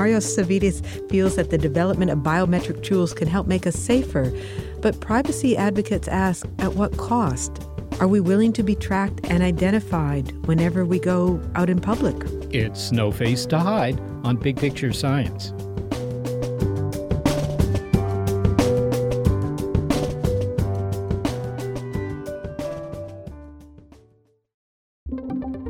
Marios 0.08 0.38
Savvides 0.38 1.10
feels 1.10 1.36
that 1.36 1.50
the 1.50 1.58
development 1.58 2.10
of 2.10 2.20
biometric 2.20 2.82
tools 2.82 3.12
can 3.12 3.28
help 3.28 3.46
make 3.46 3.66
us 3.66 3.76
safer, 3.76 4.32
but 4.80 4.98
privacy 5.00 5.54
advocates 5.54 6.08
ask 6.08 6.46
at 6.60 6.74
what 6.74 6.96
cost? 6.96 7.62
Are 8.00 8.08
we 8.08 8.18
willing 8.18 8.54
to 8.54 8.62
be 8.62 8.74
tracked 8.74 9.20
and 9.24 9.42
identified 9.42 10.30
whenever 10.46 10.86
we 10.86 10.98
go 10.98 11.42
out 11.56 11.68
in 11.68 11.78
public? 11.78 12.16
It's 12.50 12.90
no 12.90 13.12
face 13.12 13.44
to 13.46 13.58
hide 13.58 14.00
on 14.24 14.36
Big 14.36 14.56
Picture 14.56 14.94
Science. 14.94 15.52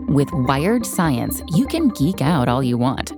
With 0.09 0.29
Wired 0.33 0.87
Science, 0.87 1.43
you 1.49 1.67
can 1.67 1.89
geek 1.89 2.23
out 2.23 2.49
all 2.49 2.63
you 2.63 2.79
want. 2.79 3.18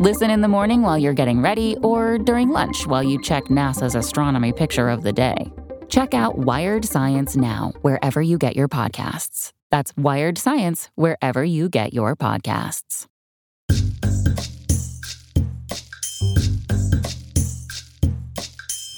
Listen 0.00 0.30
in 0.30 0.40
the 0.40 0.48
morning 0.48 0.82
while 0.82 0.98
you're 0.98 1.12
getting 1.12 1.42
ready, 1.42 1.76
or 1.82 2.18
during 2.18 2.50
lunch 2.50 2.86
while 2.86 3.02
you 3.02 3.20
check 3.20 3.44
NASA's 3.44 3.94
astronomy 3.94 4.52
picture 4.52 4.88
of 4.88 5.02
the 5.02 5.12
day. 5.12 5.52
Check 5.88 6.14
out 6.14 6.38
Wired 6.38 6.84
Science 6.84 7.36
now, 7.36 7.72
wherever 7.82 8.22
you 8.22 8.38
get 8.38 8.56
your 8.56 8.68
podcasts. 8.68 9.52
That's 9.70 9.92
Wired 9.96 10.38
Science, 10.38 10.90
wherever 10.94 11.44
you 11.44 11.68
get 11.68 11.92
your 11.92 12.16
podcasts. 12.16 13.06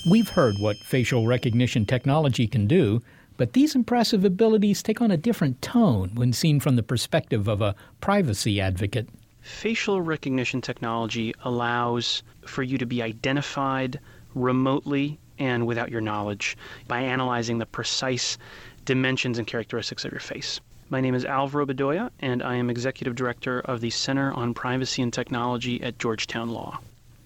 We've 0.09 0.29
heard 0.29 0.59
what 0.59 0.77
facial 0.77 1.27
recognition 1.27 1.87
technology 1.87 2.47
can 2.47 2.67
do, 2.67 3.03
but 3.37 3.55
these 3.55 3.75
impressive 3.75 4.25
abilities 4.25 4.83
take 4.83 5.01
on 5.01 5.11
a 5.11 5.17
different 5.17 5.61
tone 5.61 6.13
when 6.15 6.33
seen 6.33 6.61
from 6.61 6.77
the 6.77 6.83
perspective 6.83 7.49
of 7.49 7.61
a 7.61 7.75
privacy 8.01 8.61
advocate. 8.61 9.09
Facial 9.45 10.01
recognition 10.01 10.63
technology 10.63 11.35
allows 11.45 12.23
for 12.47 12.63
you 12.63 12.79
to 12.79 12.87
be 12.87 13.03
identified 13.03 14.01
remotely 14.35 15.19
and 15.39 15.67
without 15.67 15.91
your 15.91 16.01
knowledge 16.01 16.57
by 16.89 17.03
analyzing 17.03 17.59
the 17.59 17.67
precise 17.67 18.39
dimensions 18.87 19.37
and 19.37 19.47
characteristics 19.47 20.03
of 20.07 20.13
your 20.13 20.21
face. 20.21 20.61
My 20.89 21.03
name 21.03 21.15
is 21.15 21.27
Alvaro 21.27 21.67
Bedoya, 21.67 22.11
and 22.21 22.43
I 22.43 22.55
am 22.55 22.71
Executive 22.71 23.15
Director 23.15 23.61
of 23.61 23.83
the 23.83 23.91
Center 23.91 24.33
on 24.33 24.55
Privacy 24.55 25.03
and 25.03 25.13
Technology 25.13 25.83
at 25.83 25.99
Georgetown 25.99 26.49
Law. 26.49 26.81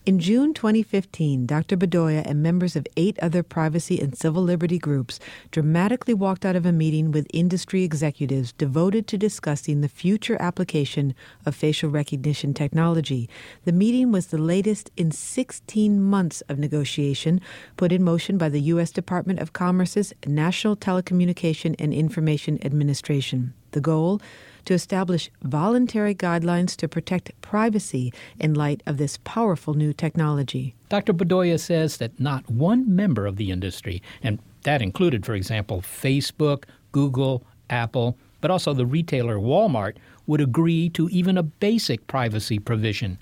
In 0.08 0.18
June 0.18 0.54
2015, 0.54 1.44
Dr. 1.44 1.76
Bedoya 1.76 2.22
and 2.24 2.42
members 2.42 2.76
of 2.76 2.86
eight 2.96 3.18
other 3.18 3.42
privacy 3.42 4.00
and 4.00 4.16
civil 4.16 4.42
liberty 4.42 4.78
groups 4.78 5.20
dramatically 5.50 6.14
walked 6.14 6.46
out 6.46 6.56
of 6.56 6.64
a 6.64 6.72
meeting 6.72 7.10
with 7.12 7.26
industry 7.34 7.84
executives 7.84 8.54
devoted 8.54 9.06
to 9.08 9.18
discussing 9.18 9.82
the 9.82 9.86
future 9.86 10.40
application 10.40 11.14
of 11.44 11.54
facial 11.54 11.90
recognition 11.90 12.54
technology. 12.54 13.28
The 13.66 13.72
meeting 13.72 14.10
was 14.10 14.28
the 14.28 14.38
latest 14.38 14.90
in 14.96 15.10
16 15.10 16.02
months 16.02 16.40
of 16.48 16.58
negotiation 16.58 17.42
put 17.76 17.92
in 17.92 18.02
motion 18.02 18.38
by 18.38 18.48
the 18.48 18.62
U.S. 18.62 18.90
Department 18.90 19.40
of 19.40 19.52
Commerce's 19.52 20.14
National 20.26 20.74
Telecommunication 20.74 21.74
and 21.78 21.92
Information 21.92 22.58
Administration. 22.64 23.52
The 23.72 23.82
goal? 23.82 24.22
To 24.68 24.74
establish 24.74 25.30
voluntary 25.42 26.14
guidelines 26.14 26.76
to 26.76 26.86
protect 26.86 27.32
privacy 27.40 28.12
in 28.38 28.52
light 28.52 28.82
of 28.84 28.98
this 28.98 29.18
powerful 29.24 29.72
new 29.72 29.94
technology. 29.94 30.74
Dr. 30.90 31.14
Bedoya 31.14 31.58
says 31.58 31.96
that 31.96 32.20
not 32.20 32.50
one 32.50 32.94
member 32.94 33.26
of 33.26 33.36
the 33.36 33.50
industry, 33.50 34.02
and 34.22 34.38
that 34.64 34.82
included, 34.82 35.24
for 35.24 35.34
example, 35.34 35.80
Facebook, 35.80 36.64
Google, 36.92 37.42
Apple, 37.70 38.18
but 38.42 38.50
also 38.50 38.74
the 38.74 38.84
retailer 38.84 39.38
Walmart, 39.38 39.96
would 40.26 40.42
agree 40.42 40.90
to 40.90 41.08
even 41.08 41.38
a 41.38 41.42
basic 41.42 42.06
privacy 42.06 42.58
provision. 42.58 43.18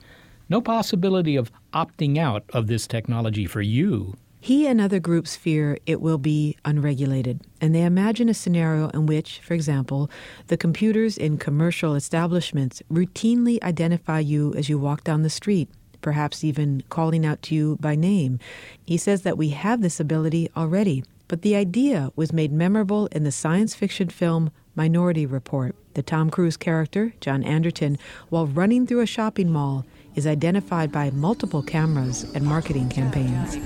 No 0.49 0.61
possibility 0.61 1.37
of 1.37 1.53
opting 1.73 2.19
out 2.19 2.43
of 2.53 2.67
this 2.67 2.89
technology 2.89 3.47
for 3.47 3.63
you. 3.63 4.17
He 4.47 4.69
and 4.69 4.81
other 4.81 5.01
groups 5.01 5.35
fear 5.35 5.77
it 5.87 6.01
will 6.01 6.19
be 6.19 6.57
unregulated, 6.65 7.41
and 7.61 7.75
they 7.75 7.83
imagine 7.83 8.29
a 8.29 8.33
scenario 8.33 8.91
in 8.91 9.07
which, 9.07 9.41
for 9.41 9.55
example, 9.55 10.09
the 10.47 10.57
computers 10.57 11.19
in 11.19 11.37
commercial 11.37 11.97
establishments 11.97 12.81
routinely 12.89 13.61
identify 13.65 14.21
you 14.21 14.55
as 14.55 14.69
you 14.69 14.79
walk 14.79 15.03
down 15.03 15.23
the 15.23 15.31
street, 15.31 15.69
perhaps 16.01 16.45
even 16.45 16.85
calling 16.91 17.27
out 17.27 17.43
to 17.43 17.57
you 17.57 17.77
by 17.81 17.97
name. 17.97 18.39
He 18.85 18.97
says 18.97 19.23
that 19.23 19.37
we 19.37 19.49
have 19.49 19.81
this 19.83 19.99
ability 19.99 20.49
already, 20.57 21.03
but 21.27 21.43
the 21.43 21.57
idea 21.57 22.13
was 22.15 22.33
made 22.33 22.53
memorable 22.53 23.07
in 23.07 23.25
the 23.25 23.33
science 23.33 23.75
fiction 23.75 24.11
film 24.11 24.53
Minority 24.77 25.27
Report. 25.27 25.75
The 25.95 26.05
Tom 26.05 26.31
Cruise 26.31 26.57
character, 26.57 27.15
John 27.21 27.43
Anderton, 27.43 27.99
while 28.29 28.47
running 28.47 28.87
through 28.87 29.01
a 29.01 29.07
shopping 29.07 29.51
mall, 29.51 29.85
is 30.17 30.27
identified 30.27 30.91
by 30.91 31.11
multiple 31.11 31.63
cameras 31.63 32.25
and 32.35 32.45
marketing 32.45 32.89
campaigns. 32.89 33.57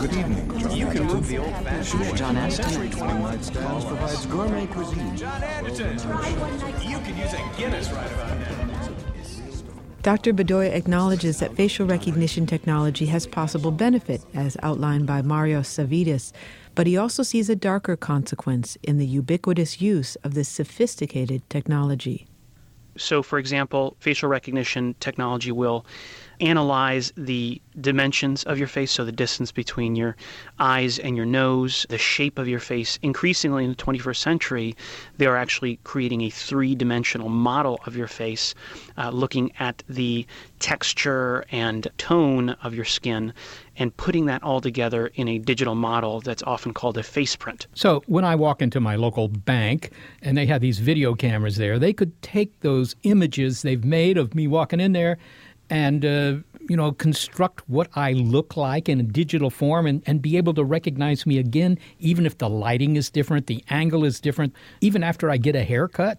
Good 0.00 0.12
evening. 0.12 0.76
You 0.76 0.86
can 0.88 1.04
move 1.04 1.26
the 1.28 1.38
old-fashioned 1.38 2.16
John 2.16 2.36
Anderton. 2.36 2.90
provides 2.90 4.26
gourmet 4.26 4.66
cuisine. 4.66 5.16
John 5.16 5.42
Anderton. 5.42 5.94
You 6.82 6.98
can 6.98 7.16
use 7.16 7.32
a 7.32 7.50
Guinness 7.56 7.90
right 7.92 8.12
about 8.12 8.38
now. 8.38 8.88
Dr. 10.02 10.32
Bedoya 10.32 10.72
acknowledges 10.72 11.40
that 11.40 11.56
facial 11.56 11.84
recognition 11.84 12.46
technology 12.46 13.06
has 13.06 13.26
possible 13.26 13.72
benefit, 13.72 14.22
as 14.34 14.56
outlined 14.62 15.04
by 15.04 15.20
Marios 15.20 15.66
Savvides, 15.66 16.32
but 16.76 16.86
he 16.86 16.96
also 16.96 17.24
sees 17.24 17.50
a 17.50 17.56
darker 17.56 17.96
consequence 17.96 18.78
in 18.84 18.98
the 18.98 19.06
ubiquitous 19.06 19.80
use 19.80 20.14
of 20.16 20.34
this 20.34 20.48
sophisticated 20.48 21.42
technology. 21.50 22.28
So, 22.98 23.22
for 23.22 23.38
example, 23.38 23.96
facial 24.00 24.28
recognition 24.28 24.94
technology 25.00 25.52
will 25.52 25.86
analyze 26.40 27.12
the 27.16 27.60
dimensions 27.80 28.44
of 28.44 28.58
your 28.58 28.68
face, 28.68 28.90
so 28.92 29.04
the 29.04 29.12
distance 29.12 29.52
between 29.52 29.96
your 29.96 30.16
eyes 30.58 30.98
and 30.98 31.16
your 31.16 31.26
nose, 31.26 31.86
the 31.88 31.98
shape 31.98 32.38
of 32.38 32.48
your 32.48 32.60
face. 32.60 32.98
Increasingly 33.02 33.64
in 33.64 33.70
the 33.70 33.76
21st 33.76 34.16
century, 34.16 34.76
they 35.18 35.26
are 35.26 35.36
actually 35.36 35.78
creating 35.84 36.22
a 36.22 36.30
three 36.30 36.74
dimensional 36.74 37.28
model 37.28 37.80
of 37.86 37.96
your 37.96 38.08
face, 38.08 38.54
uh, 38.96 39.10
looking 39.10 39.52
at 39.58 39.82
the 39.88 40.26
texture 40.58 41.44
and 41.50 41.88
tone 41.98 42.50
of 42.62 42.74
your 42.74 42.84
skin 42.84 43.32
and 43.78 43.94
putting 43.96 44.26
that 44.26 44.42
all 44.42 44.60
together 44.60 45.10
in 45.14 45.28
a 45.28 45.38
digital 45.38 45.74
model 45.74 46.20
that's 46.20 46.42
often 46.44 46.72
called 46.72 46.96
a 46.96 47.02
face 47.02 47.36
print. 47.36 47.66
So 47.74 48.02
when 48.06 48.24
I 48.24 48.34
walk 48.34 48.62
into 48.62 48.80
my 48.80 48.96
local 48.96 49.28
bank 49.28 49.90
and 50.22 50.36
they 50.36 50.46
have 50.46 50.60
these 50.60 50.78
video 50.78 51.14
cameras 51.14 51.56
there, 51.56 51.78
they 51.78 51.92
could 51.92 52.20
take 52.22 52.58
those 52.60 52.96
images 53.02 53.62
they've 53.62 53.84
made 53.84 54.16
of 54.16 54.34
me 54.34 54.46
walking 54.46 54.80
in 54.80 54.92
there 54.92 55.18
and 55.70 56.04
uh, 56.04 56.36
you 56.68 56.76
know 56.76 56.92
construct 56.92 57.68
what 57.68 57.88
I 57.94 58.12
look 58.12 58.56
like 58.56 58.88
in 58.88 59.00
a 59.00 59.02
digital 59.02 59.50
form 59.50 59.86
and, 59.86 60.02
and 60.06 60.20
be 60.20 60.36
able 60.36 60.54
to 60.54 60.64
recognize 60.64 61.26
me 61.26 61.38
again, 61.38 61.78
even 61.98 62.26
if 62.26 62.38
the 62.38 62.48
lighting 62.48 62.96
is 62.96 63.10
different, 63.10 63.46
the 63.46 63.64
angle 63.70 64.04
is 64.04 64.20
different, 64.20 64.54
even 64.80 65.02
after 65.02 65.30
I 65.30 65.36
get 65.36 65.56
a 65.56 65.64
haircut. 65.64 66.18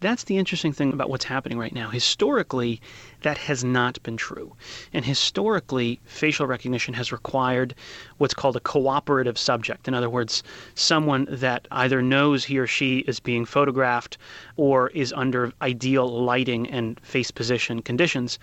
That's 0.00 0.24
the 0.24 0.38
interesting 0.38 0.72
thing 0.72 0.92
about 0.92 1.10
what's 1.10 1.24
happening 1.24 1.58
right 1.58 1.74
now. 1.74 1.90
Historically, 1.90 2.80
that 3.22 3.38
has 3.38 3.64
not 3.64 4.00
been 4.02 4.16
true. 4.16 4.54
And 4.92 5.04
historically, 5.04 6.00
facial 6.04 6.46
recognition 6.46 6.94
has 6.94 7.10
required 7.10 7.74
what's 8.18 8.34
called 8.34 8.56
a 8.56 8.60
cooperative 8.60 9.38
subject. 9.38 9.88
In 9.88 9.94
other 9.94 10.10
words, 10.10 10.42
someone 10.74 11.26
that 11.30 11.66
either 11.72 12.02
knows 12.02 12.44
he 12.44 12.58
or 12.58 12.66
she 12.66 12.98
is 13.00 13.18
being 13.18 13.44
photographed 13.44 14.16
or 14.56 14.90
is 14.90 15.12
under 15.12 15.52
ideal 15.60 16.06
lighting 16.06 16.68
and 16.70 17.00
face 17.00 17.30
position 17.30 17.82
conditions 17.82 18.38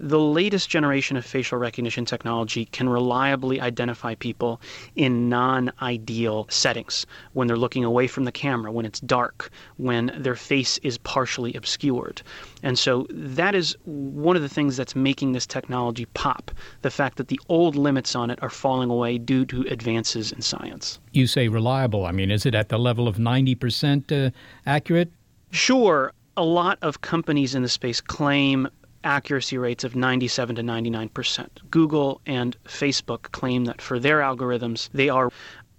the 0.00 0.20
latest 0.20 0.70
generation 0.70 1.16
of 1.16 1.26
facial 1.26 1.58
recognition 1.58 2.04
technology 2.04 2.66
can 2.66 2.88
reliably 2.88 3.60
identify 3.60 4.14
people 4.14 4.60
in 4.94 5.28
non 5.28 5.72
ideal 5.82 6.46
settings 6.48 7.04
when 7.32 7.48
they're 7.48 7.56
looking 7.56 7.84
away 7.84 8.06
from 8.06 8.24
the 8.24 8.30
camera, 8.30 8.70
when 8.70 8.86
it's 8.86 9.00
dark, 9.00 9.50
when 9.76 10.12
their 10.16 10.36
face 10.36 10.78
is 10.78 10.98
partially 10.98 11.52
obscured. 11.54 12.22
And 12.62 12.78
so 12.78 13.08
that 13.10 13.56
is 13.56 13.76
one 13.84 14.36
of 14.36 14.42
the 14.42 14.48
things 14.48 14.76
that's 14.76 14.94
making 14.94 15.32
this 15.32 15.46
technology 15.46 16.06
pop 16.14 16.52
the 16.82 16.90
fact 16.90 17.16
that 17.18 17.26
the 17.26 17.40
old 17.48 17.74
limits 17.74 18.14
on 18.14 18.30
it 18.30 18.38
are 18.40 18.50
falling 18.50 18.90
away 18.90 19.18
due 19.18 19.44
to 19.46 19.62
advances 19.62 20.30
in 20.30 20.42
science. 20.42 21.00
You 21.12 21.26
say 21.26 21.48
reliable. 21.48 22.06
I 22.06 22.12
mean, 22.12 22.30
is 22.30 22.46
it 22.46 22.54
at 22.54 22.68
the 22.68 22.78
level 22.78 23.08
of 23.08 23.16
90% 23.16 24.26
uh, 24.26 24.30
accurate? 24.64 25.10
Sure. 25.50 26.12
A 26.36 26.44
lot 26.44 26.78
of 26.82 27.00
companies 27.00 27.56
in 27.56 27.62
the 27.62 27.68
space 27.68 28.00
claim 28.00 28.68
accuracy 29.04 29.58
rates 29.58 29.84
of 29.84 29.96
97 29.96 30.56
to 30.56 30.62
99%. 30.62 31.48
Google 31.70 32.20
and 32.26 32.56
Facebook 32.64 33.22
claim 33.32 33.64
that 33.64 33.80
for 33.80 33.98
their 33.98 34.20
algorithms, 34.20 34.88
they 34.92 35.08
are 35.08 35.30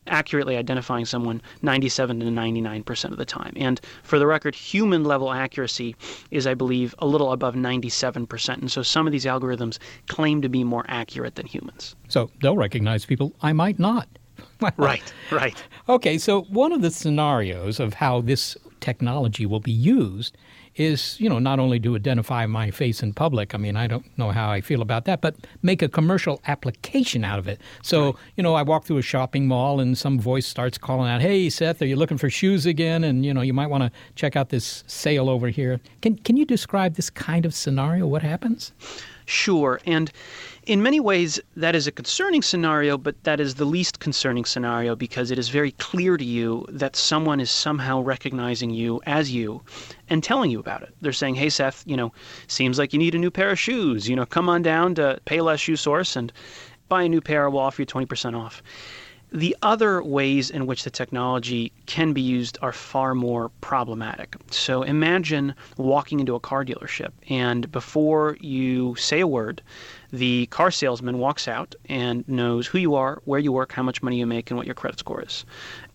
accurately 0.08 0.58
identifying 0.58 1.06
someone 1.06 1.42
97 1.62 2.20
to 2.20 2.26
99% 2.26 3.12
of 3.12 3.18
the 3.18 3.26
time. 3.26 3.54
And 3.56 3.80
for 4.04 4.20
the 4.20 4.28
record, 4.28 4.56
human 4.56 5.04
level 5.04 5.32
accuracy 5.32 5.96
is, 6.32 6.48
I 6.48 6.54
believe, 6.54 6.96
a 7.00 7.06
little 7.06 7.32
above 7.32 7.56
97%. 7.56 8.58
And 8.58 8.72
so 8.72 8.82
some 8.82 9.06
of 9.06 9.12
these 9.12 9.26
algorithms 9.26 9.78
claim 10.08 10.42
to 10.42 10.50
be 10.50 10.64
more 10.64 10.86
accurate 10.88 11.36
than 11.36 11.46
humans. 11.46 11.96
So 12.08 12.32
they'll 12.42 12.58
recognize 12.58 13.06
people 13.06 13.36
I 13.42 13.54
might 13.54 13.80
not. 13.80 14.08
right, 14.78 15.14
right. 15.32 15.64
Okay, 15.88 16.18
so 16.18 16.42
one 16.44 16.72
of 16.72 16.82
the 16.82 16.92
scenarios 16.92 17.80
of 17.80 17.94
how 17.94 18.22
this 18.22 18.58
technology 18.82 19.46
will 19.46 19.60
be 19.60 19.72
used 19.72 20.38
is, 20.76 21.20
you 21.20 21.30
know, 21.30 21.40
not 21.40 21.60
only 21.60 21.80
to 21.80 21.96
identify 21.96 22.46
my 22.46 22.72
face 22.72 23.04
in 23.04 23.14
public. 23.14 23.54
I 23.54 23.58
mean, 23.58 23.76
I 23.76 23.88
don't 23.88 24.06
know 24.18 24.32
how 24.32 24.50
I 24.50 24.62
feel 24.62 24.82
about 24.82 25.06
that, 25.06 25.20
but 25.22 25.36
make 25.62 25.82
a 25.82 25.90
commercial 25.90 26.42
application 26.48 27.24
out 27.24 27.40
of 27.40 27.48
it. 27.48 27.60
So, 27.84 28.06
right. 28.06 28.16
you 28.38 28.44
know, 28.44 28.54
I 28.56 28.62
walk 28.62 28.86
through 28.86 28.98
a 28.98 29.02
shopping 29.02 29.48
mall 29.48 29.80
and 29.80 29.98
some 29.98 30.20
voice 30.20 30.46
starts 30.48 30.78
calling 30.78 31.10
out, 31.10 31.22
"Hey, 31.22 31.50
Seth, 31.50 31.82
are 31.82 31.86
you 31.86 31.96
looking 31.96 32.18
for 32.18 32.30
shoes 32.30 32.66
again?" 32.66 33.04
And 33.04 33.26
you 33.26 33.34
know, 33.34 33.42
you 33.42 33.54
might 33.54 33.68
want 33.68 33.84
to 33.84 33.92
check 34.16 34.36
out 34.36 34.50
this 34.50 34.84
sale 34.88 35.30
over 35.30 35.50
here. 35.50 35.80
Can 36.02 36.16
can 36.18 36.38
you 36.38 36.46
describe 36.46 36.96
this 36.96 37.10
kind 37.10 37.46
of 37.46 37.54
scenario? 37.54 38.08
What 38.08 38.22
happens? 38.22 38.72
Sure, 39.30 39.80
and 39.86 40.12
in 40.66 40.82
many 40.82 41.00
ways, 41.00 41.40
that 41.56 41.76
is 41.76 41.86
a 41.86 41.92
concerning 41.92 42.42
scenario, 42.42 42.98
but 42.98 43.24
that 43.26 43.40
is 43.40 43.56
the 43.56 43.66
least 43.66 44.00
concerning 44.00 44.44
scenario 44.44 44.96
because 44.96 45.30
it 45.30 45.38
is 45.38 45.50
very 45.50 45.72
clear 45.74 46.18
to 46.18 46.26
you 46.26 46.66
that 46.68 46.96
someone 46.96 47.40
is 47.40 47.52
somehow 47.52 48.02
recognizing 48.02 48.72
you 48.72 49.00
as 49.06 49.32
you 49.32 49.62
and 50.10 50.24
telling 50.24 50.50
you 50.50 50.60
about 50.60 50.82
it. 50.82 50.96
They're 51.02 51.14
saying, 51.14 51.36
hey, 51.36 51.50
Seth, 51.50 51.84
you 51.86 51.96
know, 51.96 52.12
seems 52.48 52.80
like 52.80 52.92
you 52.92 52.98
need 52.98 53.14
a 53.14 53.20
new 53.20 53.30
pair 53.30 53.52
of 53.52 53.60
shoes. 53.60 54.10
You 54.10 54.16
know, 54.16 54.26
come 54.26 54.50
on 54.50 54.64
down 54.64 54.96
to 54.96 55.20
Payless 55.28 55.60
Shoe 55.60 55.76
Source 55.76 56.16
and 56.16 56.34
buy 56.88 57.04
a 57.04 57.10
new 57.10 57.22
pair. 57.22 57.52
We'll 57.52 57.62
offer 57.62 57.84
you 57.84 57.86
20% 57.86 58.36
off. 58.36 58.64
The 59.32 59.56
other 59.62 60.02
ways 60.02 60.50
in 60.50 60.66
which 60.66 60.84
the 60.84 60.90
technology 60.90 61.72
can 61.86 62.14
be 62.14 62.22
used 62.22 62.58
are 62.64 62.72
far 62.72 63.14
more 63.14 63.50
problematic. 63.62 64.36
So 64.50 64.82
imagine 64.82 65.54
walking 65.78 66.20
into 66.20 66.34
a 66.34 66.40
car 66.40 66.66
dealership, 66.66 67.12
and 67.30 67.72
before 67.72 68.38
you 68.42 68.96
say 68.96 69.20
a 69.20 69.28
word, 69.28 69.62
the 70.12 70.48
car 70.48 70.72
salesman 70.72 71.20
walks 71.20 71.48
out 71.48 71.76
and 71.88 72.28
knows 72.28 72.66
who 72.66 72.80
you 72.80 72.96
are, 72.96 73.22
where 73.26 73.40
you 73.40 73.52
work, 73.52 73.72
how 73.72 73.84
much 73.84 74.02
money 74.02 74.18
you 74.18 74.26
make, 74.26 74.50
and 74.50 74.58
what 74.58 74.66
your 74.66 74.74
credit 74.74 74.98
score 74.98 75.22
is. 75.22 75.46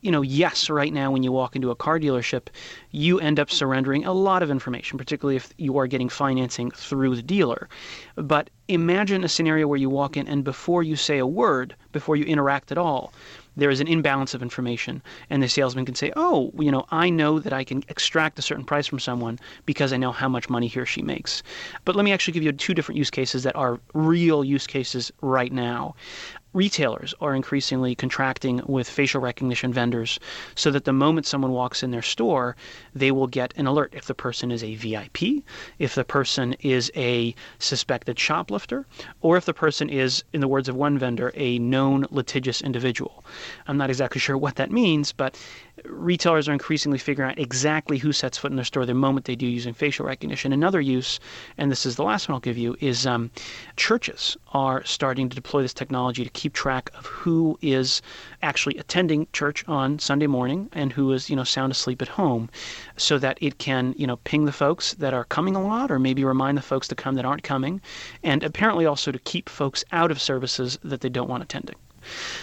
You 0.04 0.10
know, 0.10 0.20
yes, 0.20 0.68
right 0.68 0.92
now 0.92 1.10
when 1.10 1.22
you 1.22 1.32
walk 1.32 1.56
into 1.56 1.70
a 1.70 1.74
car 1.74 1.98
dealership, 1.98 2.48
you 2.90 3.18
end 3.20 3.40
up 3.40 3.50
surrendering 3.50 4.04
a 4.04 4.12
lot 4.12 4.42
of 4.42 4.50
information, 4.50 4.98
particularly 4.98 5.36
if 5.36 5.54
you 5.56 5.78
are 5.78 5.86
getting 5.86 6.10
financing 6.10 6.70
through 6.72 7.16
the 7.16 7.22
dealer. 7.22 7.70
But 8.14 8.50
imagine 8.68 9.24
a 9.24 9.30
scenario 9.30 9.66
where 9.66 9.78
you 9.78 9.88
walk 9.88 10.18
in 10.18 10.28
and 10.28 10.44
before 10.44 10.82
you 10.82 10.94
say 10.94 11.16
a 11.16 11.26
word, 11.26 11.74
before 11.92 12.16
you 12.16 12.24
interact 12.26 12.70
at 12.70 12.76
all, 12.76 13.14
there 13.56 13.70
is 13.70 13.80
an 13.80 13.86
imbalance 13.86 14.34
of 14.34 14.42
information 14.42 15.02
and 15.30 15.42
the 15.42 15.48
salesman 15.48 15.84
can 15.84 15.94
say 15.94 16.12
oh 16.16 16.52
you 16.58 16.70
know 16.70 16.84
i 16.90 17.08
know 17.08 17.38
that 17.38 17.52
i 17.52 17.62
can 17.62 17.84
extract 17.88 18.38
a 18.38 18.42
certain 18.42 18.64
price 18.64 18.86
from 18.86 18.98
someone 18.98 19.38
because 19.64 19.92
i 19.92 19.96
know 19.96 20.12
how 20.12 20.28
much 20.28 20.48
money 20.48 20.66
he 20.66 20.80
or 20.80 20.86
she 20.86 21.02
makes 21.02 21.42
but 21.84 21.94
let 21.94 22.04
me 22.04 22.12
actually 22.12 22.32
give 22.32 22.42
you 22.42 22.52
two 22.52 22.74
different 22.74 22.98
use 22.98 23.10
cases 23.10 23.42
that 23.42 23.54
are 23.56 23.80
real 23.92 24.44
use 24.44 24.66
cases 24.66 25.12
right 25.20 25.52
now 25.52 25.94
retailers 26.54 27.12
are 27.20 27.34
increasingly 27.34 27.94
contracting 27.94 28.62
with 28.66 28.88
facial 28.88 29.20
recognition 29.20 29.72
vendors 29.72 30.18
so 30.54 30.70
that 30.70 30.84
the 30.84 30.92
moment 30.92 31.26
someone 31.26 31.50
walks 31.50 31.82
in 31.82 31.90
their 31.90 32.00
store, 32.00 32.56
they 32.94 33.10
will 33.10 33.26
get 33.26 33.52
an 33.56 33.66
alert 33.66 33.92
if 33.94 34.06
the 34.06 34.14
person 34.14 34.50
is 34.50 34.62
a 34.62 34.76
VIP, 34.76 35.42
if 35.78 35.94
the 35.94 36.04
person 36.04 36.54
is 36.60 36.90
a 36.96 37.34
suspected 37.58 38.18
shoplifter, 38.18 38.86
or 39.20 39.36
if 39.36 39.44
the 39.44 39.52
person 39.52 39.90
is, 39.90 40.22
in 40.32 40.40
the 40.40 40.48
words 40.48 40.68
of 40.68 40.76
one 40.76 40.96
vendor, 40.96 41.32
a 41.34 41.58
known 41.58 42.06
litigious 42.10 42.62
individual. 42.62 43.24
I'm 43.66 43.76
not 43.76 43.90
exactly 43.90 44.20
sure 44.20 44.38
what 44.38 44.54
that 44.56 44.70
means, 44.70 45.12
but 45.12 45.36
retailers 45.84 46.48
are 46.48 46.52
increasingly 46.52 46.98
figuring 46.98 47.30
out 47.30 47.38
exactly 47.38 47.98
who 47.98 48.12
sets 48.12 48.38
foot 48.38 48.52
in 48.52 48.56
their 48.56 48.64
store 48.64 48.86
the 48.86 48.94
moment 48.94 49.26
they 49.26 49.34
do 49.34 49.46
using 49.46 49.74
facial 49.74 50.06
recognition. 50.06 50.52
Another 50.52 50.80
use, 50.80 51.18
and 51.58 51.70
this 51.70 51.84
is 51.84 51.96
the 51.96 52.04
last 52.04 52.28
one 52.28 52.34
I'll 52.34 52.40
give 52.40 52.56
you, 52.56 52.76
is 52.80 53.06
um, 53.06 53.30
churches 53.76 54.36
are 54.52 54.84
starting 54.84 55.28
to 55.28 55.34
deploy 55.34 55.62
this 55.62 55.74
technology 55.74 56.22
to 56.22 56.30
keep 56.30 56.43
track 56.50 56.90
of 56.94 57.06
who 57.06 57.58
is 57.62 58.02
actually 58.42 58.76
attending 58.78 59.26
church 59.32 59.64
on 59.68 59.98
Sunday 59.98 60.26
morning 60.26 60.68
and 60.72 60.92
who 60.92 61.12
is, 61.12 61.30
you 61.30 61.36
know, 61.36 61.44
sound 61.44 61.72
asleep 61.72 62.02
at 62.02 62.08
home 62.08 62.50
so 62.96 63.18
that 63.18 63.38
it 63.40 63.58
can, 63.58 63.94
you 63.96 64.06
know, 64.06 64.16
ping 64.24 64.44
the 64.44 64.52
folks 64.52 64.94
that 64.94 65.14
are 65.14 65.24
coming 65.24 65.56
a 65.56 65.62
lot 65.62 65.90
or 65.90 65.98
maybe 65.98 66.24
remind 66.24 66.58
the 66.58 66.62
folks 66.62 66.88
to 66.88 66.94
come 66.94 67.14
that 67.14 67.24
aren't 67.24 67.42
coming 67.42 67.80
and 68.22 68.42
apparently 68.42 68.86
also 68.86 69.12
to 69.12 69.18
keep 69.20 69.48
folks 69.48 69.84
out 69.92 70.10
of 70.10 70.20
services 70.20 70.78
that 70.84 71.00
they 71.00 71.08
don't 71.08 71.28
want 71.28 71.42
attending. 71.42 71.76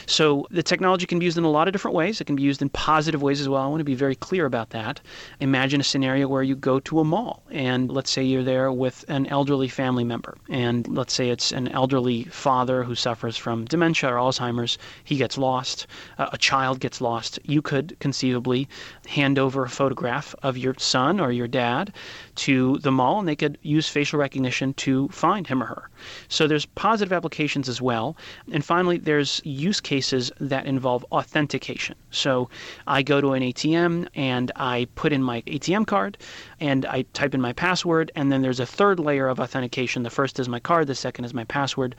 So 0.06 0.48
the 0.52 0.64
technology 0.64 1.06
can 1.06 1.20
be 1.20 1.26
used 1.26 1.38
in 1.38 1.44
a 1.44 1.50
lot 1.50 1.68
of 1.68 1.72
different 1.72 1.96
ways. 1.96 2.22
It 2.22 2.26
can 2.26 2.36
be 2.36 2.44
used 2.44 2.62
in 2.62 2.70
positive 2.70 3.22
ways 3.22 3.42
as 3.42 3.50
well. 3.50 3.62
I 3.62 3.68
want 3.68 3.80
to 3.80 3.86
be 3.86 3.96
very 3.96 4.16
clear 4.16 4.46
about 4.46 4.72
that. 4.72 5.02
Imagine 5.40 5.82
a 5.82 5.84
scenario 5.84 6.28
where 6.28 6.44
you 6.44 6.56
go 6.56 6.80
to 6.82 7.00
a 7.00 7.04
mall 7.04 7.44
and 7.52 7.92
let's 7.92 8.12
say 8.12 8.24
you're 8.24 8.44
there 8.44 8.72
with 8.72 9.06
an 9.08 9.28
elderly 9.28 9.68
family 9.68 10.04
member 10.04 10.38
and 10.50 10.88
let's 10.88 11.14
say 11.14 11.30
it's 11.30 11.52
an 11.52 11.68
elderly 11.70 12.24
father 12.26 12.84
who 12.84 12.96
suffers 12.96 13.38
from 13.38 13.66
dementia 13.66 14.10
or 14.10 14.18
Alzheimer's. 14.18 14.78
He 15.04 15.18
gets 15.18 15.38
lost. 15.38 15.88
Uh, 16.18 16.30
a 16.32 16.38
child 16.38 16.80
gets 16.80 17.02
lost. 17.02 17.40
You 17.44 17.62
could 17.62 17.98
conceivably 18.00 18.68
hand 19.08 19.40
over 19.40 19.64
a 19.64 19.70
photograph 19.70 20.36
of 20.44 20.58
your 20.58 20.76
son 20.78 21.20
or 21.20 21.32
your 21.32 21.48
dad 21.48 21.94
to 22.36 22.78
the 22.80 22.92
mall 22.92 23.20
and 23.20 23.28
they 23.28 23.36
could 23.36 23.58
use 23.62 23.88
facial 23.88 24.20
recognition 24.20 24.74
to 24.74 25.08
find 25.10 25.48
him 25.48 25.62
or 25.62 25.66
her. 25.68 25.90
So 26.28 26.48
there's 26.48 26.66
positive 26.66 27.14
applications 27.14 27.70
as 27.70 27.82
well. 27.82 28.18
And 28.52 28.64
finally, 28.64 28.98
there's 28.98 29.42
use 29.52 29.82
cases 29.82 30.32
that 30.40 30.66
involve 30.66 31.06
authentication. 31.12 31.96
So 32.10 32.50
I 32.88 33.04
go 33.04 33.22
to 33.22 33.34
an 33.34 33.44
ATM 33.44 34.08
and 34.16 34.52
I 34.56 34.88
put 34.96 35.14
in 35.14 35.22
my 35.24 35.42
ATM 35.44 35.86
card 35.88 36.18
and 36.60 36.86
I 36.86 37.04
type 37.14 37.34
in 37.34 37.42
my 37.42 37.54
password, 37.54 38.12
and 38.16 38.32
then 38.32 38.42
there's 38.42 38.60
a 38.60 38.66
third 38.66 39.00
layer 39.00 39.28
of 39.28 39.40
authentication. 39.40 40.04
The 40.04 40.10
first 40.10 40.40
is 40.40 40.48
my 40.50 40.60
card, 40.60 40.88
the 40.88 40.96
second 40.96 41.26
is 41.26 41.34
my 41.34 41.44
password. 41.44 41.96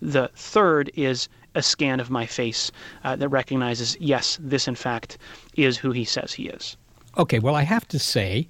The 0.00 0.30
third 0.34 0.90
is 0.94 1.28
a 1.54 1.62
scan 1.62 2.00
of 2.00 2.10
my 2.10 2.26
face 2.26 2.72
uh, 3.04 3.16
that 3.16 3.28
recognizes, 3.28 3.96
yes, 4.00 4.38
this 4.40 4.68
in 4.68 4.74
fact 4.74 5.18
is 5.54 5.76
who 5.76 5.90
he 5.90 6.04
says 6.04 6.32
he 6.32 6.48
is. 6.48 6.76
Okay, 7.18 7.38
well, 7.38 7.54
I 7.54 7.62
have 7.62 7.86
to 7.88 7.98
say, 7.98 8.48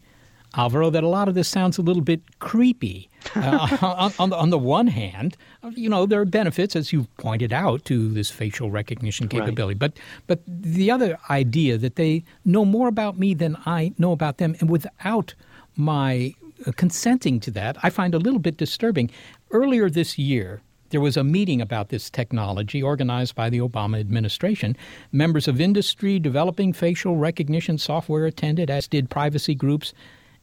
Alvaro, 0.57 0.91
that 0.91 1.03
a 1.03 1.09
lot 1.09 1.29
of 1.29 1.35
this 1.35 1.49
sounds 1.49 1.79
a 1.79 1.83
little 1.83 2.03
bit 2.03 2.21
creepy. 2.39 3.09
Uh, 3.43 3.77
on, 3.83 4.13
on, 4.19 4.31
the, 4.31 4.37
on, 4.37 4.51
the, 4.51 4.59
one 4.59 4.87
hand, 4.87 5.37
you 5.75 5.89
know, 5.89 6.07
there 6.07 6.21
are 6.21 6.25
benefits, 6.25 6.77
as 6.77 6.93
you've 6.93 7.15
pointed 7.17 7.53
out, 7.53 7.85
to 7.85 8.09
this 8.09 8.31
facial 8.31 8.71
recognition 8.71 9.27
capability. 9.27 9.75
Right. 9.75 9.79
But, 9.79 9.99
but 10.27 10.41
the 10.47 10.91
other 10.91 11.19
idea 11.31 11.79
that 11.79 11.97
they 11.97 12.25
know 12.45 12.65
more 12.65 12.89
about 12.89 13.19
me 13.19 13.35
than 13.35 13.57
I 13.67 13.93
know 13.99 14.13
about 14.13 14.39
them, 14.39 14.55
and 14.61 14.71
without 14.71 15.35
my 15.77 16.35
uh, 16.67 16.73
consenting 16.73 17.41
to 17.41 17.51
that, 17.53 17.77
I 17.83 17.91
find 17.91 18.15
a 18.15 18.19
little 18.19 18.39
bit 18.39 18.57
disturbing. 18.57 19.11
Earlier 19.51 19.91
this 19.91 20.19
year, 20.19 20.63
there 20.93 21.01
was 21.01 21.17
a 21.17 21.25
meeting 21.25 21.61
about 21.61 21.89
this 21.89 22.11
technology 22.11 22.83
organized 22.83 23.35
by 23.35 23.49
the 23.49 23.61
Obama 23.61 23.99
administration. 23.99 24.77
Members 25.11 25.49
of 25.49 25.61
industry 25.61 26.19
developing 26.19 26.75
facial 26.75 27.17
recognition 27.17 27.79
software 27.79 28.27
attended, 28.27 28.71
as 28.71 28.87
did 28.87 29.09
privacy 29.09 29.55
groups. 29.55 29.95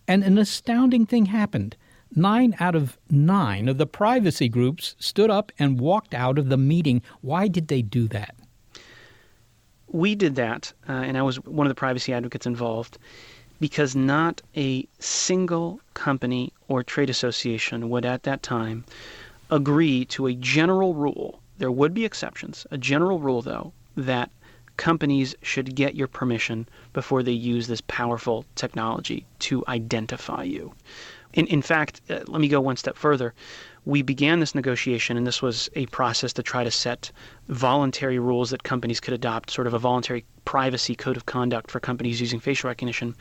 And 0.08 0.24
an 0.24 0.40
astounding 0.40 1.06
thing 1.06 1.28
happened. 1.28 1.78
Nine 2.16 2.56
out 2.60 2.76
of 2.76 2.98
nine 3.10 3.70
of 3.70 3.78
the 3.78 3.86
privacy 3.86 4.50
groups 4.50 4.96
stood 5.00 5.30
up 5.30 5.52
and 5.60 5.80
walked 5.80 6.14
out 6.14 6.40
of 6.40 6.50
the 6.50 6.58
meeting. 6.58 7.02
Why 7.22 7.48
did 7.48 7.68
they 7.68 7.82
do 7.82 8.08
that? 8.08 8.36
We 9.92 10.16
did 10.16 10.36
that, 10.36 10.74
uh, 10.88 10.94
and 10.94 11.18
I 11.18 11.22
was 11.22 11.38
one 11.46 11.68
of 11.68 11.72
the 11.72 11.76
privacy 11.76 12.14
advocates 12.14 12.46
involved, 12.46 12.98
because 13.60 13.96
not 13.96 14.42
a 14.56 14.88
single 15.00 15.82
company 15.94 16.54
or 16.68 16.84
trade 16.84 17.10
association 17.10 17.90
would 17.90 18.06
at 18.06 18.24
that 18.24 18.44
time 18.44 18.86
agree 19.52 20.06
to 20.06 20.28
a 20.28 20.34
general 20.36 20.94
rule. 20.94 21.42
There 21.58 21.72
would 21.72 21.94
be 21.94 22.06
exceptions. 22.06 22.66
A 22.72 22.78
general 22.78 23.20
rule, 23.20 23.42
though, 23.42 23.74
that 23.96 24.32
companies 24.78 25.36
should 25.42 25.76
get 25.76 25.96
your 25.96 26.08
permission 26.08 26.68
before 26.94 27.22
they 27.22 27.34
use 27.34 27.68
this 27.68 27.82
powerful 27.82 28.46
technology 28.56 29.26
to 29.40 29.64
identify 29.68 30.44
you. 30.44 30.74
In, 31.34 31.46
in 31.48 31.62
fact, 31.62 32.02
uh, 32.10 32.20
let 32.28 32.42
me 32.42 32.48
go 32.48 32.60
one 32.60 32.78
step 32.78 32.98
further. 32.98 33.34
We 33.86 34.02
began 34.02 34.40
this 34.40 34.56
negotiation, 34.56 35.18
and 35.18 35.26
this 35.26 35.42
was 35.42 35.70
a 35.76 35.86
process 35.88 36.34
to 36.34 36.44
try 36.44 36.64
to 36.64 36.72
set 36.72 37.12
voluntary 37.48 38.20
rules 38.20 38.50
that 38.50 38.64
companies 38.64 39.00
could 39.00 39.14
adopt, 39.14 39.52
sort 39.52 39.68
of 39.68 39.74
a 39.74 39.80
voluntary 39.80 40.26
privacy 40.46 40.96
code 40.96 41.18
of 41.18 41.26
conduct 41.26 41.72
for 41.72 41.80
companies 41.80 42.20
using 42.20 42.40
facial 42.40 42.68
recognition. 42.68 43.16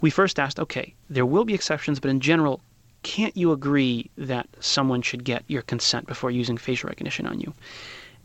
We 0.00 0.10
first 0.10 0.38
asked, 0.38 0.58
okay, 0.58 0.94
there 1.08 1.26
will 1.26 1.44
be 1.44 1.54
exceptions, 1.54 2.00
but 2.00 2.10
in 2.10 2.20
general, 2.20 2.60
can't 3.02 3.36
you 3.36 3.52
agree 3.52 4.10
that 4.16 4.48
someone 4.60 5.02
should 5.02 5.24
get 5.24 5.44
your 5.46 5.62
consent 5.62 6.06
before 6.06 6.30
using 6.30 6.56
facial 6.56 6.88
recognition 6.88 7.26
on 7.26 7.40
you? 7.40 7.52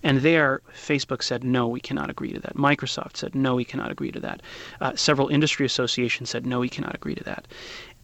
And 0.01 0.19
there, 0.19 0.61
Facebook 0.73 1.21
said, 1.21 1.43
no, 1.43 1.67
we 1.67 1.81
cannot 1.81 2.09
agree 2.09 2.31
to 2.31 2.39
that. 2.39 2.55
Microsoft 2.55 3.17
said, 3.17 3.35
no, 3.35 3.55
we 3.55 3.65
cannot 3.65 3.91
agree 3.91 4.11
to 4.11 4.19
that. 4.21 4.41
Uh, 4.79 4.95
several 4.95 5.27
industry 5.27 5.65
associations 5.65 6.29
said, 6.29 6.45
no, 6.45 6.59
we 6.59 6.69
cannot 6.69 6.95
agree 6.95 7.15
to 7.15 7.23
that. 7.25 7.47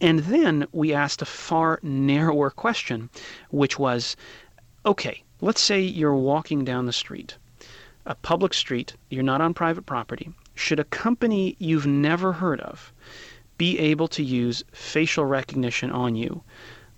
And 0.00 0.18
then 0.20 0.66
we 0.72 0.92
asked 0.92 1.22
a 1.22 1.26
far 1.26 1.80
narrower 1.82 2.50
question, 2.50 3.08
which 3.50 3.78
was 3.78 4.16
okay, 4.84 5.22
let's 5.40 5.60
say 5.60 5.80
you're 5.80 6.14
walking 6.14 6.64
down 6.64 6.86
the 6.86 6.92
street, 6.92 7.36
a 8.04 8.14
public 8.14 8.54
street, 8.54 8.94
you're 9.10 9.22
not 9.22 9.40
on 9.40 9.54
private 9.54 9.86
property. 9.86 10.30
Should 10.54 10.78
a 10.78 10.84
company 10.84 11.56
you've 11.58 11.86
never 11.86 12.32
heard 12.32 12.60
of 12.60 12.92
be 13.58 13.78
able 13.78 14.08
to 14.08 14.22
use 14.22 14.62
facial 14.72 15.24
recognition 15.24 15.90
on 15.90 16.14
you 16.14 16.42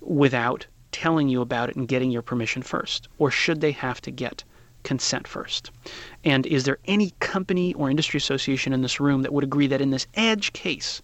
without 0.00 0.66
telling 0.90 1.28
you 1.28 1.40
about 1.40 1.68
it 1.70 1.76
and 1.76 1.88
getting 1.88 2.10
your 2.10 2.22
permission 2.22 2.62
first? 2.62 3.08
Or 3.18 3.30
should 3.30 3.60
they 3.60 3.72
have 3.72 4.00
to 4.02 4.10
get 4.10 4.44
consent 4.88 5.28
first? 5.28 5.70
And 6.24 6.46
is 6.46 6.64
there 6.64 6.78
any 6.86 7.12
company 7.20 7.74
or 7.74 7.90
industry 7.90 8.16
association 8.16 8.72
in 8.72 8.80
this 8.80 8.98
room 8.98 9.20
that 9.20 9.34
would 9.34 9.44
agree 9.44 9.66
that 9.66 9.82
in 9.82 9.90
this 9.90 10.06
edge 10.14 10.54
case 10.54 11.02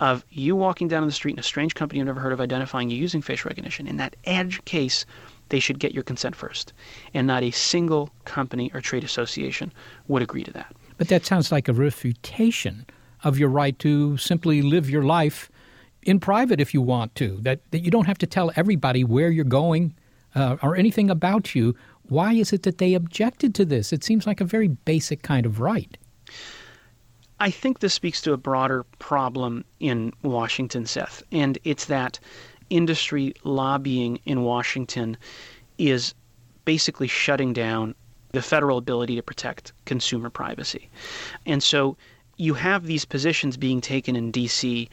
of 0.00 0.24
you 0.30 0.56
walking 0.56 0.88
down 0.88 1.04
the 1.04 1.12
street 1.12 1.34
in 1.34 1.38
a 1.38 1.42
strange 1.42 1.74
company 1.74 1.98
you've 1.98 2.06
never 2.06 2.20
heard 2.20 2.32
of 2.32 2.40
identifying 2.40 2.88
you 2.88 2.96
using 2.96 3.20
facial 3.20 3.50
recognition, 3.50 3.86
in 3.86 3.98
that 3.98 4.16
edge 4.24 4.64
case, 4.64 5.04
they 5.50 5.60
should 5.60 5.78
get 5.78 5.92
your 5.92 6.04
consent 6.04 6.34
first. 6.34 6.72
And 7.12 7.26
not 7.26 7.42
a 7.42 7.50
single 7.50 8.08
company 8.24 8.70
or 8.72 8.80
trade 8.80 9.04
association 9.04 9.74
would 10.06 10.22
agree 10.22 10.44
to 10.44 10.52
that. 10.52 10.74
But 10.96 11.08
that 11.08 11.26
sounds 11.26 11.52
like 11.52 11.68
a 11.68 11.74
refutation 11.74 12.86
of 13.24 13.38
your 13.38 13.50
right 13.50 13.78
to 13.80 14.16
simply 14.16 14.62
live 14.62 14.88
your 14.88 15.02
life 15.02 15.50
in 16.02 16.18
private 16.18 16.62
if 16.62 16.72
you 16.72 16.80
want 16.80 17.14
to, 17.16 17.36
that, 17.42 17.60
that 17.72 17.80
you 17.80 17.90
don't 17.90 18.06
have 18.06 18.18
to 18.18 18.26
tell 18.26 18.50
everybody 18.56 19.04
where 19.04 19.28
you're 19.28 19.44
going 19.44 19.94
uh, 20.34 20.56
or 20.62 20.76
anything 20.76 21.10
about 21.10 21.54
you. 21.54 21.74
Why 22.08 22.32
is 22.32 22.52
it 22.52 22.62
that 22.62 22.78
they 22.78 22.94
objected 22.94 23.54
to 23.56 23.64
this? 23.64 23.92
It 23.92 24.02
seems 24.02 24.26
like 24.26 24.40
a 24.40 24.44
very 24.44 24.68
basic 24.68 25.22
kind 25.22 25.44
of 25.44 25.60
right. 25.60 25.96
I 27.40 27.50
think 27.50 27.78
this 27.78 27.94
speaks 27.94 28.20
to 28.22 28.32
a 28.32 28.36
broader 28.36 28.84
problem 28.98 29.64
in 29.78 30.12
Washington, 30.22 30.86
Seth, 30.86 31.22
and 31.30 31.58
it's 31.64 31.84
that 31.84 32.18
industry 32.70 33.34
lobbying 33.44 34.20
in 34.24 34.42
Washington 34.42 35.16
is 35.78 36.14
basically 36.64 37.06
shutting 37.06 37.52
down 37.52 37.94
the 38.32 38.42
federal 38.42 38.78
ability 38.78 39.16
to 39.16 39.22
protect 39.22 39.72
consumer 39.84 40.30
privacy. 40.30 40.90
And 41.46 41.62
so 41.62 41.96
you 42.36 42.54
have 42.54 42.84
these 42.84 43.04
positions 43.04 43.56
being 43.56 43.80
taken 43.80 44.16
in 44.16 44.32
DC 44.32 44.88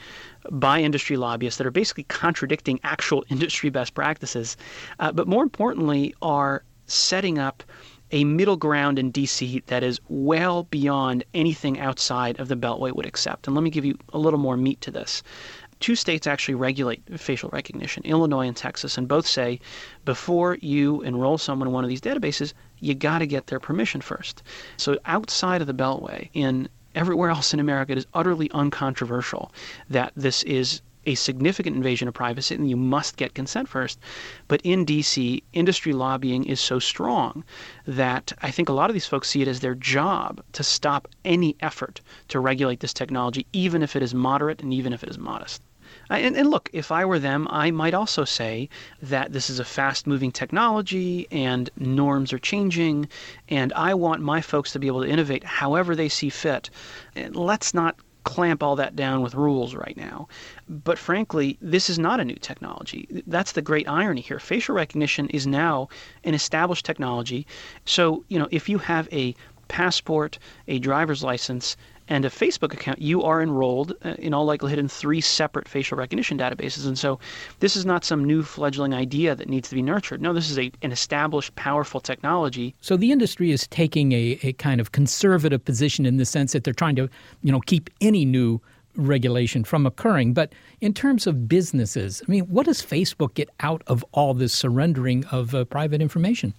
by 0.51 0.79
industry 0.81 1.17
lobbyists 1.17 1.57
that 1.57 1.67
are 1.67 1.71
basically 1.71 2.03
contradicting 2.03 2.79
actual 2.83 3.25
industry 3.29 3.69
best 3.69 3.93
practices, 3.93 4.57
uh, 4.99 5.11
but 5.11 5.27
more 5.27 5.43
importantly, 5.43 6.13
are 6.21 6.63
setting 6.87 7.39
up 7.39 7.63
a 8.11 8.23
middle 8.23 8.55
ground 8.55 8.99
in 8.99 9.11
DC 9.11 9.65
that 9.65 9.83
is 9.83 9.99
well 10.07 10.63
beyond 10.63 11.23
anything 11.33 11.79
outside 11.79 12.39
of 12.39 12.47
the 12.47 12.55
Beltway 12.55 12.93
would 12.95 13.05
accept. 13.05 13.47
And 13.47 13.55
let 13.55 13.63
me 13.63 13.69
give 13.69 13.85
you 13.85 13.97
a 14.13 14.19
little 14.19 14.39
more 14.39 14.57
meat 14.57 14.79
to 14.81 14.91
this. 14.91 15.23
Two 15.79 15.95
states 15.95 16.25
actually 16.25 16.55
regulate 16.55 17.01
facial 17.19 17.49
recognition, 17.49 18.03
Illinois 18.05 18.47
and 18.47 18.55
Texas, 18.55 18.97
and 18.97 19.07
both 19.07 19.27
say 19.27 19.59
before 20.05 20.57
you 20.61 21.01
enroll 21.01 21.37
someone 21.37 21.67
in 21.67 21.73
one 21.73 21.83
of 21.83 21.89
these 21.89 22.01
databases, 22.01 22.53
you 22.79 22.93
got 22.93 23.19
to 23.19 23.27
get 23.27 23.47
their 23.47 23.59
permission 23.59 24.01
first. 24.01 24.41
So 24.77 24.97
outside 25.05 25.61
of 25.61 25.67
the 25.67 25.73
Beltway, 25.73 26.29
in 26.33 26.69
everywhere 26.95 27.29
else 27.29 27.53
in 27.53 27.59
America, 27.59 27.91
it 27.91 27.97
is 27.97 28.07
utterly 28.13 28.49
uncontroversial 28.51 29.51
that 29.89 30.13
this 30.15 30.43
is 30.43 30.81
a 31.05 31.15
significant 31.15 31.75
invasion 31.75 32.07
of 32.07 32.13
privacy 32.13 32.55
and 32.55 32.69
you 32.69 32.75
must 32.75 33.17
get 33.17 33.33
consent 33.33 33.67
first. 33.67 33.99
But 34.47 34.61
in 34.63 34.85
DC, 34.85 35.43
industry 35.53 35.93
lobbying 35.93 36.45
is 36.45 36.59
so 36.59 36.79
strong 36.79 37.43
that 37.85 38.33
I 38.41 38.51
think 38.51 38.69
a 38.69 38.73
lot 38.73 38.89
of 38.89 38.93
these 38.93 39.05
folks 39.05 39.29
see 39.29 39.41
it 39.41 39.47
as 39.47 39.59
their 39.59 39.75
job 39.75 40.43
to 40.53 40.63
stop 40.63 41.07
any 41.23 41.55
effort 41.59 42.01
to 42.29 42.39
regulate 42.39 42.79
this 42.79 42.93
technology, 42.93 43.45
even 43.53 43.83
if 43.83 43.95
it 43.95 44.03
is 44.03 44.13
moderate 44.13 44.61
and 44.61 44.73
even 44.73 44.93
if 44.93 45.03
it 45.03 45.09
is 45.09 45.17
modest. 45.17 45.61
And, 46.09 46.35
and, 46.35 46.51
look, 46.51 46.69
if 46.71 46.91
I 46.91 47.03
were 47.05 47.19
them, 47.19 47.47
I 47.49 47.71
might 47.71 47.93
also 47.93 48.25
say 48.25 48.69
that 49.01 49.33
this 49.33 49.49
is 49.49 49.59
a 49.59 49.65
fast 49.65 50.05
moving 50.05 50.31
technology 50.31 51.27
and 51.31 51.69
norms 51.77 52.31
are 52.31 52.37
changing, 52.37 53.07
and 53.49 53.73
I 53.73 53.93
want 53.93 54.21
my 54.21 54.41
folks 54.41 54.71
to 54.73 54.79
be 54.79 54.87
able 54.87 55.01
to 55.01 55.09
innovate 55.09 55.43
however 55.43 55.95
they 55.95 56.09
see 56.09 56.29
fit. 56.29 56.69
And 57.15 57.35
let's 57.35 57.73
not 57.73 57.95
clamp 58.25 58.61
all 58.61 58.75
that 58.75 58.95
down 58.95 59.21
with 59.21 59.33
rules 59.35 59.73
right 59.73 59.95
now. 59.95 60.27
But 60.67 60.97
frankly, 60.97 61.57
this 61.61 61.89
is 61.89 61.97
not 61.97 62.19
a 62.19 62.25
new 62.25 62.35
technology. 62.35 63.23
That's 63.27 63.53
the 63.53 63.61
great 63.61 63.87
irony 63.87 64.21
here. 64.21 64.39
Facial 64.39 64.75
recognition 64.75 65.29
is 65.29 65.47
now 65.47 65.87
an 66.25 66.33
established 66.33 66.85
technology. 66.85 67.47
So, 67.85 68.25
you 68.27 68.37
know, 68.37 68.49
if 68.51 68.67
you 68.67 68.79
have 68.79 69.07
a 69.13 69.33
passport, 69.67 70.39
a 70.67 70.79
driver's 70.79 71.23
license, 71.23 71.77
and 72.07 72.23
a 72.23 72.29
Facebook 72.29 72.73
account, 72.73 73.01
you 73.01 73.23
are 73.23 73.41
enrolled 73.41 73.93
uh, 74.03 74.09
in 74.19 74.33
all 74.33 74.45
likelihood 74.45 74.77
in 74.77 74.87
three 74.87 75.21
separate 75.21 75.67
facial 75.67 75.97
recognition 75.97 76.37
databases. 76.37 76.85
And 76.85 76.97
so 76.97 77.19
this 77.59 77.75
is 77.75 77.85
not 77.85 78.05
some 78.05 78.23
new 78.23 78.43
fledgling 78.43 78.93
idea 78.93 79.35
that 79.35 79.49
needs 79.49 79.69
to 79.69 79.75
be 79.75 79.81
nurtured. 79.81 80.21
No, 80.21 80.33
this 80.33 80.51
is 80.51 80.59
a, 80.59 80.71
an 80.83 80.91
established, 80.91 81.55
powerful 81.55 81.99
technology. 81.99 82.75
So 82.81 82.95
the 82.95 83.11
industry 83.11 83.51
is 83.51 83.67
taking 83.67 84.11
a, 84.11 84.39
a 84.43 84.53
kind 84.53 84.79
of 84.79 84.91
conservative 84.91 85.65
position 85.65 86.05
in 86.05 86.17
the 86.17 86.25
sense 86.25 86.51
that 86.53 86.63
they're 86.63 86.73
trying 86.73 86.95
to, 86.97 87.09
you 87.41 87.51
know, 87.51 87.61
keep 87.61 87.89
any 88.01 88.23
new 88.23 88.61
regulation 88.95 89.63
from 89.63 89.85
occurring. 89.85 90.33
But 90.33 90.53
in 90.81 90.93
terms 90.93 91.27
of 91.27 91.47
businesses, 91.47 92.21
I 92.27 92.31
mean, 92.31 92.43
what 92.43 92.65
does 92.65 92.81
Facebook 92.81 93.33
get 93.33 93.49
out 93.61 93.81
of 93.87 94.05
all 94.11 94.33
this 94.33 94.53
surrendering 94.53 95.25
of 95.25 95.55
uh, 95.55 95.65
private 95.65 96.01
information? 96.01 96.53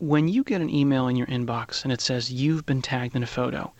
When 0.00 0.28
you 0.28 0.44
get 0.44 0.60
an 0.60 0.70
email 0.70 1.08
in 1.08 1.16
your 1.16 1.26
inbox 1.26 1.82
and 1.82 1.92
it 1.92 2.00
says 2.00 2.32
you've 2.32 2.64
been 2.64 2.80
tagged 2.80 3.16
in 3.16 3.22
a 3.24 3.26
photo, 3.26 3.72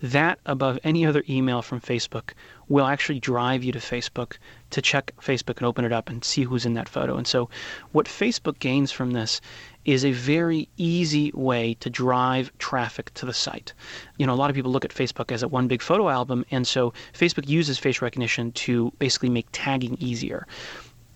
that 0.00 0.38
above 0.46 0.78
any 0.84 1.04
other 1.04 1.24
email 1.28 1.62
from 1.62 1.80
Facebook 1.80 2.30
will 2.68 2.86
actually 2.86 3.18
drive 3.18 3.64
you 3.64 3.72
to 3.72 3.80
Facebook 3.80 4.36
to 4.70 4.80
check 4.80 5.12
Facebook 5.20 5.56
and 5.56 5.66
open 5.66 5.84
it 5.84 5.92
up 5.92 6.08
and 6.08 6.24
see 6.24 6.44
who's 6.44 6.64
in 6.64 6.74
that 6.74 6.88
photo. 6.88 7.16
And 7.16 7.26
so, 7.26 7.50
what 7.90 8.06
Facebook 8.06 8.60
gains 8.60 8.92
from 8.92 9.10
this 9.10 9.40
is 9.84 10.04
a 10.04 10.12
very 10.12 10.68
easy 10.76 11.32
way 11.34 11.74
to 11.80 11.90
drive 11.90 12.56
traffic 12.58 13.12
to 13.14 13.26
the 13.26 13.34
site. 13.34 13.72
You 14.16 14.26
know, 14.26 14.32
a 14.32 14.36
lot 14.36 14.50
of 14.50 14.56
people 14.56 14.70
look 14.70 14.84
at 14.84 14.94
Facebook 14.94 15.32
as 15.32 15.42
a 15.42 15.48
one 15.48 15.66
big 15.66 15.82
photo 15.82 16.08
album, 16.08 16.44
and 16.52 16.66
so 16.66 16.92
Facebook 17.12 17.48
uses 17.48 17.78
face 17.78 18.00
recognition 18.00 18.52
to 18.52 18.92
basically 19.00 19.28
make 19.28 19.48
tagging 19.50 19.96
easier. 20.00 20.46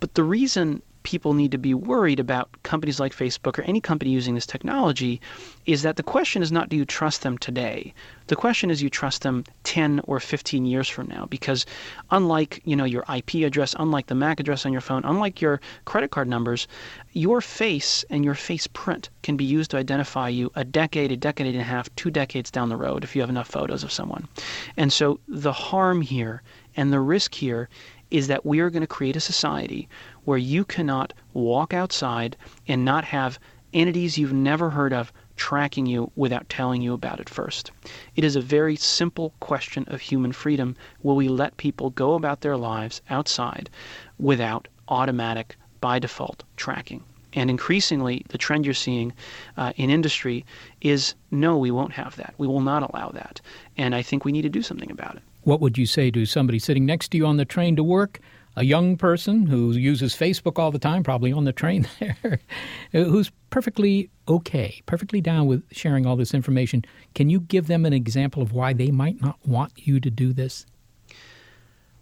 But 0.01 0.15
the 0.15 0.23
reason 0.23 0.83
people 1.09 1.33
need 1.33 1.51
to 1.53 1.57
be 1.57 1.73
worried 1.73 2.21
about 2.21 2.51
companies 2.65 3.01
like 3.01 3.15
Facebook 3.15 3.59
or 3.59 3.63
any 3.63 3.81
company 3.81 4.11
using 4.11 4.35
this 4.35 4.45
technology 4.45 5.21
is 5.65 5.81
that 5.81 5.97
the 5.97 6.03
question 6.03 6.43
is 6.43 6.53
not 6.53 6.69
do 6.69 6.77
you 6.77 6.85
trust 6.85 7.23
them 7.23 7.39
today? 7.39 7.95
The 8.27 8.37
question 8.37 8.71
is 8.71 8.83
you 8.83 8.91
trust 8.91 9.23
them 9.23 9.45
10 9.65 10.03
or 10.05 10.21
15 10.21 10.67
years 10.67 10.87
from 10.87 11.07
now 11.07 11.25
because 11.31 11.65
unlike, 12.11 12.61
you 12.67 12.77
know, 12.77 12.85
your 12.85 13.05
IP 13.15 13.37
address, 13.37 13.75
unlike 13.79 14.09
the 14.09 14.15
MAC 14.15 14.39
address 14.39 14.67
on 14.67 14.73
your 14.73 14.83
phone, 14.83 15.03
unlike 15.05 15.41
your 15.41 15.63
credit 15.87 16.11
card 16.11 16.29
numbers, 16.29 16.69
your 17.13 17.41
face 17.41 18.05
and 18.11 18.23
your 18.23 18.35
face 18.35 18.67
print 18.67 19.09
can 19.23 19.37
be 19.39 19.47
used 19.47 19.71
to 19.71 19.79
identify 19.79 20.29
you 20.29 20.53
a 20.57 20.65
decade, 20.65 21.11
a 21.11 21.17
decade 21.17 21.47
and 21.47 21.61
a 21.61 21.65
half, 21.65 21.89
two 21.97 22.11
decades 22.11 22.51
down 22.51 22.69
the 22.69 22.77
road 22.77 23.03
if 23.03 23.17
you 23.17 23.23
have 23.23 23.31
enough 23.31 23.49
photos 23.49 23.83
of 23.83 23.91
someone. 23.91 24.29
And 24.77 24.93
so 24.93 25.21
the 25.27 25.53
harm 25.53 26.03
here 26.03 26.43
and 26.77 26.93
the 26.93 27.01
risk 27.01 27.35
here 27.35 27.71
is 28.11 28.27
that 28.29 28.47
we 28.47 28.61
are 28.61 28.71
going 28.71 28.81
to 28.81 28.87
create 28.87 29.17
a 29.17 29.21
society 29.21 29.89
where 30.25 30.39
you 30.39 30.65
cannot 30.65 31.13
walk 31.35 31.75
outside 31.75 32.37
and 32.67 32.85
not 32.85 33.05
have 33.05 33.39
entities 33.73 34.17
you've 34.17 34.33
never 34.33 34.71
heard 34.71 34.93
of 34.93 35.13
tracking 35.37 35.87
you 35.87 36.11
without 36.17 36.49
telling 36.49 36.83
you 36.83 36.93
about 36.93 37.21
it 37.21 37.29
first. 37.29 37.71
It 38.17 38.25
is 38.25 38.35
a 38.35 38.41
very 38.41 38.77
simple 38.77 39.33
question 39.41 39.85
of 39.89 40.01
human 40.01 40.33
freedom. 40.33 40.75
Will 41.03 41.17
we 41.17 41.29
let 41.29 41.57
people 41.57 41.91
go 41.91 42.15
about 42.15 42.41
their 42.41 42.57
lives 42.57 43.01
outside 43.09 43.71
without 44.19 44.69
automatic, 44.89 45.57
by 45.81 45.99
default, 45.99 46.45
tracking? 46.57 47.05
And 47.35 47.51
increasingly, 47.51 48.25
the 48.31 48.39
trend 48.39 48.65
you're 48.65 48.75
seeing 48.75 49.13
uh, 49.57 49.73
in 49.77 49.91
industry 49.91 50.45
is 50.81 51.15
no, 51.31 51.59
we 51.59 51.71
won't 51.71 51.93
have 51.93 52.17
that. 52.17 52.35
We 52.39 52.47
will 52.47 52.63
not 52.63 52.83
allow 52.83 53.11
that. 53.11 53.41
And 53.77 53.95
I 53.95 54.03
think 54.03 54.25
we 54.25 54.33
need 54.33 54.43
to 54.43 54.49
do 54.49 54.63
something 54.63 54.91
about 54.91 55.17
it. 55.17 55.23
What 55.49 55.63
would 55.63 55.79
you 55.79 55.87
say 55.87 56.11
to 56.11 56.27
somebody 56.27 56.59
sitting 56.59 56.85
next 56.85 57.09
to 57.09 57.17
you 57.17 57.25
on 57.25 57.39
the 57.39 57.47
train 57.47 57.75
to 57.77 57.83
work? 57.83 58.21
A 58.57 58.67
young 58.67 58.99
person 58.99 59.47
who 59.47 59.73
uses 59.73 60.15
Facebook 60.15 60.59
all 60.59 60.71
the 60.71 60.79
time, 60.79 61.03
probably 61.03 61.33
on 61.33 61.45
the 61.45 61.55
train 61.55 61.89
there, 61.99 62.39
who's 62.93 63.33
perfectly 63.49 64.11
okay, 64.29 64.83
perfectly 64.85 65.23
down 65.23 65.47
with 65.47 65.63
sharing 65.73 66.05
all 66.05 66.17
this 66.17 66.35
information. 66.35 66.85
Can 67.15 67.31
you 67.31 67.41
give 67.41 67.67
them 67.67 67.87
an 67.87 67.95
example 67.95 68.43
of 68.43 68.53
why 68.53 68.75
they 68.75 68.91
might 68.91 69.23
not 69.23 69.39
want 69.47 69.73
you 69.77 70.01
to 70.01 70.11
do 70.11 70.35
this? 70.35 70.67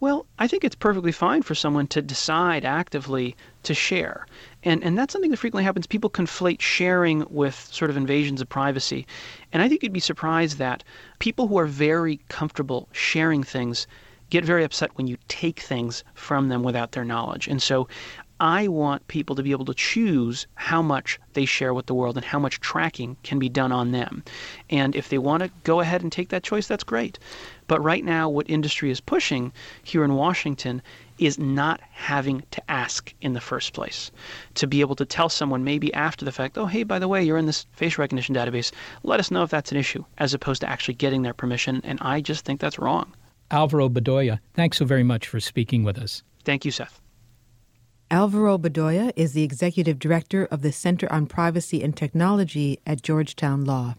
Well, 0.01 0.25
I 0.37 0.49
think 0.49 0.65
it's 0.65 0.75
perfectly 0.75 1.13
fine 1.13 1.41
for 1.41 1.55
someone 1.55 1.87
to 1.87 2.01
decide 2.01 2.65
actively 2.65 3.37
to 3.63 3.73
share. 3.73 4.27
And, 4.67 4.83
and 4.83 4.97
that's 4.97 5.13
something 5.13 5.31
that 5.31 5.37
frequently 5.37 5.63
happens. 5.63 5.87
People 5.87 6.09
conflate 6.09 6.59
sharing 6.59 7.25
with 7.29 7.69
sort 7.71 7.89
of 7.89 7.95
invasions 7.95 8.41
of 8.41 8.49
privacy. 8.49 9.07
And 9.53 9.63
I 9.63 9.69
think 9.69 9.81
you'd 9.81 9.93
be 9.93 10.01
surprised 10.01 10.57
that 10.57 10.83
people 11.19 11.47
who 11.47 11.57
are 11.57 11.65
very 11.65 12.19
comfortable 12.27 12.89
sharing 12.91 13.43
things 13.43 13.87
get 14.29 14.43
very 14.43 14.65
upset 14.65 14.91
when 14.95 15.07
you 15.07 15.15
take 15.29 15.61
things 15.61 16.03
from 16.15 16.49
them 16.49 16.63
without 16.63 16.91
their 16.91 17.05
knowledge. 17.05 17.47
And 17.47 17.61
so 17.61 17.87
I 18.41 18.67
want 18.67 19.07
people 19.07 19.37
to 19.37 19.41
be 19.41 19.51
able 19.51 19.63
to 19.65 19.73
choose 19.73 20.47
how 20.55 20.81
much 20.81 21.17
they 21.31 21.45
share 21.45 21.73
with 21.73 21.85
the 21.85 21.95
world 21.95 22.17
and 22.17 22.25
how 22.25 22.37
much 22.37 22.59
tracking 22.59 23.15
can 23.23 23.39
be 23.39 23.47
done 23.47 23.71
on 23.71 23.93
them. 23.93 24.21
And 24.69 24.97
if 24.97 25.07
they 25.07 25.17
want 25.17 25.43
to 25.43 25.51
go 25.63 25.79
ahead 25.79 26.03
and 26.03 26.11
take 26.11 26.27
that 26.29 26.43
choice, 26.43 26.67
that's 26.67 26.83
great. 26.83 27.19
But 27.67 27.81
right 27.81 28.03
now, 28.03 28.27
what 28.27 28.49
industry 28.49 28.91
is 28.91 28.99
pushing 28.99 29.53
here 29.81 30.03
in 30.03 30.15
Washington 30.15 30.81
is 31.17 31.39
not 31.39 31.79
having 31.91 32.43
to 32.51 32.71
ask 32.71 33.13
in 33.21 33.33
the 33.33 33.41
first 33.41 33.73
place. 33.73 34.11
To 34.55 34.67
be 34.67 34.81
able 34.81 34.95
to 34.95 35.05
tell 35.05 35.29
someone 35.29 35.63
maybe 35.63 35.93
after 35.93 36.25
the 36.25 36.31
fact, 36.31 36.57
oh, 36.57 36.65
hey, 36.65 36.83
by 36.83 36.99
the 36.99 37.07
way, 37.07 37.23
you're 37.23 37.37
in 37.37 37.45
this 37.45 37.65
facial 37.71 38.01
recognition 38.01 38.35
database, 38.35 38.71
let 39.03 39.19
us 39.19 39.31
know 39.31 39.43
if 39.43 39.49
that's 39.49 39.71
an 39.71 39.77
issue, 39.77 40.03
as 40.17 40.33
opposed 40.33 40.61
to 40.61 40.69
actually 40.69 40.93
getting 40.95 41.21
their 41.21 41.33
permission. 41.33 41.81
And 41.83 41.99
I 42.01 42.21
just 42.21 42.45
think 42.45 42.59
that's 42.59 42.79
wrong. 42.79 43.13
Alvaro 43.49 43.89
Bedoya, 43.89 44.39
thanks 44.53 44.77
so 44.77 44.85
very 44.85 45.03
much 45.03 45.27
for 45.27 45.39
speaking 45.39 45.83
with 45.83 45.97
us. 45.97 46.23
Thank 46.43 46.65
you, 46.65 46.71
Seth. 46.71 47.01
Alvaro 48.09 48.57
Bedoya 48.57 49.11
is 49.15 49.33
the 49.33 49.43
executive 49.43 49.99
director 49.99 50.45
of 50.45 50.61
the 50.61 50.71
Center 50.71 51.11
on 51.11 51.25
Privacy 51.25 51.83
and 51.83 51.95
Technology 51.95 52.79
at 52.85 53.01
Georgetown 53.01 53.65
Law. 53.65 53.95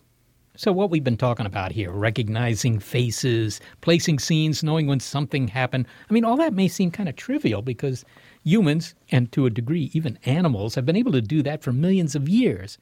So, 0.58 0.72
what 0.72 0.90
we've 0.90 1.04
been 1.04 1.16
talking 1.16 1.46
about 1.46 1.70
here, 1.70 1.92
recognizing 1.92 2.80
faces, 2.80 3.60
placing 3.80 4.18
scenes, 4.18 4.64
knowing 4.64 4.88
when 4.88 4.98
something 4.98 5.46
happened, 5.46 5.86
I 6.10 6.12
mean, 6.12 6.24
all 6.24 6.36
that 6.38 6.52
may 6.52 6.66
seem 6.66 6.90
kind 6.90 7.08
of 7.08 7.14
trivial 7.14 7.62
because 7.62 8.04
humans, 8.42 8.96
and 9.12 9.30
to 9.30 9.46
a 9.46 9.50
degree 9.50 9.88
even 9.92 10.18
animals, 10.24 10.74
have 10.74 10.84
been 10.84 10.96
able 10.96 11.12
to 11.12 11.22
do 11.22 11.44
that 11.44 11.62
for 11.62 11.72
millions 11.72 12.16
of 12.16 12.28
years. 12.28 12.76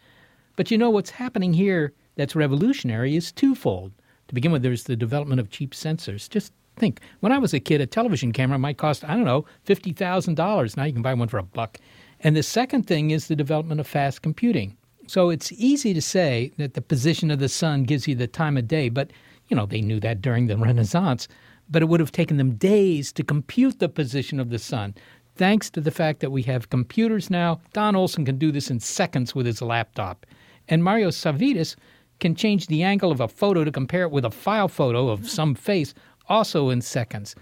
But 0.57 0.70
you 0.70 0.79
know, 0.79 0.89
what's 0.89 1.11
happening 1.11 1.53
here 1.53 1.93
that's 2.14 2.35
revolutionary 2.35 3.14
is 3.14 3.31
twofold. 3.31 3.93
To 4.29 4.35
begin 4.35 4.53
with, 4.53 4.62
there's 4.62 4.85
the 4.85 4.97
development 4.97 5.39
of 5.41 5.51
cheap 5.51 5.72
sensors. 5.72 6.31
Just 6.31 6.55
think, 6.77 7.01
when 7.20 7.31
I 7.31 7.37
was 7.37 7.53
a 7.53 7.61
kid, 7.61 7.83
a 7.83 7.87
television 7.87 8.33
camera 8.33 8.59
might 8.59 8.79
cost, 8.79 9.05
I 9.05 9.09
don't 9.09 9.27
know, 9.27 9.45
$50,000. 9.66 10.77
Now 10.79 10.85
you 10.85 10.95
can 10.95 11.03
buy 11.03 11.12
one 11.12 11.29
for 11.29 11.37
a 11.37 11.43
buck. 11.43 11.77
And 12.20 12.35
the 12.35 12.43
second 12.43 12.85
thing 12.85 13.11
is 13.11 13.29
the 13.29 13.37
development 13.37 13.81
of 13.81 13.87
fast 13.87 14.22
computing. 14.22 14.79
So 15.07 15.31
it's 15.31 15.53
easy 15.53 15.95
to 15.95 16.03
say 16.03 16.53
that 16.57 16.75
the 16.75 16.83
position 16.83 17.31
of 17.31 17.39
the 17.39 17.49
sun 17.49 17.85
gives 17.85 18.09
you 18.09 18.15
the 18.15 18.27
time 18.27 18.57
of 18.57 18.69
day, 18.69 18.89
but 18.89 19.11
you 19.49 19.57
know, 19.57 19.67
they 19.67 19.81
knew 19.81 20.01
that 20.01 20.21
during 20.21 20.47
the 20.47 20.57
Renaissance, 20.69 21.29
but 21.69 21.83
it 21.83 21.87
would 21.87 22.01
have 22.01 22.13
taken 22.13 22.37
them 22.37 22.57
days 22.57 23.13
to 23.13 23.23
compute 23.23 23.79
the 23.79 23.89
position 23.89 24.41
of 24.41 24.51
the 24.51 24.59
sun. 24.59 24.95
Thanks 25.37 25.69
to 25.71 25.81
the 25.81 25.91
fact 25.91 26.21
that 26.21 26.31
we 26.31 26.43
have 26.43 26.71
computers 26.71 27.29
now, 27.29 27.61
Don 27.73 27.95
Olson 27.95 28.25
can 28.25 28.39
do 28.39 28.51
this 28.51 28.71
in 28.71 28.81
seconds 28.81 29.35
with 29.35 29.47
his 29.47 29.61
laptop. 29.61 30.25
And 30.69 30.83
Marios 30.83 31.15
Savvides 31.15 31.77
can 32.21 32.35
change 32.35 32.67
the 32.67 32.83
angle 32.83 33.13
of 33.13 33.21
a 33.21 33.29
photo 33.29 33.63
to 33.63 33.71
compare 33.71 34.03
it 34.03 34.11
with 34.11 34.25
a 34.25 34.31
file 34.31 34.69
photo 34.69 35.09
of 35.09 35.21
hmm. 35.21 35.27
some 35.27 35.55
face 35.55 35.95
also 36.29 36.71
in 36.71 36.81
seconds. 36.81 37.35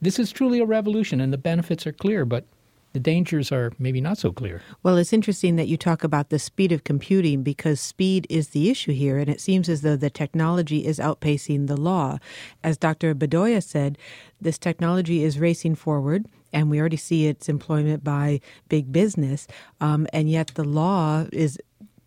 This 0.00 0.18
is 0.18 0.32
truly 0.32 0.60
a 0.60 0.64
revolution, 0.64 1.20
and 1.20 1.32
the 1.32 1.38
benefits 1.38 1.86
are 1.86 1.92
clear, 1.92 2.24
but 2.24 2.46
the 2.92 3.00
dangers 3.00 3.50
are 3.50 3.72
maybe 3.78 4.00
not 4.00 4.18
so 4.18 4.32
clear. 4.32 4.62
Well, 4.82 4.96
it's 4.96 5.12
interesting 5.12 5.56
that 5.56 5.68
you 5.68 5.76
talk 5.76 6.04
about 6.04 6.30
the 6.30 6.38
speed 6.38 6.72
of 6.72 6.84
computing 6.84 7.42
because 7.42 7.80
speed 7.80 8.26
is 8.28 8.48
the 8.48 8.70
issue 8.70 8.92
here, 8.92 9.18
and 9.18 9.28
it 9.28 9.40
seems 9.40 9.68
as 9.68 9.82
though 9.82 9.96
the 9.96 10.10
technology 10.10 10.86
is 10.86 10.98
outpacing 10.98 11.66
the 11.66 11.76
law. 11.76 12.18
As 12.62 12.76
Dr. 12.76 13.14
Bedoya 13.14 13.62
said, 13.62 13.98
this 14.40 14.58
technology 14.58 15.22
is 15.22 15.38
racing 15.38 15.76
forward. 15.76 16.26
And 16.54 16.68
we 16.68 16.78
already 16.78 16.98
see 16.98 17.26
its 17.26 17.48
employment 17.48 18.04
by 18.04 18.40
big 18.68 18.92
business. 18.92 19.48
Um, 19.80 20.06
and 20.12 20.30
yet 20.30 20.48
the 20.54 20.64
law 20.64 21.24
is 21.32 21.58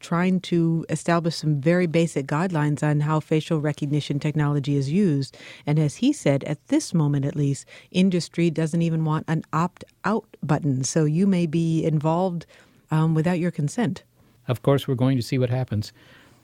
trying 0.05 0.39
to 0.39 0.85
establish 0.89 1.35
some 1.35 1.59
very 1.59 1.87
basic 1.87 2.27
guidelines 2.27 2.83
on 2.83 2.99
how 2.99 3.19
facial 3.19 3.59
recognition 3.59 4.19
technology 4.19 4.75
is 4.75 4.91
used. 4.91 5.35
And 5.65 5.79
as 5.79 5.95
he 5.95 6.13
said, 6.13 6.43
at 6.43 6.65
this 6.67 6.93
moment 6.93 7.25
at 7.25 7.35
least, 7.35 7.65
industry 7.89 8.51
doesn't 8.51 8.83
even 8.83 9.03
want 9.03 9.25
an 9.27 9.43
opt 9.51 9.83
out 10.03 10.27
button. 10.43 10.83
So 10.83 11.05
you 11.05 11.25
may 11.25 11.47
be 11.47 11.83
involved 11.83 12.45
um, 12.91 13.15
without 13.15 13.39
your 13.39 13.51
consent. 13.51 14.03
Of 14.47 14.61
course, 14.61 14.87
we're 14.87 14.93
going 14.93 15.17
to 15.17 15.23
see 15.23 15.39
what 15.39 15.49
happens. 15.49 15.91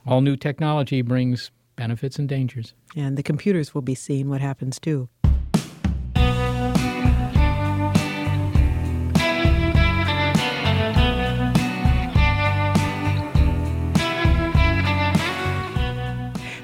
All 0.08 0.22
new 0.22 0.36
technology 0.36 1.04
brings 1.04 1.52
benefits 1.76 2.18
and 2.18 2.28
dangers. 2.28 2.74
And 2.96 3.16
the 3.16 3.24
computers 3.24 3.76
will 3.76 3.84
be 3.84 3.96
seeing 3.96 4.28
what 4.28 4.42
happens 4.42 4.80
too. 4.80 5.08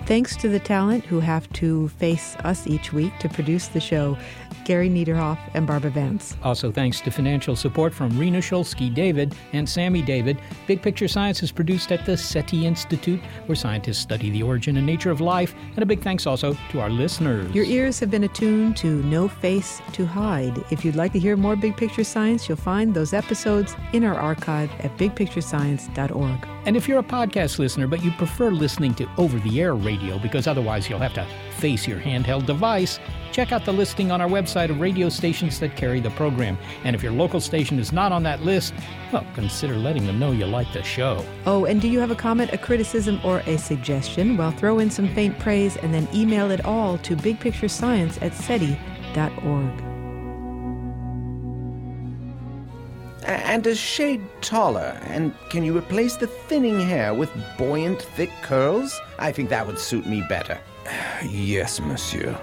Thanks 0.08 0.38
to 0.38 0.48
the 0.48 0.60
talent 0.60 1.04
who 1.04 1.20
have 1.20 1.52
to 1.54 1.90
face 1.90 2.38
us 2.46 2.66
each 2.66 2.94
week 2.94 3.12
to 3.20 3.28
produce 3.28 3.68
the 3.68 3.82
show 3.82 4.18
Gary 4.64 4.90
Niederhoff 4.90 5.38
and 5.54 5.68
Barbara 5.68 5.92
Vance. 5.92 6.38
Also, 6.44 6.72
thanks 6.72 7.02
to 7.02 7.12
financial 7.12 7.58
support 7.58 7.94
from 7.94 8.18
Rena 8.18 8.38
Shulsky 8.40 8.94
David 8.94 9.36
and 9.52 9.68
Sammy 9.68 10.02
David. 10.02 10.40
Big 10.66 10.82
Picture 10.82 11.10
Science 11.10 11.44
is 11.44 11.52
produced 11.52 11.92
at 11.92 12.06
the 12.06 12.16
SETI 12.16 12.66
Institute, 12.66 13.20
where 13.48 13.56
scientists 13.58 14.00
study 14.00 14.30
the 14.30 14.44
origin 14.44 14.78
and 14.78 14.86
nature 14.86 15.12
of 15.12 15.20
life. 15.20 15.54
And 15.74 15.80
a 15.80 15.86
big 15.86 16.02
thanks 16.02 16.26
also 16.26 16.56
to 16.72 16.80
our 16.80 16.90
listeners. 16.90 17.54
Your 17.54 17.66
ears 17.66 18.00
have 18.00 18.10
been 18.10 18.24
attuned 18.24 18.78
to 18.78 19.04
No 19.04 19.28
Face 19.28 19.82
to 19.92 20.06
Hide. 20.06 20.58
If 20.72 20.86
you'd 20.86 20.96
like 20.96 21.12
to 21.14 21.20
hear 21.20 21.36
more 21.36 21.58
Big 21.58 21.76
Picture 21.76 22.06
Science, 22.06 22.48
you'll 22.48 22.58
find 22.58 22.94
those 22.94 23.12
episodes 23.12 23.76
in 23.92 24.06
our 24.06 24.16
archive 24.16 24.72
at 24.80 24.98
bigpicturescience.org. 24.98 26.57
And 26.68 26.76
if 26.76 26.86
you're 26.86 27.00
a 27.00 27.04
podcast 27.04 27.60
listener, 27.60 27.88
but 27.88 28.04
you 28.04 28.12
prefer 28.12 28.52
listening 28.52 28.94
to 28.96 29.08
over 29.18 29.40
the 29.40 29.62
air 29.62 29.74
radio 29.74 30.20
because 30.20 30.48
otherwise 30.48 30.90
you'll 30.90 31.00
have 31.00 31.14
to 31.14 31.26
face 31.52 31.88
your 31.88 31.98
handheld 31.98 32.46
device, 32.46 33.00
check 33.32 33.54
out 33.54 33.64
the 33.64 33.72
listing 33.72 34.12
on 34.12 34.20
our 34.20 34.28
website 34.28 34.70
of 34.70 34.82
radio 34.82 35.08
stations 35.08 35.62
that 35.62 35.78
carry 35.78 36.02
the 36.02 36.10
program. 36.10 36.58
And 36.84 36.94
if 36.94 37.02
your 37.02 37.14
local 37.14 37.40
station 37.40 37.80
is 37.80 37.94
not 37.94 38.12
on 38.12 38.22
that 38.24 38.42
list, 38.42 38.74
well, 39.14 39.26
consider 39.34 39.78
letting 39.78 40.06
them 40.06 40.20
know 40.20 40.34
you 40.34 40.46
like 40.46 40.74
the 40.74 40.84
show. 40.84 41.26
Oh, 41.46 41.64
and 41.64 41.82
do 41.82 41.88
you 41.88 42.02
have 42.02 42.12
a 42.12 42.16
comment, 42.16 42.52
a 42.52 42.58
criticism, 42.58 43.22
or 43.24 43.40
a 43.46 43.58
suggestion? 43.58 44.36
Well, 44.36 44.52
throw 44.52 44.80
in 44.80 44.92
some 44.92 45.08
faint 45.16 45.40
praise 45.40 45.78
and 45.78 45.94
then 45.94 46.06
email 46.14 46.52
it 46.52 46.66
all 46.66 46.98
to 46.98 47.16
bigpicturescience 47.16 48.22
at 48.22 48.34
SETI.org. 48.34 49.87
And 53.28 53.68
a 53.68 53.76
shade 53.76 54.26
taller. 54.42 54.98
And 55.04 55.34
can 55.50 55.64
you 55.64 55.78
replace 55.78 56.16
the 56.16 56.28
thinning 56.28 56.80
hair 56.80 57.14
with 57.14 57.30
buoyant, 57.58 58.02
thick 58.02 58.32
curls? 58.42 59.00
I 59.20 59.34
think 59.34 59.50
that 59.50 59.68
would 59.68 59.80
suit 59.80 60.06
me 60.06 60.24
better. 60.30 60.60
Yes, 61.24 61.82
monsieur. 61.82 62.40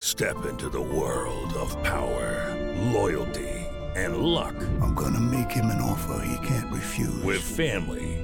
Step 0.00 0.46
into 0.46 0.68
the 0.68 0.80
world 0.80 1.52
of 1.54 1.82
power, 1.82 2.54
loyalty, 2.92 3.50
and 3.96 4.18
luck. 4.18 4.54
I'm 4.80 4.94
gonna 4.94 5.20
make 5.20 5.50
him 5.50 5.66
an 5.66 5.82
offer 5.82 6.24
he 6.24 6.46
can't 6.46 6.72
refuse. 6.72 7.20
With 7.24 7.42
family, 7.42 8.23